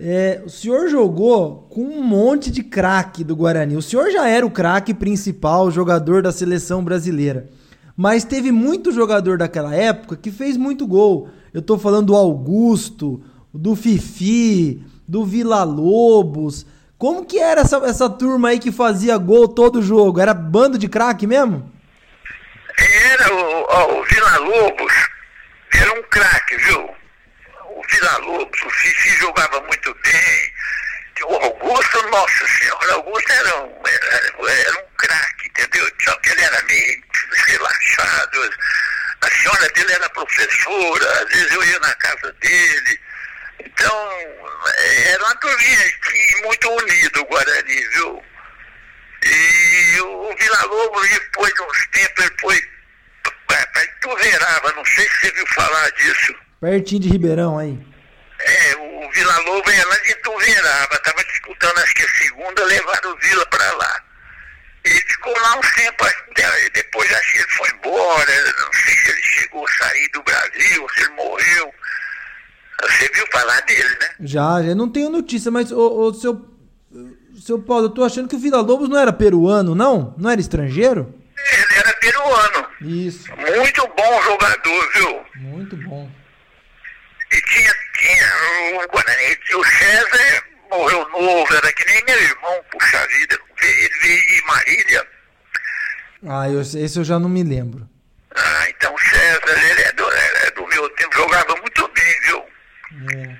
É, 0.00 0.42
o 0.46 0.48
senhor 0.48 0.88
jogou 0.88 1.66
com 1.68 1.82
um 1.82 2.02
monte 2.02 2.50
de 2.50 2.62
craque 2.62 3.22
do 3.22 3.36
Guarani. 3.36 3.76
O 3.76 3.82
senhor 3.82 4.10
já 4.10 4.26
era 4.26 4.44
o 4.44 4.50
craque 4.50 4.94
principal, 4.94 5.70
jogador 5.70 6.22
da 6.22 6.32
seleção 6.32 6.82
brasileira. 6.82 7.50
Mas 7.94 8.24
teve 8.24 8.50
muito 8.50 8.90
jogador 8.90 9.36
daquela 9.36 9.74
época 9.74 10.16
que 10.16 10.30
fez 10.30 10.56
muito 10.56 10.86
gol. 10.86 11.28
Eu 11.52 11.60
tô 11.60 11.76
falando 11.76 12.06
do 12.06 12.16
Augusto, 12.16 13.20
do 13.52 13.76
Fifi, 13.76 14.82
do 15.06 15.26
Vila 15.26 15.62
Lobos. 15.62 16.64
Como 16.96 17.26
que 17.26 17.38
era 17.38 17.60
essa, 17.60 17.76
essa 17.84 18.08
turma 18.08 18.48
aí 18.48 18.58
que 18.58 18.72
fazia 18.72 19.18
gol 19.18 19.46
todo 19.46 19.82
jogo? 19.82 20.18
Era 20.18 20.32
bando 20.32 20.78
de 20.78 20.88
craque 20.88 21.26
mesmo? 21.26 21.64
Era 22.78 23.32
o, 23.32 23.98
o 23.98 24.04
Vila 24.04 24.36
Lobos, 24.38 24.92
era 25.72 25.92
um 25.92 26.02
craque, 26.04 26.56
viu? 26.56 26.96
O 27.64 27.82
Vila 27.90 28.16
Lobos, 28.18 28.62
o 28.62 28.70
Fifi 28.70 29.10
jogava 29.16 29.60
muito 29.62 29.94
bem. 30.02 30.52
O 31.24 31.34
Augusto, 31.36 32.02
nossa 32.08 32.46
senhora, 32.48 32.94
Augusto 32.94 33.32
era 33.32 33.62
um, 33.62 33.82
era, 33.86 34.50
era 34.50 34.80
um 34.80 34.86
craque, 34.96 35.46
entendeu? 35.46 35.88
Só 36.02 36.14
que 36.16 36.30
ele 36.30 36.42
era 36.42 36.62
meio 36.64 37.02
relaxado. 37.46 38.50
A 39.20 39.30
senhora 39.30 39.68
dele 39.70 39.92
era 39.92 40.10
professora, 40.10 41.22
às 41.22 41.28
vezes 41.28 41.52
eu 41.52 41.64
ia 41.64 41.78
na 41.78 41.94
casa 41.96 42.32
dele. 42.32 43.00
Então, 43.60 44.10
era 45.06 45.24
uma 45.24 45.36
turminha 45.36 45.78
assim, 45.78 46.42
muito 46.42 46.70
unida 46.70 47.20
o 47.20 47.26
Guarani, 47.26 47.88
viu? 47.88 48.24
E 49.24 50.00
o 50.00 50.34
Vila 50.36 50.62
Lobos, 50.64 51.08
depois 51.08 51.52
de 51.54 51.62
uns 51.62 51.86
tempos, 51.92 52.24
ele 52.24 52.34
foi 52.40 52.62
para 53.46 53.84
Ituverava, 53.84 54.72
não 54.72 54.84
sei 54.84 55.04
se 55.08 55.20
você 55.20 55.30
viu 55.32 55.46
falar 55.48 55.90
disso. 55.92 56.34
Pertinho 56.60 57.00
de 57.02 57.08
Ribeirão 57.10 57.58
aí. 57.58 57.78
É, 58.40 58.76
o 58.76 59.10
Vila 59.12 59.38
Lobo 59.40 59.70
é 59.70 59.84
lá 59.84 59.96
de 59.98 60.10
Ituverava, 60.10 60.94
estava 60.94 61.24
disputando 61.24 61.78
acho 61.78 61.94
que 61.94 62.02
a 62.02 62.08
segunda, 62.18 62.64
levaram 62.64 63.12
o 63.12 63.16
Vila 63.18 63.46
para 63.46 63.72
lá. 63.74 64.02
Ele 64.84 65.00
ficou 65.00 65.32
lá 65.40 65.58
uns 65.58 65.72
tempos, 65.74 66.08
até- 66.08 66.70
depois 66.70 67.12
acho 67.12 67.32
que 67.32 67.38
ele 67.38 67.50
foi 67.50 67.70
embora, 67.70 68.52
não 68.60 68.72
sei 68.72 68.96
se 68.96 69.10
ele 69.12 69.22
chegou 69.22 69.64
a 69.66 69.72
sair 69.74 70.08
do 70.08 70.22
Brasil, 70.24 70.88
se 70.94 71.00
ele 71.02 71.10
morreu. 71.10 71.74
Você 72.82 73.08
viu 73.14 73.24
falar 73.30 73.60
dele, 73.60 73.96
né? 74.00 74.10
Já, 74.20 74.60
já 74.62 74.74
não 74.74 74.90
tenho 74.90 75.08
notícia, 75.08 75.52
mas 75.52 75.70
o, 75.70 75.78
o 76.08 76.14
seu, 76.14 76.34
seu 77.40 77.58
Paulo, 77.58 77.86
eu 77.86 77.90
tô 77.90 78.04
achando 78.04 78.28
que 78.28 78.36
o 78.36 78.38
Vila 78.38 78.60
Lobos 78.60 78.88
não 78.88 78.98
era 78.98 79.12
peruano, 79.12 79.74
não? 79.74 80.14
Não 80.18 80.30
era 80.30 80.40
estrangeiro? 80.40 81.14
Ele 81.36 81.78
era 81.78 81.92
peruano, 81.94 82.66
Isso, 82.80 83.28
muito 83.36 83.88
bom 83.96 84.22
jogador, 84.22 84.92
viu? 84.94 85.22
muito 85.36 85.76
bom. 85.76 86.10
E 87.32 87.40
tinha, 87.42 87.72
tinha 87.98 88.84
o 88.84 88.88
Guarani, 88.88 89.38
o 89.54 89.64
César 89.64 90.44
morreu 90.70 91.08
novo, 91.10 91.54
era 91.54 91.72
que 91.72 91.84
nem 91.86 92.04
meu 92.04 92.22
irmão, 92.22 92.60
puxa 92.70 93.06
vida, 93.08 93.38
ele 93.62 93.98
veio 94.02 94.26
de 94.26 94.46
Marília. 94.46 95.06
Ah, 96.28 96.48
eu, 96.48 96.60
esse 96.60 96.98
eu 96.98 97.04
já 97.04 97.18
não 97.18 97.28
me 97.28 97.42
lembro. 97.42 97.88
Ah, 98.36 98.68
então 98.68 98.94
o 98.94 98.98
César, 98.98 99.70
ele 99.70 99.82
é 99.82 99.92
do, 99.92 100.12
jogava 101.14 101.56
muito 101.56 101.90
bem, 101.94 102.20
viu? 102.22 102.44
É. 103.18 103.36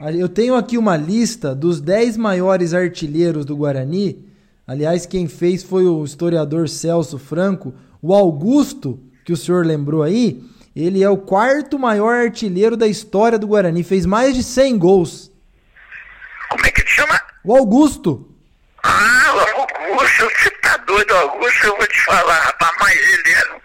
Eu 0.00 0.30
tenho 0.30 0.54
aqui 0.54 0.78
uma 0.78 0.96
lista 0.96 1.54
dos 1.54 1.78
10 1.78 2.16
maiores 2.16 2.72
artilheiros 2.72 3.44
do 3.44 3.54
Guarani. 3.54 4.24
Aliás, 4.66 5.04
quem 5.04 5.28
fez 5.28 5.62
foi 5.62 5.84
o 5.84 6.02
historiador 6.02 6.70
Celso 6.70 7.18
Franco. 7.18 7.74
O 8.00 8.14
Augusto, 8.14 8.98
que 9.26 9.32
o 9.32 9.36
senhor 9.36 9.66
lembrou 9.66 10.02
aí, 10.02 10.42
ele 10.74 11.02
é 11.02 11.10
o 11.10 11.18
quarto 11.18 11.78
maior 11.78 12.14
artilheiro 12.14 12.78
da 12.78 12.86
história 12.86 13.38
do 13.38 13.46
Guarani. 13.46 13.82
Fez 13.82 14.06
mais 14.06 14.34
de 14.34 14.42
100 14.42 14.78
gols. 14.78 15.30
Como 16.48 16.64
é 16.64 16.70
que 16.70 16.82
te 16.82 16.92
chama? 16.92 17.20
O 17.44 17.54
Augusto. 17.54 18.26
Ah, 18.82 19.34
o 19.34 19.90
Augusto. 19.90 20.24
Você 20.24 20.50
tá 20.62 20.78
doido, 20.78 21.12
Augusto? 21.14 21.66
Eu 21.66 21.76
vou 21.76 21.86
te 21.86 22.04
falar, 22.06 22.40
rapaz, 22.40 22.72
mas 22.80 22.96
ele 22.96 23.34
era 23.34 23.54
um 23.54 23.60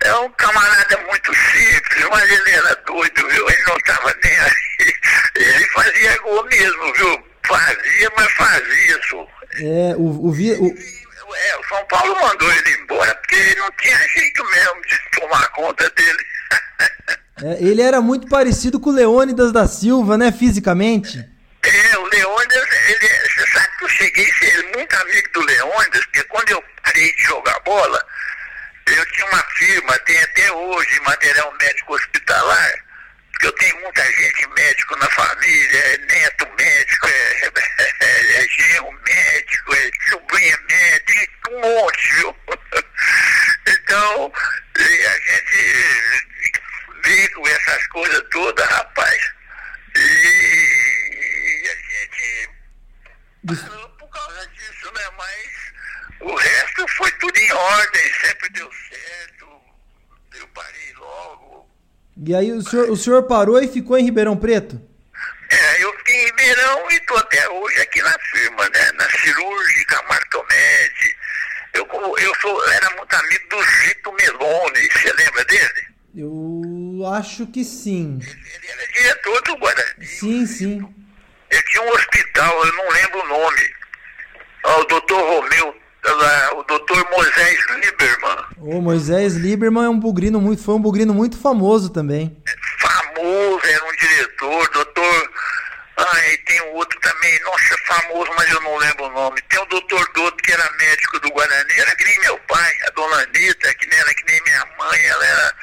é 0.00 0.14
um 0.16 0.30
camarada 0.32 0.98
muito 1.08 1.34
simples, 1.34 2.08
mas 2.10 2.30
ele 2.30 2.50
era 2.50 2.74
doido, 2.86 3.28
viu? 3.28 3.50
Ele 3.50 3.62
não 3.66 3.78
tava 3.80 4.14
nem 4.22 4.38
aí. 4.38 4.50
Ele 5.36 5.66
fazia 5.68 6.18
gol 6.18 6.44
mesmo, 6.46 6.94
viu? 6.94 7.24
Fazia, 7.46 8.12
mas 8.16 8.32
fazia, 8.32 8.98
isso. 8.98 9.28
É, 9.58 9.94
o, 9.96 10.02
o, 10.02 10.30
o... 10.30 10.32
É, 10.32 11.56
o 11.56 11.68
São 11.68 11.84
Paulo 11.86 12.20
mandou 12.20 12.52
ele 12.52 12.70
embora 12.82 13.14
porque 13.14 13.36
ele 13.36 13.54
não 13.56 13.70
tinha 13.80 13.96
jeito 14.08 14.44
mesmo 14.50 14.82
de 14.82 15.20
tomar 15.20 15.48
conta 15.50 15.90
dele. 15.90 16.24
É, 17.42 17.56
ele 17.58 17.80
era 17.80 18.02
muito 18.02 18.28
parecido 18.28 18.78
com 18.78 18.90
o 18.90 18.92
Leônidas 18.92 19.50
da 19.50 19.66
Silva, 19.66 20.18
né, 20.18 20.30
fisicamente? 20.30 21.26
É, 21.62 21.98
o 21.98 22.04
Leônidas, 22.04 22.68
ele, 22.88 23.08
você 23.08 23.46
sabe 23.50 23.78
que 23.78 23.84
eu 23.84 23.88
cheguei 23.88 24.30
a 24.30 24.34
ser 24.34 24.76
muito 24.76 24.94
amigo 24.94 25.32
do 25.32 25.40
Leônidas, 25.46 26.04
porque 26.04 26.22
quando 26.24 26.50
eu 26.50 26.62
parei 26.82 27.14
de 27.14 27.22
jogar 27.22 27.58
bola, 27.60 28.04
eu 28.86 29.06
tinha 29.12 29.26
uma 29.26 29.42
firma, 29.56 29.98
tem 30.00 30.18
até 30.22 30.52
hoje 30.52 31.00
material 31.00 31.52
médico 31.60 31.94
hospitalar, 31.94 32.84
porque 33.32 33.46
eu 33.46 33.52
tenho 33.52 33.80
muita 33.80 34.04
gente 34.12 34.46
médico 34.48 34.96
na 34.96 35.10
família, 35.10 35.78
é 35.78 35.98
neto 35.98 36.48
médico, 36.56 37.06
é, 37.06 37.50
é, 38.00 38.42
é 38.42 38.48
genro 38.48 38.92
médico, 38.92 39.74
é 39.74 39.90
sobrinha 40.08 40.58
médico, 40.68 41.50
um 41.50 41.60
monte, 41.60 42.12
viu? 42.16 42.36
Então, 43.66 44.32
a 44.34 45.18
gente 45.18 46.26
vê 47.02 47.28
com 47.28 47.46
essas 47.46 47.86
coisas 47.88 48.22
todas, 48.30 48.66
rapaz, 48.68 49.32
e 49.96 51.70
a 51.70 51.74
gente 51.74 52.50
por 53.98 54.08
causa 54.10 54.46
disso, 54.48 54.92
né? 54.92 55.10
Mas 55.16 55.72
o 56.20 56.34
resto 56.34 56.88
foi 56.96 57.10
tudo 57.12 57.36
em 57.36 57.52
ordem, 57.52 58.14
sempre 58.14 58.48
deu 58.50 58.70
certo. 58.72 59.60
Eu 60.34 60.48
parei 60.48 60.92
logo. 60.94 61.70
E 62.22 62.34
aí 62.34 62.52
o 62.52 62.60
senhor, 62.60 62.90
o 62.90 62.96
senhor 62.96 63.22
parou 63.22 63.62
e 63.62 63.68
ficou 63.68 63.96
em 63.96 64.04
Ribeirão 64.04 64.36
Preto? 64.36 64.80
É, 65.50 65.82
eu 65.82 65.92
fiquei 65.98 66.14
em 66.14 66.26
Ribeirão 66.26 66.90
e 66.90 66.94
estou 66.96 67.16
até 67.16 67.48
hoje 67.48 67.80
aqui 67.80 68.02
na 68.02 68.14
firma, 68.30 68.68
né? 68.68 68.92
Na 68.92 69.08
cirúrgica, 69.10 70.02
Martomed. 70.08 71.16
Eu, 71.72 71.88
eu 72.18 72.34
sou, 72.40 72.70
era 72.72 72.90
muito 72.96 73.14
amigo 73.14 73.48
do 73.48 73.62
Zito 73.62 74.12
Meloni, 74.12 74.88
você 74.92 75.12
lembra 75.12 75.44
dele? 75.46 75.88
Eu 76.14 77.06
acho 77.14 77.46
que 77.46 77.64
sim. 77.64 78.18
Ele 78.20 78.66
era 78.68 78.92
diretor 78.92 79.42
do 79.42 79.56
Guarani. 79.56 80.06
Sim, 80.06 80.46
sim. 80.46 80.94
Ele 81.50 81.62
tinha 81.62 81.82
um 81.82 81.90
hospital, 81.90 82.66
eu 82.66 82.72
não 82.74 82.90
lembro 82.90 83.20
o 83.20 83.28
nome. 83.28 83.74
o 84.64 84.84
doutor 84.84 85.20
Romeu 85.20 85.79
o 86.54 86.62
doutor 86.64 87.10
Moisés 87.10 87.58
Lieberman. 87.76 88.44
O 88.58 88.80
Moisés 88.80 89.34
Lieberman 89.34 89.84
é 89.84 89.88
um 89.88 89.98
bugrino 89.98 90.40
muito, 90.40 90.62
foi 90.62 90.74
um 90.74 90.80
bugrino 90.80 91.12
muito 91.14 91.38
famoso 91.38 91.90
também. 91.90 92.36
Famoso, 92.78 93.60
era 93.64 93.84
um 93.84 93.96
diretor, 93.96 94.68
doutor. 94.70 95.30
Ai, 95.96 96.36
tem 96.46 96.62
um 96.62 96.74
outro 96.76 96.98
também, 97.00 97.38
nossa, 97.40 97.76
famoso, 97.86 98.30
mas 98.36 98.50
eu 98.50 98.60
não 98.62 98.76
lembro 98.78 99.04
o 99.04 99.10
nome. 99.10 99.42
Tem 99.50 99.60
o 99.60 99.66
doutor 99.66 100.08
Douto, 100.14 100.42
que 100.42 100.52
era 100.52 100.72
médico 100.78 101.20
do 101.20 101.30
Guarani, 101.30 101.72
era 101.76 101.94
que 101.94 102.04
nem 102.04 102.20
meu 102.20 102.38
pai, 102.48 102.72
a 102.86 102.90
dona 102.92 103.16
Anitta, 103.22 103.74
que 103.74 103.86
nem 103.86 103.98
era 103.98 104.14
que 104.14 104.24
nem 104.24 104.42
minha 104.42 104.66
mãe, 104.78 105.06
ela 105.06 105.26
era. 105.26 105.54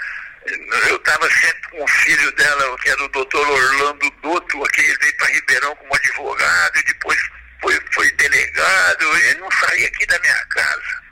Eu 0.89 0.95
estava 0.95 1.27
sempre 1.29 1.69
com 1.71 1.83
o 1.83 1.87
filho 1.87 2.31
dela, 2.35 2.77
que 2.77 2.89
era 2.89 3.03
o 3.03 3.09
doutor 3.09 3.49
Orlando 3.49 4.11
Douto, 4.21 4.63
que 4.71 4.81
ele 4.81 4.97
veio 4.99 5.17
para 5.17 5.27
Ribeirão 5.27 5.75
como 5.75 5.95
advogado, 5.95 6.77
e 6.77 6.83
depois 6.83 7.17
foi, 7.61 7.79
foi 7.93 8.11
delegado, 8.13 9.17
ele 9.17 9.39
não 9.39 9.51
saía 9.51 9.87
aqui 9.87 10.05
da 10.05 10.19
minha 10.19 10.45
casa. 10.45 11.07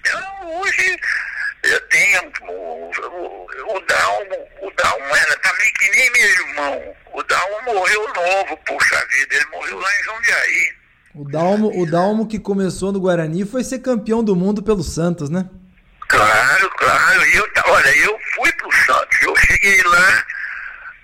Então, 0.00 0.60
hoje 0.60 0.98
eu 1.62 1.80
tenho 1.88 2.32
o, 2.42 2.90
o, 2.90 3.76
o 3.76 3.80
Dalmo, 3.86 4.48
o 4.62 4.70
Dalmo 4.76 5.16
era 5.16 5.36
também 5.36 5.72
que 5.72 5.90
nem 5.90 6.10
meu 6.12 6.28
irmão. 6.30 6.96
O 7.12 7.22
Dalmo 7.22 7.74
morreu 7.74 8.12
novo, 8.14 8.56
puxa 8.66 9.06
vida, 9.10 9.36
ele 9.36 9.46
morreu 9.46 9.78
lá 9.78 9.88
em 9.98 10.04
Jundiaí. 10.04 10.74
O 11.14 11.24
Dalmo, 11.24 11.80
o 11.80 11.86
Dalmo 11.86 12.26
que 12.26 12.38
começou 12.40 12.92
no 12.92 13.00
Guarani 13.00 13.46
foi 13.46 13.62
ser 13.62 13.78
campeão 13.78 14.22
do 14.22 14.34
mundo 14.34 14.62
pelo 14.62 14.82
Santos, 14.82 15.30
né? 15.30 15.48
Claro, 16.08 16.70
claro. 16.70 17.24
Eu, 17.24 17.48
olha, 17.66 17.96
eu 17.98 18.18
fui 18.34 18.52
pro 18.52 18.72
Santos, 18.84 19.22
eu 19.22 19.34
cheguei 19.36 19.80
lá, 19.84 20.26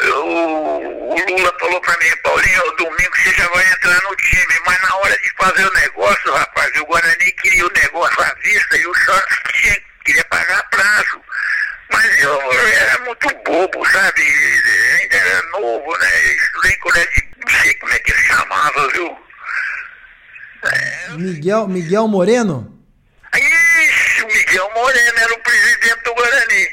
o, 0.09 1.15
o 1.15 1.15
Lula 1.15 1.55
falou 1.61 1.81
pra 1.81 1.97
mim, 1.99 2.17
Paulinho, 2.23 2.77
domingo 2.77 3.17
você 3.17 3.33
já 3.33 3.49
vai 3.49 3.73
entrar 3.73 4.03
no 4.03 4.17
time, 4.17 4.61
mas 4.67 4.81
na 4.83 4.97
hora 4.97 5.19
de 5.19 5.31
fazer 5.37 5.67
o 5.67 5.75
negócio, 5.75 6.33
rapaz, 6.33 6.73
o 6.81 6.87
Guarani 6.87 7.33
queria 7.33 7.67
o 7.67 7.73
negócio 7.73 8.23
à 8.23 8.35
vista 8.43 8.77
e 8.77 8.87
o 8.87 8.95
Santos 8.95 9.39
tinha, 9.53 9.81
queria 10.05 10.25
pagar 10.25 10.63
prazo. 10.71 11.21
Mas 11.93 12.23
eu, 12.23 12.31
eu 12.31 12.69
era 12.69 12.99
muito 13.01 13.29
bobo, 13.45 13.85
sabe? 13.91 14.23
Ainda 14.23 15.17
era 15.17 15.43
novo, 15.51 15.99
né? 15.99 16.33
Estudei 16.35 16.73
em 16.73 16.79
colégio, 16.79 17.29
não 17.45 17.61
sei 17.63 17.75
como 17.75 17.93
é 17.93 17.99
que 17.99 18.13
ele 18.13 18.23
chamava, 18.23 18.89
viu? 18.89 19.19
É, 20.63 21.09
Miguel, 21.17 21.69
Miguel 21.69 22.09
Moreno? 22.09 22.79
Ixi, 23.35 24.23
o 24.23 24.27
Miguel 24.27 24.71
Moreno 24.75 25.19
era 25.19 25.35
o 25.35 25.41
presidente 25.41 26.03
do 26.05 26.15
Guarani. 26.15 26.69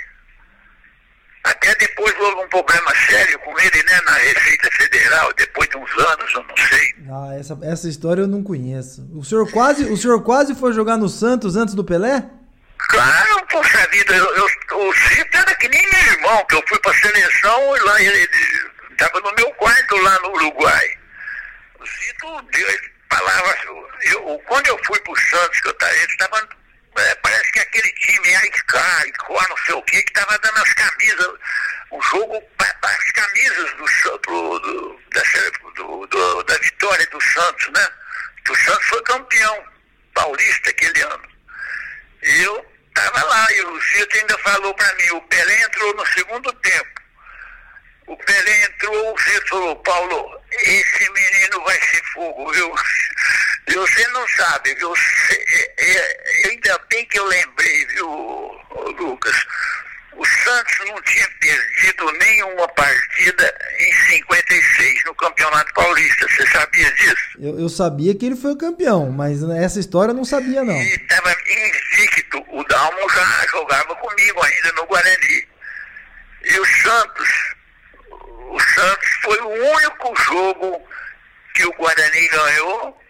Até 1.49 1.73
depois 1.75 2.13
houve 2.19 2.43
um 2.43 2.49
problema 2.49 2.93
sério 3.09 3.39
com 3.39 3.57
ele, 3.59 3.83
né, 3.83 4.01
na 4.05 4.13
Receita 4.13 4.69
Federal, 4.71 5.33
depois 5.33 5.69
de 5.69 5.77
uns 5.77 5.97
anos, 5.97 6.33
eu 6.33 6.43
não 6.43 6.57
sei. 6.57 6.95
Ah, 7.09 7.39
essa, 7.39 7.57
essa 7.63 7.87
história 7.87 8.21
eu 8.21 8.27
não 8.27 8.43
conheço. 8.43 9.07
O 9.13 9.23
senhor 9.23 9.49
quase, 9.51 9.85
o 9.85 9.95
senhor 9.95 10.21
quase 10.23 10.55
foi 10.55 10.73
jogar 10.73 10.97
no 10.97 11.07
Santos 11.07 11.55
antes 11.55 11.73
do 11.73 11.83
Pelé? 11.83 12.23
Claro, 12.89 13.45
poxa 13.49 13.87
vida, 13.91 14.15
eu, 14.15 14.35
eu, 14.35 14.45
o 14.77 14.93
Cito 14.93 15.37
era 15.37 15.55
que 15.55 15.69
nem 15.69 15.81
meu 15.89 16.13
irmão, 16.13 16.45
que 16.45 16.55
eu 16.55 16.63
fui 16.67 16.79
pra 16.79 16.93
seleção 16.93 17.77
e 17.77 17.79
lá 17.79 18.01
ele 18.01 18.29
estava 18.91 19.19
no 19.21 19.33
meu 19.35 19.51
quarto 19.53 19.95
lá 19.97 20.19
no 20.19 20.29
Uruguai. 20.29 20.89
O 21.79 21.85
Cito 21.85 22.41
deu 22.51 22.67
palavras. 23.09 23.57
Eu, 24.03 24.41
quando 24.47 24.67
eu 24.67 24.79
fui 24.85 24.99
pro 24.99 25.15
Santos, 25.15 25.59
que 25.61 25.69
eu 25.69 25.73
tava, 25.75 25.93
ele 25.93 26.03
estava 26.05 26.47
é, 26.97 27.15
parece 27.15 27.51
que 27.51 27.59
aquele 27.59 27.91
time 27.93 28.35
AIK, 28.35 29.07
Icó, 29.07 29.47
não 29.49 29.57
sei 29.57 29.75
o 29.75 29.81
que, 29.83 30.01
que 30.01 30.13
tava 30.13 30.37
dando 30.39 30.57
as 30.57 30.73
camisas, 30.73 31.33
o 31.91 32.01
jogo, 32.01 32.43
as 32.59 33.11
camisas 33.11 33.71
do, 33.73 34.17
do, 34.19 35.01
da, 35.13 35.21
do, 35.75 36.07
do, 36.07 36.43
da 36.43 36.57
vitória 36.57 37.05
do 37.07 37.21
Santos, 37.21 37.69
né? 37.73 37.87
O 38.49 38.55
Santos 38.55 38.85
foi 38.87 39.01
campeão 39.03 39.63
paulista 40.13 40.69
aquele 40.69 41.01
ano. 41.01 41.29
E 42.23 42.41
eu 42.41 42.65
tava 42.93 43.23
lá, 43.25 43.53
e 43.53 43.61
o 43.61 43.81
Cito 43.81 44.17
ainda 44.17 44.37
falou 44.39 44.73
para 44.73 44.93
mim, 44.95 45.11
o 45.11 45.21
Pelé 45.21 45.61
entrou 45.61 45.93
no 45.95 46.05
segundo 46.07 46.51
tempo. 46.53 46.96
O 48.07 48.15
Pelé 48.15 48.63
entrou, 48.63 49.13
o 49.13 49.19
Cito 49.19 49.47
falou, 49.49 49.75
Paulo, 49.77 50.41
esse 50.51 51.11
menino 51.11 51.63
vai 51.63 51.79
ser 51.81 52.01
fogo, 52.13 52.51
viu? 52.53 52.73
Você 53.67 54.07
não 54.07 54.25
sabe, 54.29 54.73
viu? 54.75 54.93
É, 55.29 55.73
é, 55.77 56.49
ainda 56.49 56.79
bem 56.89 57.05
que 57.05 57.19
eu 57.19 57.25
lembrei, 57.25 57.85
viu, 57.87 58.07
Lucas? 58.97 59.35
O 60.15 60.25
Santos 60.25 60.79
não 60.87 61.01
tinha 61.03 61.27
perdido 61.39 62.11
nenhuma 62.13 62.67
partida 62.69 63.55
em 63.77 63.93
56 64.09 65.05
no 65.05 65.13
Campeonato 65.15 65.73
Paulista. 65.73 66.27
Você 66.27 66.47
sabia 66.47 66.91
disso? 66.93 67.37
Eu, 67.39 67.59
eu 67.59 67.69
sabia 67.69 68.15
que 68.15 68.25
ele 68.25 68.35
foi 68.35 68.53
o 68.53 68.57
campeão, 68.57 69.11
mas 69.11 69.43
essa 69.43 69.79
história 69.79 70.11
eu 70.11 70.15
não 70.15 70.25
sabia, 70.25 70.63
não. 70.63 70.73
Ele 70.73 70.95
estava 70.95 71.31
invicto. 71.31 72.43
O 72.49 72.63
Dalmo 72.63 73.09
já 73.09 73.47
jogava 73.51 73.95
comigo 73.95 74.43
ainda 74.43 74.71
no 74.71 74.87
Guarani. 74.87 75.47
E 76.45 76.59
o 76.59 76.65
Santos, 76.65 77.29
o 78.49 78.59
Santos 78.59 79.09
foi 79.23 79.39
o 79.39 79.49
único 79.49 80.15
jogo 80.23 80.87
que 81.53 81.65
o 81.65 81.73
Guarani 81.73 82.27
ganhou 82.27 83.01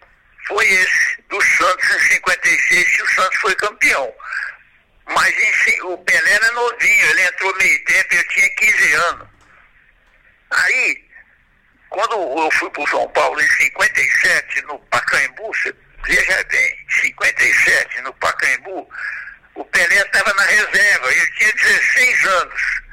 foi 0.47 0.65
esse, 0.65 1.21
do 1.29 1.41
Santos 1.41 1.89
em 1.89 1.99
56, 1.99 2.95
que 2.95 3.03
o 3.03 3.09
Santos 3.09 3.37
foi 3.39 3.55
campeão. 3.55 4.13
Mas 5.07 5.33
o 5.83 5.97
Pelé 5.99 6.31
era 6.31 6.51
novinho, 6.51 7.05
ele 7.09 7.21
entrou 7.21 7.55
meio 7.57 7.85
tempo, 7.85 8.15
eu 8.15 8.27
tinha 8.29 8.49
15 8.49 8.93
anos. 8.93 9.27
Aí, 10.51 11.05
quando 11.89 12.13
eu 12.13 12.51
fui 12.51 12.69
para 12.71 12.83
o 12.83 12.87
São 12.87 13.07
Paulo 13.09 13.39
em 13.41 13.49
57, 13.49 14.61
no 14.63 14.79
Pacaembu, 14.79 15.47
você 15.47 15.73
veja 16.05 16.43
bem, 16.45 16.77
57 17.01 18.01
no 18.01 18.13
Pacaembu, 18.15 18.89
o 19.55 19.65
Pelé 19.65 20.01
estava 20.01 20.33
na 20.33 20.43
reserva, 20.43 21.11
ele 21.11 21.31
tinha 21.31 21.53
16 21.53 22.25
anos. 22.25 22.86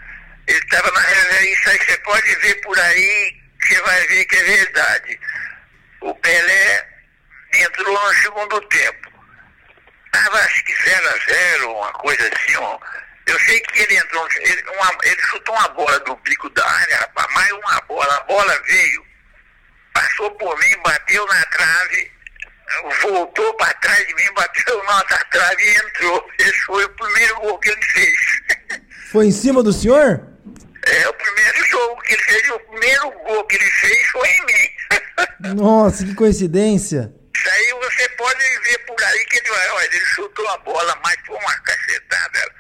Ele 0.47 0.59
estava 0.59 0.91
na 0.91 1.01
reserva, 1.01 1.47
isso 1.47 1.71
aí 1.71 1.79
você 1.79 1.97
pode 1.99 2.35
ver 2.37 2.55
por 2.61 2.79
aí, 2.79 3.43
você 3.63 3.81
vai 3.83 4.07
ver 4.07 4.25
que 4.27 4.37
é 4.37 4.43
verdade. 4.43 5.21
O 6.03 6.15
Pelé 6.17 6.87
entrou 7.55 7.93
no 7.93 8.15
segundo 8.15 8.61
tempo. 8.63 9.13
Estava 10.07 10.39
acho 10.39 10.65
que 10.65 10.75
0 10.85 11.09
a 11.09 11.33
0 11.33 11.73
uma 11.73 11.93
coisa 11.93 12.29
assim, 12.29 12.57
ó. 12.57 12.79
Eu 13.27 13.41
sei 13.41 13.59
que 13.61 13.83
ele 13.83 13.97
entrou, 13.97 14.29
ele, 14.41 14.63
uma, 14.69 14.99
ele 15.03 15.23
chutou 15.23 15.55
uma 15.55 15.69
bola 15.69 15.99
do 16.01 16.15
bico 16.17 16.51
da 16.51 16.69
área, 16.69 16.99
rapaz, 16.99 17.33
mais 17.33 17.53
uma 17.53 17.81
bola, 17.89 18.17
a 18.17 18.21
bola 18.25 18.63
veio, 18.67 19.07
passou 19.95 20.31
por 20.33 20.59
mim, 20.59 20.77
bateu 20.85 21.27
na 21.27 21.43
trave, 21.47 22.13
voltou 23.01 23.55
para 23.55 23.73
trás 23.75 24.07
de 24.07 24.15
mim, 24.15 24.33
bateu 24.35 24.85
na 24.85 24.97
outra 24.99 25.25
trave 25.31 25.63
e 25.65 25.77
entrou. 25.77 26.31
Esse 26.39 26.61
foi 26.61 26.85
o 26.85 26.91
primeiro 26.91 27.41
gol 27.41 27.59
que 27.61 27.71
ele 27.71 27.83
fez. 27.83 28.19
Foi 29.11 29.27
em 29.27 29.33
cima 29.33 29.63
do 29.63 29.73
senhor? 29.73 30.34
É, 30.87 31.09
o 31.09 31.15
primeiro 31.15 31.67
jogo 31.67 32.03
que 32.03 32.13
ele 32.13 32.23
fez, 32.23 32.49
o 32.51 32.61
primeiro 32.61 33.11
gol 33.11 33.45
que 33.47 33.57
ele 33.57 33.71
fez 33.71 34.07
foi 34.09 34.29
em 34.29 34.47
mim. 34.47 35.55
Nossa, 35.57 36.05
que 36.05 36.15
coincidência. 36.15 37.13
Isso 37.35 37.51
aí 37.51 37.75
você 37.83 38.09
pode 38.11 38.39
ver 38.39 38.79
por 38.87 39.03
aí 39.03 39.25
que 39.27 39.39
ele, 39.39 39.51
olha, 39.51 39.85
ele 39.87 40.05
chutou 40.07 40.49
a 40.49 40.59
bola, 40.59 40.99
mas 41.03 41.17
foi 41.27 41.37
uma 41.37 41.55
cacetada. 41.61 42.53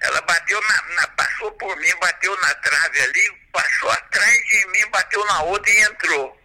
Ela 0.00 0.20
bateu 0.22 0.60
na, 0.60 0.94
na, 0.94 1.08
passou 1.08 1.50
por 1.52 1.76
mim, 1.76 1.90
bateu 2.00 2.36
na 2.40 2.54
trave 2.54 3.00
ali, 3.00 3.32
passou 3.52 3.90
atrás 3.90 4.38
de 4.48 4.66
mim, 4.68 4.90
bateu 4.90 5.24
na 5.26 5.42
outra 5.42 5.70
e 5.70 5.82
entrou. 5.82 6.36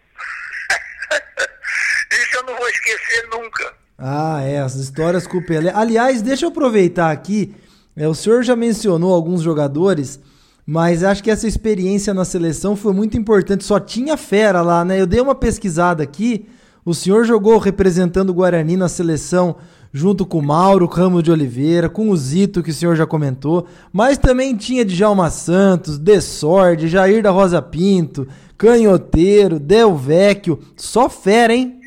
Isso 2.12 2.36
eu 2.36 2.42
não 2.44 2.56
vou 2.56 2.68
esquecer 2.68 3.28
nunca. 3.28 3.74
Ah, 3.98 4.40
é, 4.42 4.58
as 4.58 4.74
histórias 4.74 5.26
com 5.26 5.38
o 5.38 5.46
Pelé. 5.46 5.72
Aliás, 5.74 6.22
deixa 6.22 6.46
eu 6.46 6.50
aproveitar 6.50 7.12
aqui. 7.12 7.54
É, 7.96 8.08
o 8.08 8.14
senhor 8.14 8.42
já 8.42 8.56
mencionou 8.56 9.14
alguns 9.14 9.42
jogadores, 9.42 10.18
mas 10.66 11.02
acho 11.02 11.22
que 11.22 11.30
essa 11.30 11.46
experiência 11.46 12.14
na 12.14 12.24
seleção 12.24 12.76
foi 12.76 12.92
muito 12.92 13.16
importante. 13.16 13.64
Só 13.64 13.80
tinha 13.80 14.16
fera 14.16 14.62
lá, 14.62 14.84
né? 14.84 15.00
Eu 15.00 15.06
dei 15.06 15.20
uma 15.20 15.34
pesquisada 15.34 16.02
aqui. 16.02 16.46
O 16.84 16.94
senhor 16.94 17.24
jogou 17.24 17.58
representando 17.58 18.30
o 18.30 18.34
Guarani 18.34 18.76
na 18.76 18.88
seleção 18.88 19.56
junto 19.92 20.24
com 20.24 20.38
o 20.38 20.42
Mauro 20.42 20.86
Ramos 20.86 21.22
de 21.22 21.30
Oliveira, 21.30 21.88
com 21.88 22.08
o 22.08 22.16
Zito, 22.16 22.62
que 22.62 22.70
o 22.70 22.74
senhor 22.74 22.96
já 22.96 23.06
comentou, 23.06 23.68
mas 23.92 24.16
também 24.16 24.56
tinha 24.56 24.84
Djalma 24.84 25.30
Santos, 25.30 25.98
Desorde, 25.98 26.88
Jair 26.88 27.22
da 27.22 27.30
Rosa 27.30 27.60
Pinto, 27.60 28.26
Canhoteiro, 28.56 29.60
Del 29.60 29.94
Vecchio, 29.94 30.58
só 30.76 31.10
fera, 31.10 31.52
hein? 31.52 31.78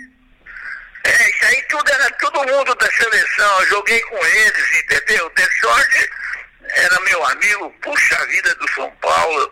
É, 1.04 1.30
isso 1.30 1.46
aí 1.46 1.64
tudo 1.70 1.92
era 1.92 2.12
todo 2.22 2.40
mundo 2.40 2.76
da 2.76 2.88
seleção, 2.92 3.62
eu 3.62 3.68
joguei 3.70 4.00
com 4.02 4.18
eles, 4.18 4.84
entendeu? 4.84 5.32
Desorde 5.36 6.10
era 6.70 7.00
meu 7.02 7.26
amigo, 7.26 7.70
puxa 7.82 8.26
vida 8.28 8.54
do 8.56 8.68
São 8.72 8.90
Paulo, 8.98 9.52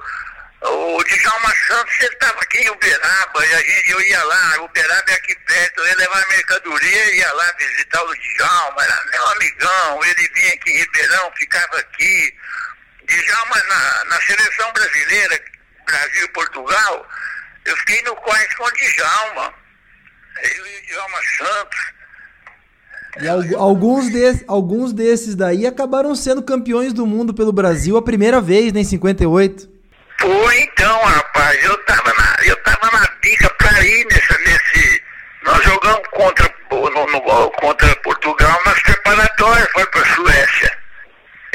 o 0.61 1.03
Djalma 1.03 1.53
Santos, 1.67 1.93
ele 1.99 2.13
estava 2.13 2.39
aqui 2.41 2.57
em 2.59 2.69
Uberaba, 2.69 3.45
e 3.45 3.53
a 3.53 3.57
gente, 3.57 3.91
eu 3.91 4.01
ia 4.01 4.23
lá, 4.23 4.61
Uberaba 4.61 5.11
é 5.11 5.15
aqui 5.15 5.35
perto, 5.35 5.79
eu 5.79 5.87
ia 5.87 5.95
levar 5.97 6.27
mercadoria, 6.27 7.15
ia 7.15 7.33
lá 7.33 7.51
visitar 7.59 8.01
o 8.03 8.15
Djalma, 8.15 8.83
era 8.83 9.05
meu 9.11 9.27
amigão, 9.27 10.05
ele 10.05 10.27
vinha 10.33 10.53
aqui 10.53 10.71
em 10.71 10.77
Ribeirão, 10.77 11.31
ficava 11.35 11.79
aqui. 11.79 12.37
Djalma, 13.05 13.63
na, 13.67 14.05
na 14.05 14.21
seleção 14.21 14.71
brasileira, 14.71 15.43
Brasil 15.85 16.23
e 16.23 16.29
Portugal, 16.29 17.09
eu 17.65 17.77
fiquei 17.77 18.01
no 18.03 18.15
quarto 18.15 18.55
com 18.55 18.63
o 18.63 18.71
Djalma, 18.71 19.53
eu 20.41 20.67
e 20.67 20.77
o 20.77 20.85
Djalma 20.87 21.19
Santos. 21.37 22.02
E 23.21 23.27
alguns, 23.55 24.09
de, 24.11 24.43
alguns 24.47 24.91
desses 24.91 25.35
daí 25.35 25.67
acabaram 25.67 26.15
sendo 26.15 26.41
campeões 26.41 26.93
do 26.93 27.05
mundo 27.05 27.33
pelo 27.33 27.51
Brasil 27.51 27.95
a 27.95 28.01
primeira 28.01 28.41
vez, 28.41 28.73
né, 28.73 28.81
em 28.81 28.83
58. 28.83 29.69
Foi 30.19 30.61
então, 30.61 30.99
rapaz. 31.03 31.63
Eu 31.63 31.77
tava 31.85 32.13
na, 32.13 32.37
eu 32.45 32.55
tava 32.63 32.91
na 32.91 33.07
pica 33.21 33.49
pra 33.51 33.83
ir 33.83 34.05
nesse, 34.05 34.43
nesse. 34.43 35.03
Nós 35.43 35.63
jogamos 35.63 36.07
contra, 36.11 36.49
no, 36.71 37.07
no, 37.07 37.51
contra 37.51 37.95
Portugal 37.97 38.59
nas 38.65 38.81
preparatórias, 38.81 39.69
foi 39.73 39.85
pra 39.87 40.15
Suécia. 40.15 40.77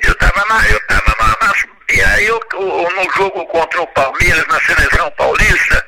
Eu 0.05 0.15
tava 0.17 0.45
na. 0.49 0.69
Eu 0.69 0.81
tava 0.87 1.17
na, 1.19 1.47
na 1.47 1.55
e 1.91 2.03
aí 2.03 2.27
eu, 2.27 2.39
no 2.53 3.11
jogo 3.17 3.47
contra 3.47 3.81
o 3.83 3.87
Palmeiras, 3.89 4.47
na 4.47 4.61
seleção 4.61 5.11
paulista, 5.13 5.87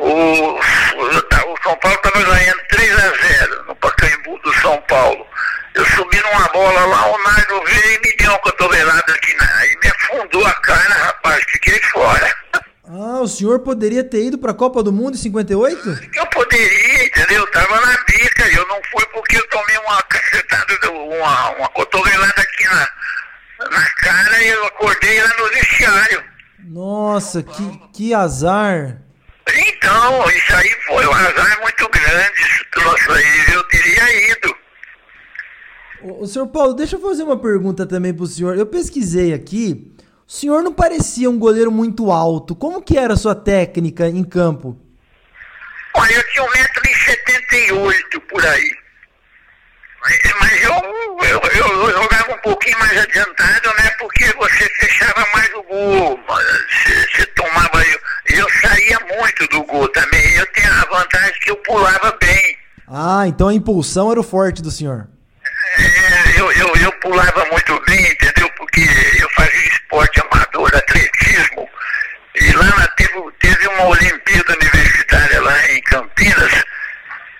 o, 0.00 0.58
o 0.58 1.62
São 1.62 1.76
Paulo 1.76 1.96
estava 1.96 2.22
ganhando 2.22 2.60
3 2.68 2.94
a 2.94 3.08
0 3.44 3.64
no 3.68 3.76
Pacaembu 3.76 4.38
do 4.38 4.52
São 4.54 4.80
Paulo. 4.88 5.26
Eu 5.74 5.84
subi 5.86 6.20
numa 6.22 6.48
bola 6.48 6.86
lá, 6.86 7.12
o 7.12 7.22
Nardo 7.22 7.62
veio 7.64 7.94
e 7.94 8.00
me 8.00 8.16
deu 8.16 8.30
uma 8.30 8.38
cotovelada 8.40 9.12
aqui, 9.12 9.36
na, 9.36 9.66
e 9.66 9.78
me 9.82 9.88
afundou 9.88 10.46
a 10.46 10.52
cara, 10.54 10.94
rapaz, 10.94 11.44
fiquei 11.48 11.80
fora. 11.92 12.34
Ah, 12.84 13.20
o 13.20 13.28
senhor 13.28 13.60
poderia 13.60 14.02
ter 14.02 14.24
ido 14.24 14.38
para 14.38 14.50
a 14.50 14.54
Copa 14.54 14.82
do 14.82 14.92
Mundo 14.92 15.14
em 15.14 15.18
58? 15.18 16.00
Eu 16.16 16.26
poderia, 16.26 17.06
entendeu? 17.06 17.38
Eu 17.38 17.50
tava 17.52 17.80
na 17.80 17.96
bica, 18.04 18.48
eu 18.48 18.66
não 18.66 18.80
fui 18.90 19.06
porque 19.12 19.36
eu 19.36 19.48
tomei 19.48 19.78
uma 19.86 20.02
cacetada, 20.02 20.90
uma, 20.90 21.50
uma 21.50 21.68
cotovelada 21.68 22.42
aqui 22.42 22.64
na, 22.64 22.90
na 23.70 23.90
cara 23.90 24.42
e 24.42 24.48
eu 24.48 24.66
acordei 24.66 25.22
lá 25.22 25.34
no 25.38 25.48
vestiário. 25.50 26.24
Nossa, 26.64 27.42
que, 27.42 27.80
que 27.92 28.14
azar. 28.14 28.98
Então, 29.68 30.30
isso 30.30 30.54
aí 30.54 30.70
foi 30.86 31.06
um 31.06 31.12
azar 31.12 31.60
muito 31.60 31.88
grande, 31.88 32.66
aí, 33.10 33.54
eu 33.54 33.62
teria 33.64 34.32
ido. 34.32 34.56
O, 36.02 36.22
o 36.22 36.26
senhor 36.26 36.46
Paulo, 36.46 36.74
deixa 36.74 36.96
eu 36.96 37.00
fazer 37.00 37.22
uma 37.22 37.38
pergunta 37.38 37.86
também 37.86 38.14
pro 38.14 38.26
senhor. 38.26 38.56
Eu 38.56 38.66
pesquisei 38.66 39.34
aqui. 39.34 39.92
O 40.26 40.32
senhor 40.32 40.62
não 40.62 40.72
parecia 40.72 41.28
um 41.28 41.38
goleiro 41.38 41.70
muito 41.70 42.10
alto. 42.10 42.54
Como 42.54 42.80
que 42.80 42.96
era 42.96 43.14
a 43.14 43.16
sua 43.16 43.34
técnica 43.34 44.08
em 44.08 44.24
campo? 44.24 44.80
Olha, 45.94 46.12
eu 46.12 46.22
tinha 46.28 46.44
1,78m 46.44 48.20
por 48.28 48.46
aí. 48.46 48.80
Mas 50.40 50.62
eu, 50.62 50.72
eu, 51.28 51.40
eu, 51.56 51.90
jogava 51.90 52.32
um 52.32 52.38
pouquinho 52.38 52.78
mais 52.78 52.96
adiantado, 52.96 53.68
né? 53.76 53.90
Porque 53.98 54.24
você 54.32 54.68
fechava 54.80 55.26
mais 55.34 55.52
o 55.54 55.62
gol, 55.64 56.20
você, 56.26 57.06
você 57.08 57.26
tomava. 57.26 57.82
Eu, 57.84 57.99
eu 58.32 58.46
saía 58.60 58.98
muito 59.18 59.46
do 59.48 59.62
gol 59.64 59.88
também. 59.88 60.34
Eu 60.36 60.46
tinha 60.52 60.72
a 60.72 60.84
vantagem 60.86 61.40
que 61.40 61.50
eu 61.50 61.56
pulava 61.56 62.16
bem. 62.20 62.56
Ah, 62.88 63.26
então 63.26 63.48
a 63.48 63.54
impulsão 63.54 64.10
era 64.10 64.20
o 64.20 64.24
forte 64.24 64.62
do 64.62 64.70
senhor. 64.70 65.08
É, 65.78 66.40
eu, 66.40 66.50
eu, 66.52 66.76
eu 66.76 66.92
pulava 67.00 67.44
muito 67.50 67.80
bem, 67.86 68.10
entendeu? 68.10 68.50
Porque 68.56 68.80
eu 68.80 69.30
fazia 69.30 69.68
esporte 69.68 70.20
amador, 70.20 70.70
atletismo. 70.74 71.68
E 72.34 72.52
lá 72.52 72.64
na, 72.64 72.86
teve, 72.88 73.12
teve 73.38 73.68
uma 73.68 73.86
Olimpíada 73.86 74.54
Universitária 74.54 75.40
lá 75.40 75.70
em 75.70 75.80
Campinas. 75.82 76.52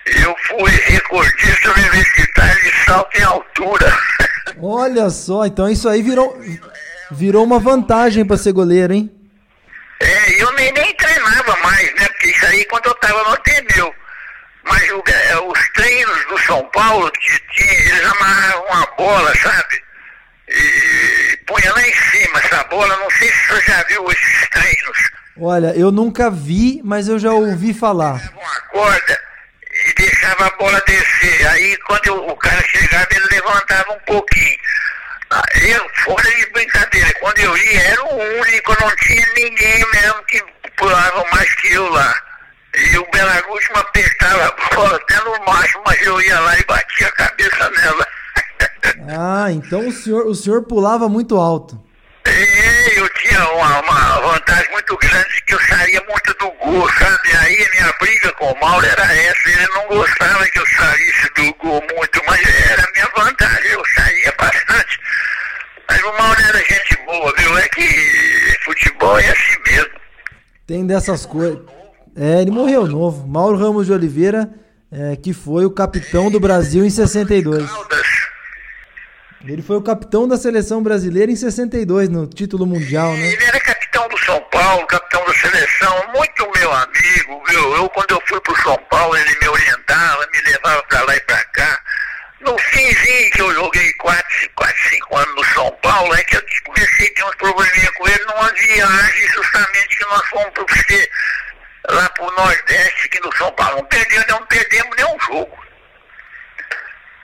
Eu 0.05 0.35
fui 0.47 0.71
recordista 0.71 1.71
universitário 1.71 2.63
de 2.63 2.85
salto 2.85 3.17
em 3.17 3.23
altura. 3.23 3.97
Olha 4.61 5.09
só, 5.09 5.45
então 5.45 5.69
isso 5.69 5.89
aí 5.89 6.01
virou, 6.01 6.39
virou 7.11 7.43
uma 7.43 7.59
vantagem 7.59 8.25
para 8.25 8.37
ser 8.37 8.53
goleiro, 8.53 8.93
hein? 8.93 9.20
É, 10.01 10.41
eu 10.41 10.51
nem, 10.53 10.71
nem 10.73 10.93
treinava 10.95 11.55
mais, 11.57 11.95
né? 11.95 12.07
Porque 12.07 12.27
isso 12.29 12.45
aí 12.47 12.65
quando 12.65 12.87
eu 12.87 12.95
tava 12.95 13.23
no 13.23 13.33
Ateneu. 13.33 13.95
Mas 14.63 14.91
o, 14.91 15.03
é, 15.07 15.37
os 15.39 15.69
treinos 15.73 16.25
do 16.25 16.37
São 16.39 16.63
Paulo, 16.69 17.11
que 17.11 17.39
tinha, 17.53 17.73
eles 17.73 18.05
amarravam 18.05 18.65
uma 18.65 18.85
bola, 18.97 19.33
sabe? 19.37 19.83
E, 20.49 21.33
e 21.33 21.37
punha 21.45 21.71
lá 21.73 21.87
em 21.87 21.93
cima 21.93 22.39
essa 22.39 22.63
bola. 22.65 22.95
Não 22.97 23.09
sei 23.11 23.31
se 23.31 23.47
você 23.47 23.71
já 23.71 23.83
viu 23.83 24.11
esses 24.11 24.49
treinos. 24.49 24.97
Olha, 25.39 25.73
eu 25.75 25.91
nunca 25.91 26.29
vi, 26.29 26.81
mas 26.83 27.07
eu 27.07 27.19
já 27.19 27.31
ouvi 27.31 27.73
falar. 27.73 28.21
Uma 28.33 28.61
corda 28.71 29.19
e 29.87 29.93
deixava 29.93 30.47
a 30.47 30.57
bola 30.57 30.81
descer. 30.87 31.47
Aí 31.47 31.77
quando 31.87 32.07
eu, 32.07 32.27
o 32.27 32.35
cara 32.37 32.61
chegava, 32.63 33.07
ele 33.11 33.27
levantava 33.31 33.93
um 33.93 33.99
pouquinho. 33.99 34.57
Eu, 35.61 35.89
fora 36.03 36.29
de 36.35 36.45
brincadeira, 36.47 37.13
ia, 37.57 37.81
era 37.81 38.03
o 38.03 38.39
único, 38.41 38.75
não 38.81 38.95
tinha 38.95 39.25
ninguém 39.35 39.85
mesmo 39.93 40.23
que 40.25 40.43
pulava 40.77 41.25
mais 41.31 41.53
que 41.55 41.73
eu 41.73 41.89
lá. 41.89 42.15
E 42.75 42.97
o 42.97 43.07
Belagusto 43.11 43.73
me 43.73 43.79
apertava 43.79 44.45
a 44.71 44.75
bola 44.75 44.95
até 44.95 45.15
no 45.23 45.45
máximo, 45.45 45.83
mas 45.85 46.01
eu 46.05 46.21
ia 46.21 46.39
lá 46.39 46.57
e 46.57 46.63
batia 46.63 47.07
a 47.07 47.11
cabeça 47.11 47.69
nela. 47.69 48.07
Ah, 49.13 49.51
então 49.51 49.87
o 49.87 49.91
senhor, 49.91 50.25
o 50.25 50.33
senhor 50.33 50.63
pulava 50.63 51.09
muito 51.09 51.35
alto. 51.35 51.81
É, 52.25 52.99
eu 52.99 53.09
tinha 53.09 53.49
uma, 53.51 53.79
uma 53.81 54.19
vantagem 54.21 54.71
muito 54.71 54.95
grande 54.97 55.41
que 55.45 55.53
eu 55.53 55.59
saía 55.61 56.03
muito 56.07 56.33
do 56.35 56.51
gol, 56.51 56.89
sabe? 56.93 57.35
Aí 57.39 57.65
a 57.65 57.69
minha 57.71 57.93
briga 57.99 58.31
com 58.33 58.51
o 58.51 58.59
Mauro 58.59 58.85
era 58.85 59.13
essa, 59.13 59.49
ele 59.49 59.67
não 59.73 59.87
gostava 59.87 60.47
que 60.47 60.59
eu 60.59 60.65
saísse 60.67 61.29
do 61.35 61.53
gol 61.55 61.83
muito, 61.95 62.21
mas 62.27 62.41
era 62.69 62.83
a 62.83 62.91
minha 62.91 63.09
vantagem, 63.15 63.71
eu 63.71 63.83
saía 63.95 64.33
bastante. 64.37 64.99
Mas 65.91 66.01
o 66.03 66.17
Mauro 66.17 66.41
era 66.41 66.57
gente 66.59 66.97
boa, 67.05 67.33
viu? 67.37 67.57
É 67.57 67.67
que 67.67 67.83
futebol 68.63 69.19
é 69.19 69.29
assim 69.29 69.57
mesmo. 69.67 69.89
Tem 70.65 70.87
dessas 70.87 71.25
coisas. 71.25 71.59
É, 72.15 72.41
ele 72.41 72.49
morreu 72.49 72.87
novo. 72.87 73.27
Mauro 73.27 73.57
Ramos 73.57 73.87
de 73.87 73.91
Oliveira, 73.91 74.49
é, 74.89 75.17
que 75.17 75.33
foi 75.33 75.65
o 75.65 75.71
capitão 75.71 76.31
do 76.31 76.39
Brasil 76.39 76.85
em 76.85 76.89
62. 76.89 77.69
Ele 79.43 79.61
foi 79.61 79.75
o 79.75 79.81
capitão 79.81 80.25
da 80.25 80.37
seleção 80.37 80.81
brasileira 80.81 81.29
em 81.29 81.35
62, 81.35 82.07
no 82.07 82.25
título 82.25 82.65
mundial, 82.65 83.11
né? 83.11 83.33
Ele 83.33 83.43
era 83.43 83.59
capitão 83.59 84.07
do 84.07 84.17
São 84.19 84.39
Paulo, 84.49 84.87
capitão 84.87 85.25
da 85.25 85.33
seleção, 85.33 86.03
muito 86.15 86.49
meu 86.57 86.71
amigo, 86.71 87.43
viu? 87.49 87.75
Eu, 87.75 87.89
quando 87.89 88.11
eu 88.11 88.21
fui 88.29 88.39
pro 88.39 88.55
São 88.61 88.77
Paulo, 88.89 89.17
ele 89.17 89.35
me 89.41 89.47
orientava, 89.49 90.25
me 90.31 90.51
levava 90.51 90.83
pra 90.83 91.03
lá 91.03 91.15
e 91.17 91.21
pra 91.21 91.43
cá. 91.45 91.79
No 92.41 92.57
finzinho 92.57 93.31
que 93.31 93.41
eu 93.41 93.53
joguei 93.53 93.93
4, 93.93 94.23
4 94.55 94.89
5 94.89 95.17
anos 95.17 95.35
no 95.35 95.43
São 95.53 95.71
Paulo, 95.81 96.13
é 96.15 96.23
que 96.23 96.37
eu 96.37 96.41
comecei 96.65 97.07
a 97.07 97.13
ter 97.13 97.23
uns 97.23 97.35
probleminha 97.35 97.91
com 97.97 98.07
ele 98.07 98.25
numa 98.25 98.51
viagem 98.51 99.27
justamente 99.29 99.97
que 99.97 100.05
nós 100.05 100.25
fomos 100.27 100.49
pro, 100.49 100.65
lá 101.95 102.09
pro 102.09 102.31
Nordeste, 102.35 103.05
aqui 103.05 103.19
no 103.23 103.35
São 103.35 103.51
Paulo. 103.51 103.77
Não 103.77 103.85
perdemos, 103.85 104.25
não 104.27 104.45
perdemos 104.47 104.95
nenhum 104.97 105.19
jogo. 105.19 105.57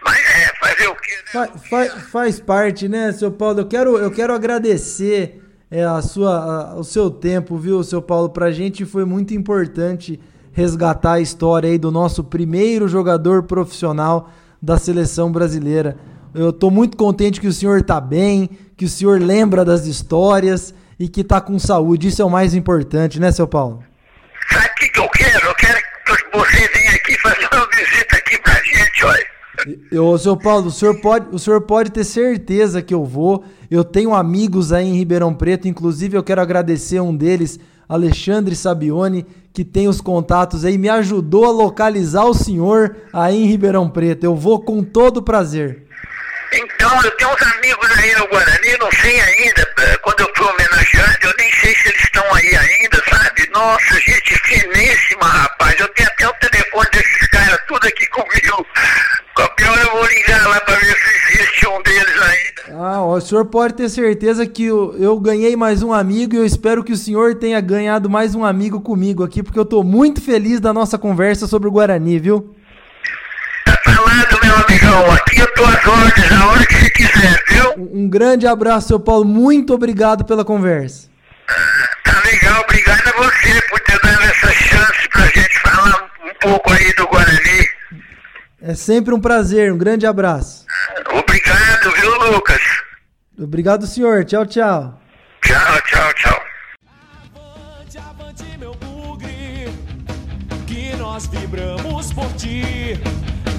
Mas 0.05 0.17
é, 0.17 0.53
fazer 0.59 0.87
o 0.87 0.95
quê? 0.95 1.15
Né? 1.15 1.31
Fa, 1.31 1.47
fa, 1.57 1.99
faz 2.11 2.39
parte, 2.39 2.87
né, 2.87 3.11
seu 3.11 3.31
Paulo? 3.31 3.61
Eu 3.61 3.67
quero, 3.67 3.97
eu 3.97 4.11
quero 4.11 4.33
agradecer 4.33 5.41
é, 5.71 5.83
a 5.83 6.01
sua, 6.01 6.37
a, 6.37 6.75
o 6.75 6.83
seu 6.83 7.09
tempo, 7.09 7.57
viu, 7.57 7.83
seu 7.83 8.01
Paulo? 8.01 8.29
Pra 8.29 8.51
gente 8.51 8.85
foi 8.85 9.03
muito 9.03 9.33
importante 9.33 10.19
resgatar 10.51 11.13
a 11.13 11.19
história 11.19 11.69
aí 11.69 11.77
do 11.77 11.91
nosso 11.91 12.23
primeiro 12.23 12.87
jogador 12.87 13.43
profissional 13.43 14.31
da 14.61 14.77
seleção 14.77 15.31
brasileira. 15.31 15.97
Eu 16.33 16.49
estou 16.49 16.69
muito 16.69 16.97
contente 16.97 17.41
que 17.41 17.47
o 17.47 17.53
senhor 17.53 17.79
está 17.79 17.99
bem, 17.99 18.49
que 18.75 18.85
o 18.85 18.89
senhor 18.89 19.19
lembra 19.19 19.65
das 19.65 19.85
histórias 19.85 20.73
e 20.99 21.07
que 21.07 21.21
está 21.21 21.41
com 21.41 21.57
saúde. 21.57 22.07
Isso 22.07 22.21
é 22.21 22.25
o 22.25 22.29
mais 22.29 22.53
importante, 22.53 23.19
né, 23.19 23.31
seu 23.31 23.47
Paulo? 23.47 23.83
Sabe 24.51 24.65
o 24.65 24.75
que, 24.75 24.89
que 24.89 24.99
eu 24.99 25.09
quero? 25.09 25.47
Eu 25.47 25.55
quero 25.55 25.77
que 25.77 26.37
você 26.37 26.69
venha 26.73 26.91
aqui 26.91 27.19
fazer 27.19 27.47
uma 27.51 27.67
visita 27.69 28.17
aqui 28.17 28.41
pra 28.41 28.53
gente, 28.53 29.05
olha. 29.05 29.27
Eu, 29.91 30.17
seu 30.17 30.37
Paulo, 30.37 30.67
o 30.67 30.71
senhor, 30.71 31.01
pode, 31.01 31.27
o 31.35 31.39
senhor 31.39 31.61
pode 31.61 31.91
ter 31.91 32.03
certeza 32.03 32.81
que 32.81 32.93
eu 32.93 33.03
vou. 33.03 33.43
Eu 33.69 33.83
tenho 33.83 34.13
amigos 34.13 34.71
aí 34.71 34.87
em 34.87 34.97
Ribeirão 34.97 35.33
Preto, 35.33 35.67
inclusive 35.67 36.17
eu 36.17 36.23
quero 36.23 36.41
agradecer 36.41 36.99
um 36.99 37.15
deles, 37.15 37.59
Alexandre 37.87 38.55
Sabione, 38.55 39.25
que 39.53 39.63
tem 39.63 39.87
os 39.87 40.01
contatos 40.01 40.65
aí, 40.65 40.77
me 40.77 40.89
ajudou 40.89 41.45
a 41.45 41.51
localizar 41.51 42.25
o 42.25 42.33
senhor 42.33 42.95
aí 43.11 43.43
em 43.43 43.47
Ribeirão 43.47 43.89
Preto. 43.89 44.23
Eu 44.23 44.35
vou 44.35 44.59
com 44.61 44.83
todo 44.83 45.23
prazer. 45.23 45.87
Então, 46.53 47.03
eu 47.03 47.11
tenho 47.11 47.29
uns 47.31 47.41
amigos 47.41 47.91
aí 47.97 48.15
no 48.15 48.27
Guarani, 48.27 48.77
não 48.79 48.91
sei 48.91 49.19
ainda, 49.19 49.69
eh, 49.79 49.97
quando 49.97 50.21
eu 50.21 50.31
fui 50.35 50.47
homenageado, 50.47 51.17
eu 51.23 51.33
nem 51.37 51.51
sei 51.51 51.75
se 51.75 51.89
eles 51.89 52.03
estão 52.03 52.23
aí 52.33 52.55
ainda, 52.55 53.03
sabe? 53.09 53.49
Nossa, 53.53 53.99
gente 53.99 54.37
finíssima, 54.45 55.25
rapaz. 55.27 55.79
Eu 55.79 55.87
tenho 55.89 56.07
até 56.09 56.27
o 56.27 56.33
telefone 56.33 56.87
desses 56.93 57.27
caras 57.27 57.59
tudo 57.67 57.85
aqui 57.85 58.07
comigo. 58.07 58.65
Qualquer 59.37 59.69
hora 59.69 59.81
eu 59.81 59.91
vou 59.91 60.07
ligar 60.07 60.47
lá 60.47 60.59
pra 60.61 60.75
ver 60.77 60.95
se 60.95 61.37
existe 61.37 61.67
um 61.67 61.83
deles 61.83 62.21
ainda. 62.23 62.83
Ah, 62.83 63.05
o 63.05 63.21
senhor 63.21 63.45
pode 63.45 63.75
ter 63.75 63.87
certeza 63.87 64.47
que 64.47 64.65
eu, 64.65 64.95
eu 64.97 65.19
ganhei 65.19 65.55
mais 65.55 65.83
um 65.83 65.93
amigo 65.93 66.33
e 66.33 66.37
eu 66.39 66.45
espero 66.45 66.83
que 66.83 66.91
o 66.91 66.97
senhor 66.97 67.35
tenha 67.35 67.61
ganhado 67.61 68.09
mais 68.09 68.33
um 68.33 68.43
amigo 68.43 68.81
comigo 68.81 69.23
aqui, 69.23 69.43
porque 69.43 69.59
eu 69.59 69.65
tô 69.65 69.83
muito 69.83 70.21
feliz 70.21 70.59
da 70.59 70.73
nossa 70.73 70.97
conversa 70.97 71.45
sobre 71.45 71.67
o 71.67 71.71
Guarani, 71.71 72.17
viu? 72.17 72.55
falado, 73.83 74.39
meu 74.43 74.55
amigão. 74.55 75.11
Aqui 75.11 75.39
eu 75.39 75.53
tô 75.53 75.65
às 75.65 75.85
ordens, 75.85 76.31
a 76.31 76.47
hora 76.47 76.65
que 76.65 76.73
você 76.73 76.89
quiser, 76.89 77.43
viu? 77.47 77.89
Um 77.93 78.09
grande 78.09 78.47
abraço, 78.47 78.87
seu 78.87 78.99
Paulo. 78.99 79.23
Muito 79.23 79.71
obrigado 79.71 80.25
pela 80.25 80.43
conversa. 80.43 81.09
tá 82.03 82.21
legal, 82.25 82.63
obrigado 82.63 83.07
a 83.07 83.23
você 83.23 83.61
por 83.69 83.79
ter 83.81 83.99
dado 84.01 84.23
essa 84.23 84.51
chance 84.51 85.09
pra 85.13 85.25
gente 85.27 85.59
falar 85.59 86.09
um 86.25 86.33
pouco 86.41 86.73
aí 86.73 86.91
do 86.93 87.07
Guarani. 87.07 87.76
É 88.59 88.73
sempre 88.73 89.13
um 89.13 89.19
prazer, 89.21 89.71
um 89.71 89.77
grande 89.77 90.07
abraço. 90.07 90.65
Obrigado, 91.13 91.91
viu, 92.01 92.31
Lucas? 92.31 92.61
Obrigado, 93.39 93.85
senhor. 93.85 94.25
Tchau, 94.25 94.45
tchau. 94.47 94.99
Tchau, 95.43 95.81
tchau, 95.85 96.13
tchau. 96.15 96.41
Avante, 97.35 97.99
avante, 97.99 98.57
meu 98.57 98.73
bugre, 98.73 99.69
que 100.65 100.95
nós 100.97 101.27
vibramos 101.27 102.11
por 102.13 102.33
ti, 102.33 102.99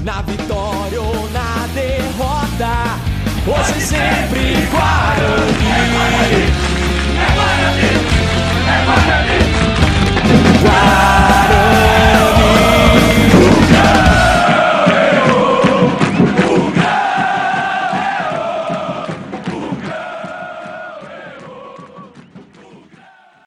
na 0.03 0.21
vitória 0.23 1.01
ou 1.01 1.31
na 1.31 1.69
derrota, 1.75 2.99
hoje 3.47 3.81
sempre 3.81 4.57
Guarani. 4.73 5.69
É 5.71 5.87
Guarani, 5.95 6.43
é 7.15 7.27
Guarani, 7.37 7.91
é 8.67 8.85
Guarani. 8.85 9.39
Guarani. 10.61 12.09
Guarani. 13.71 14.08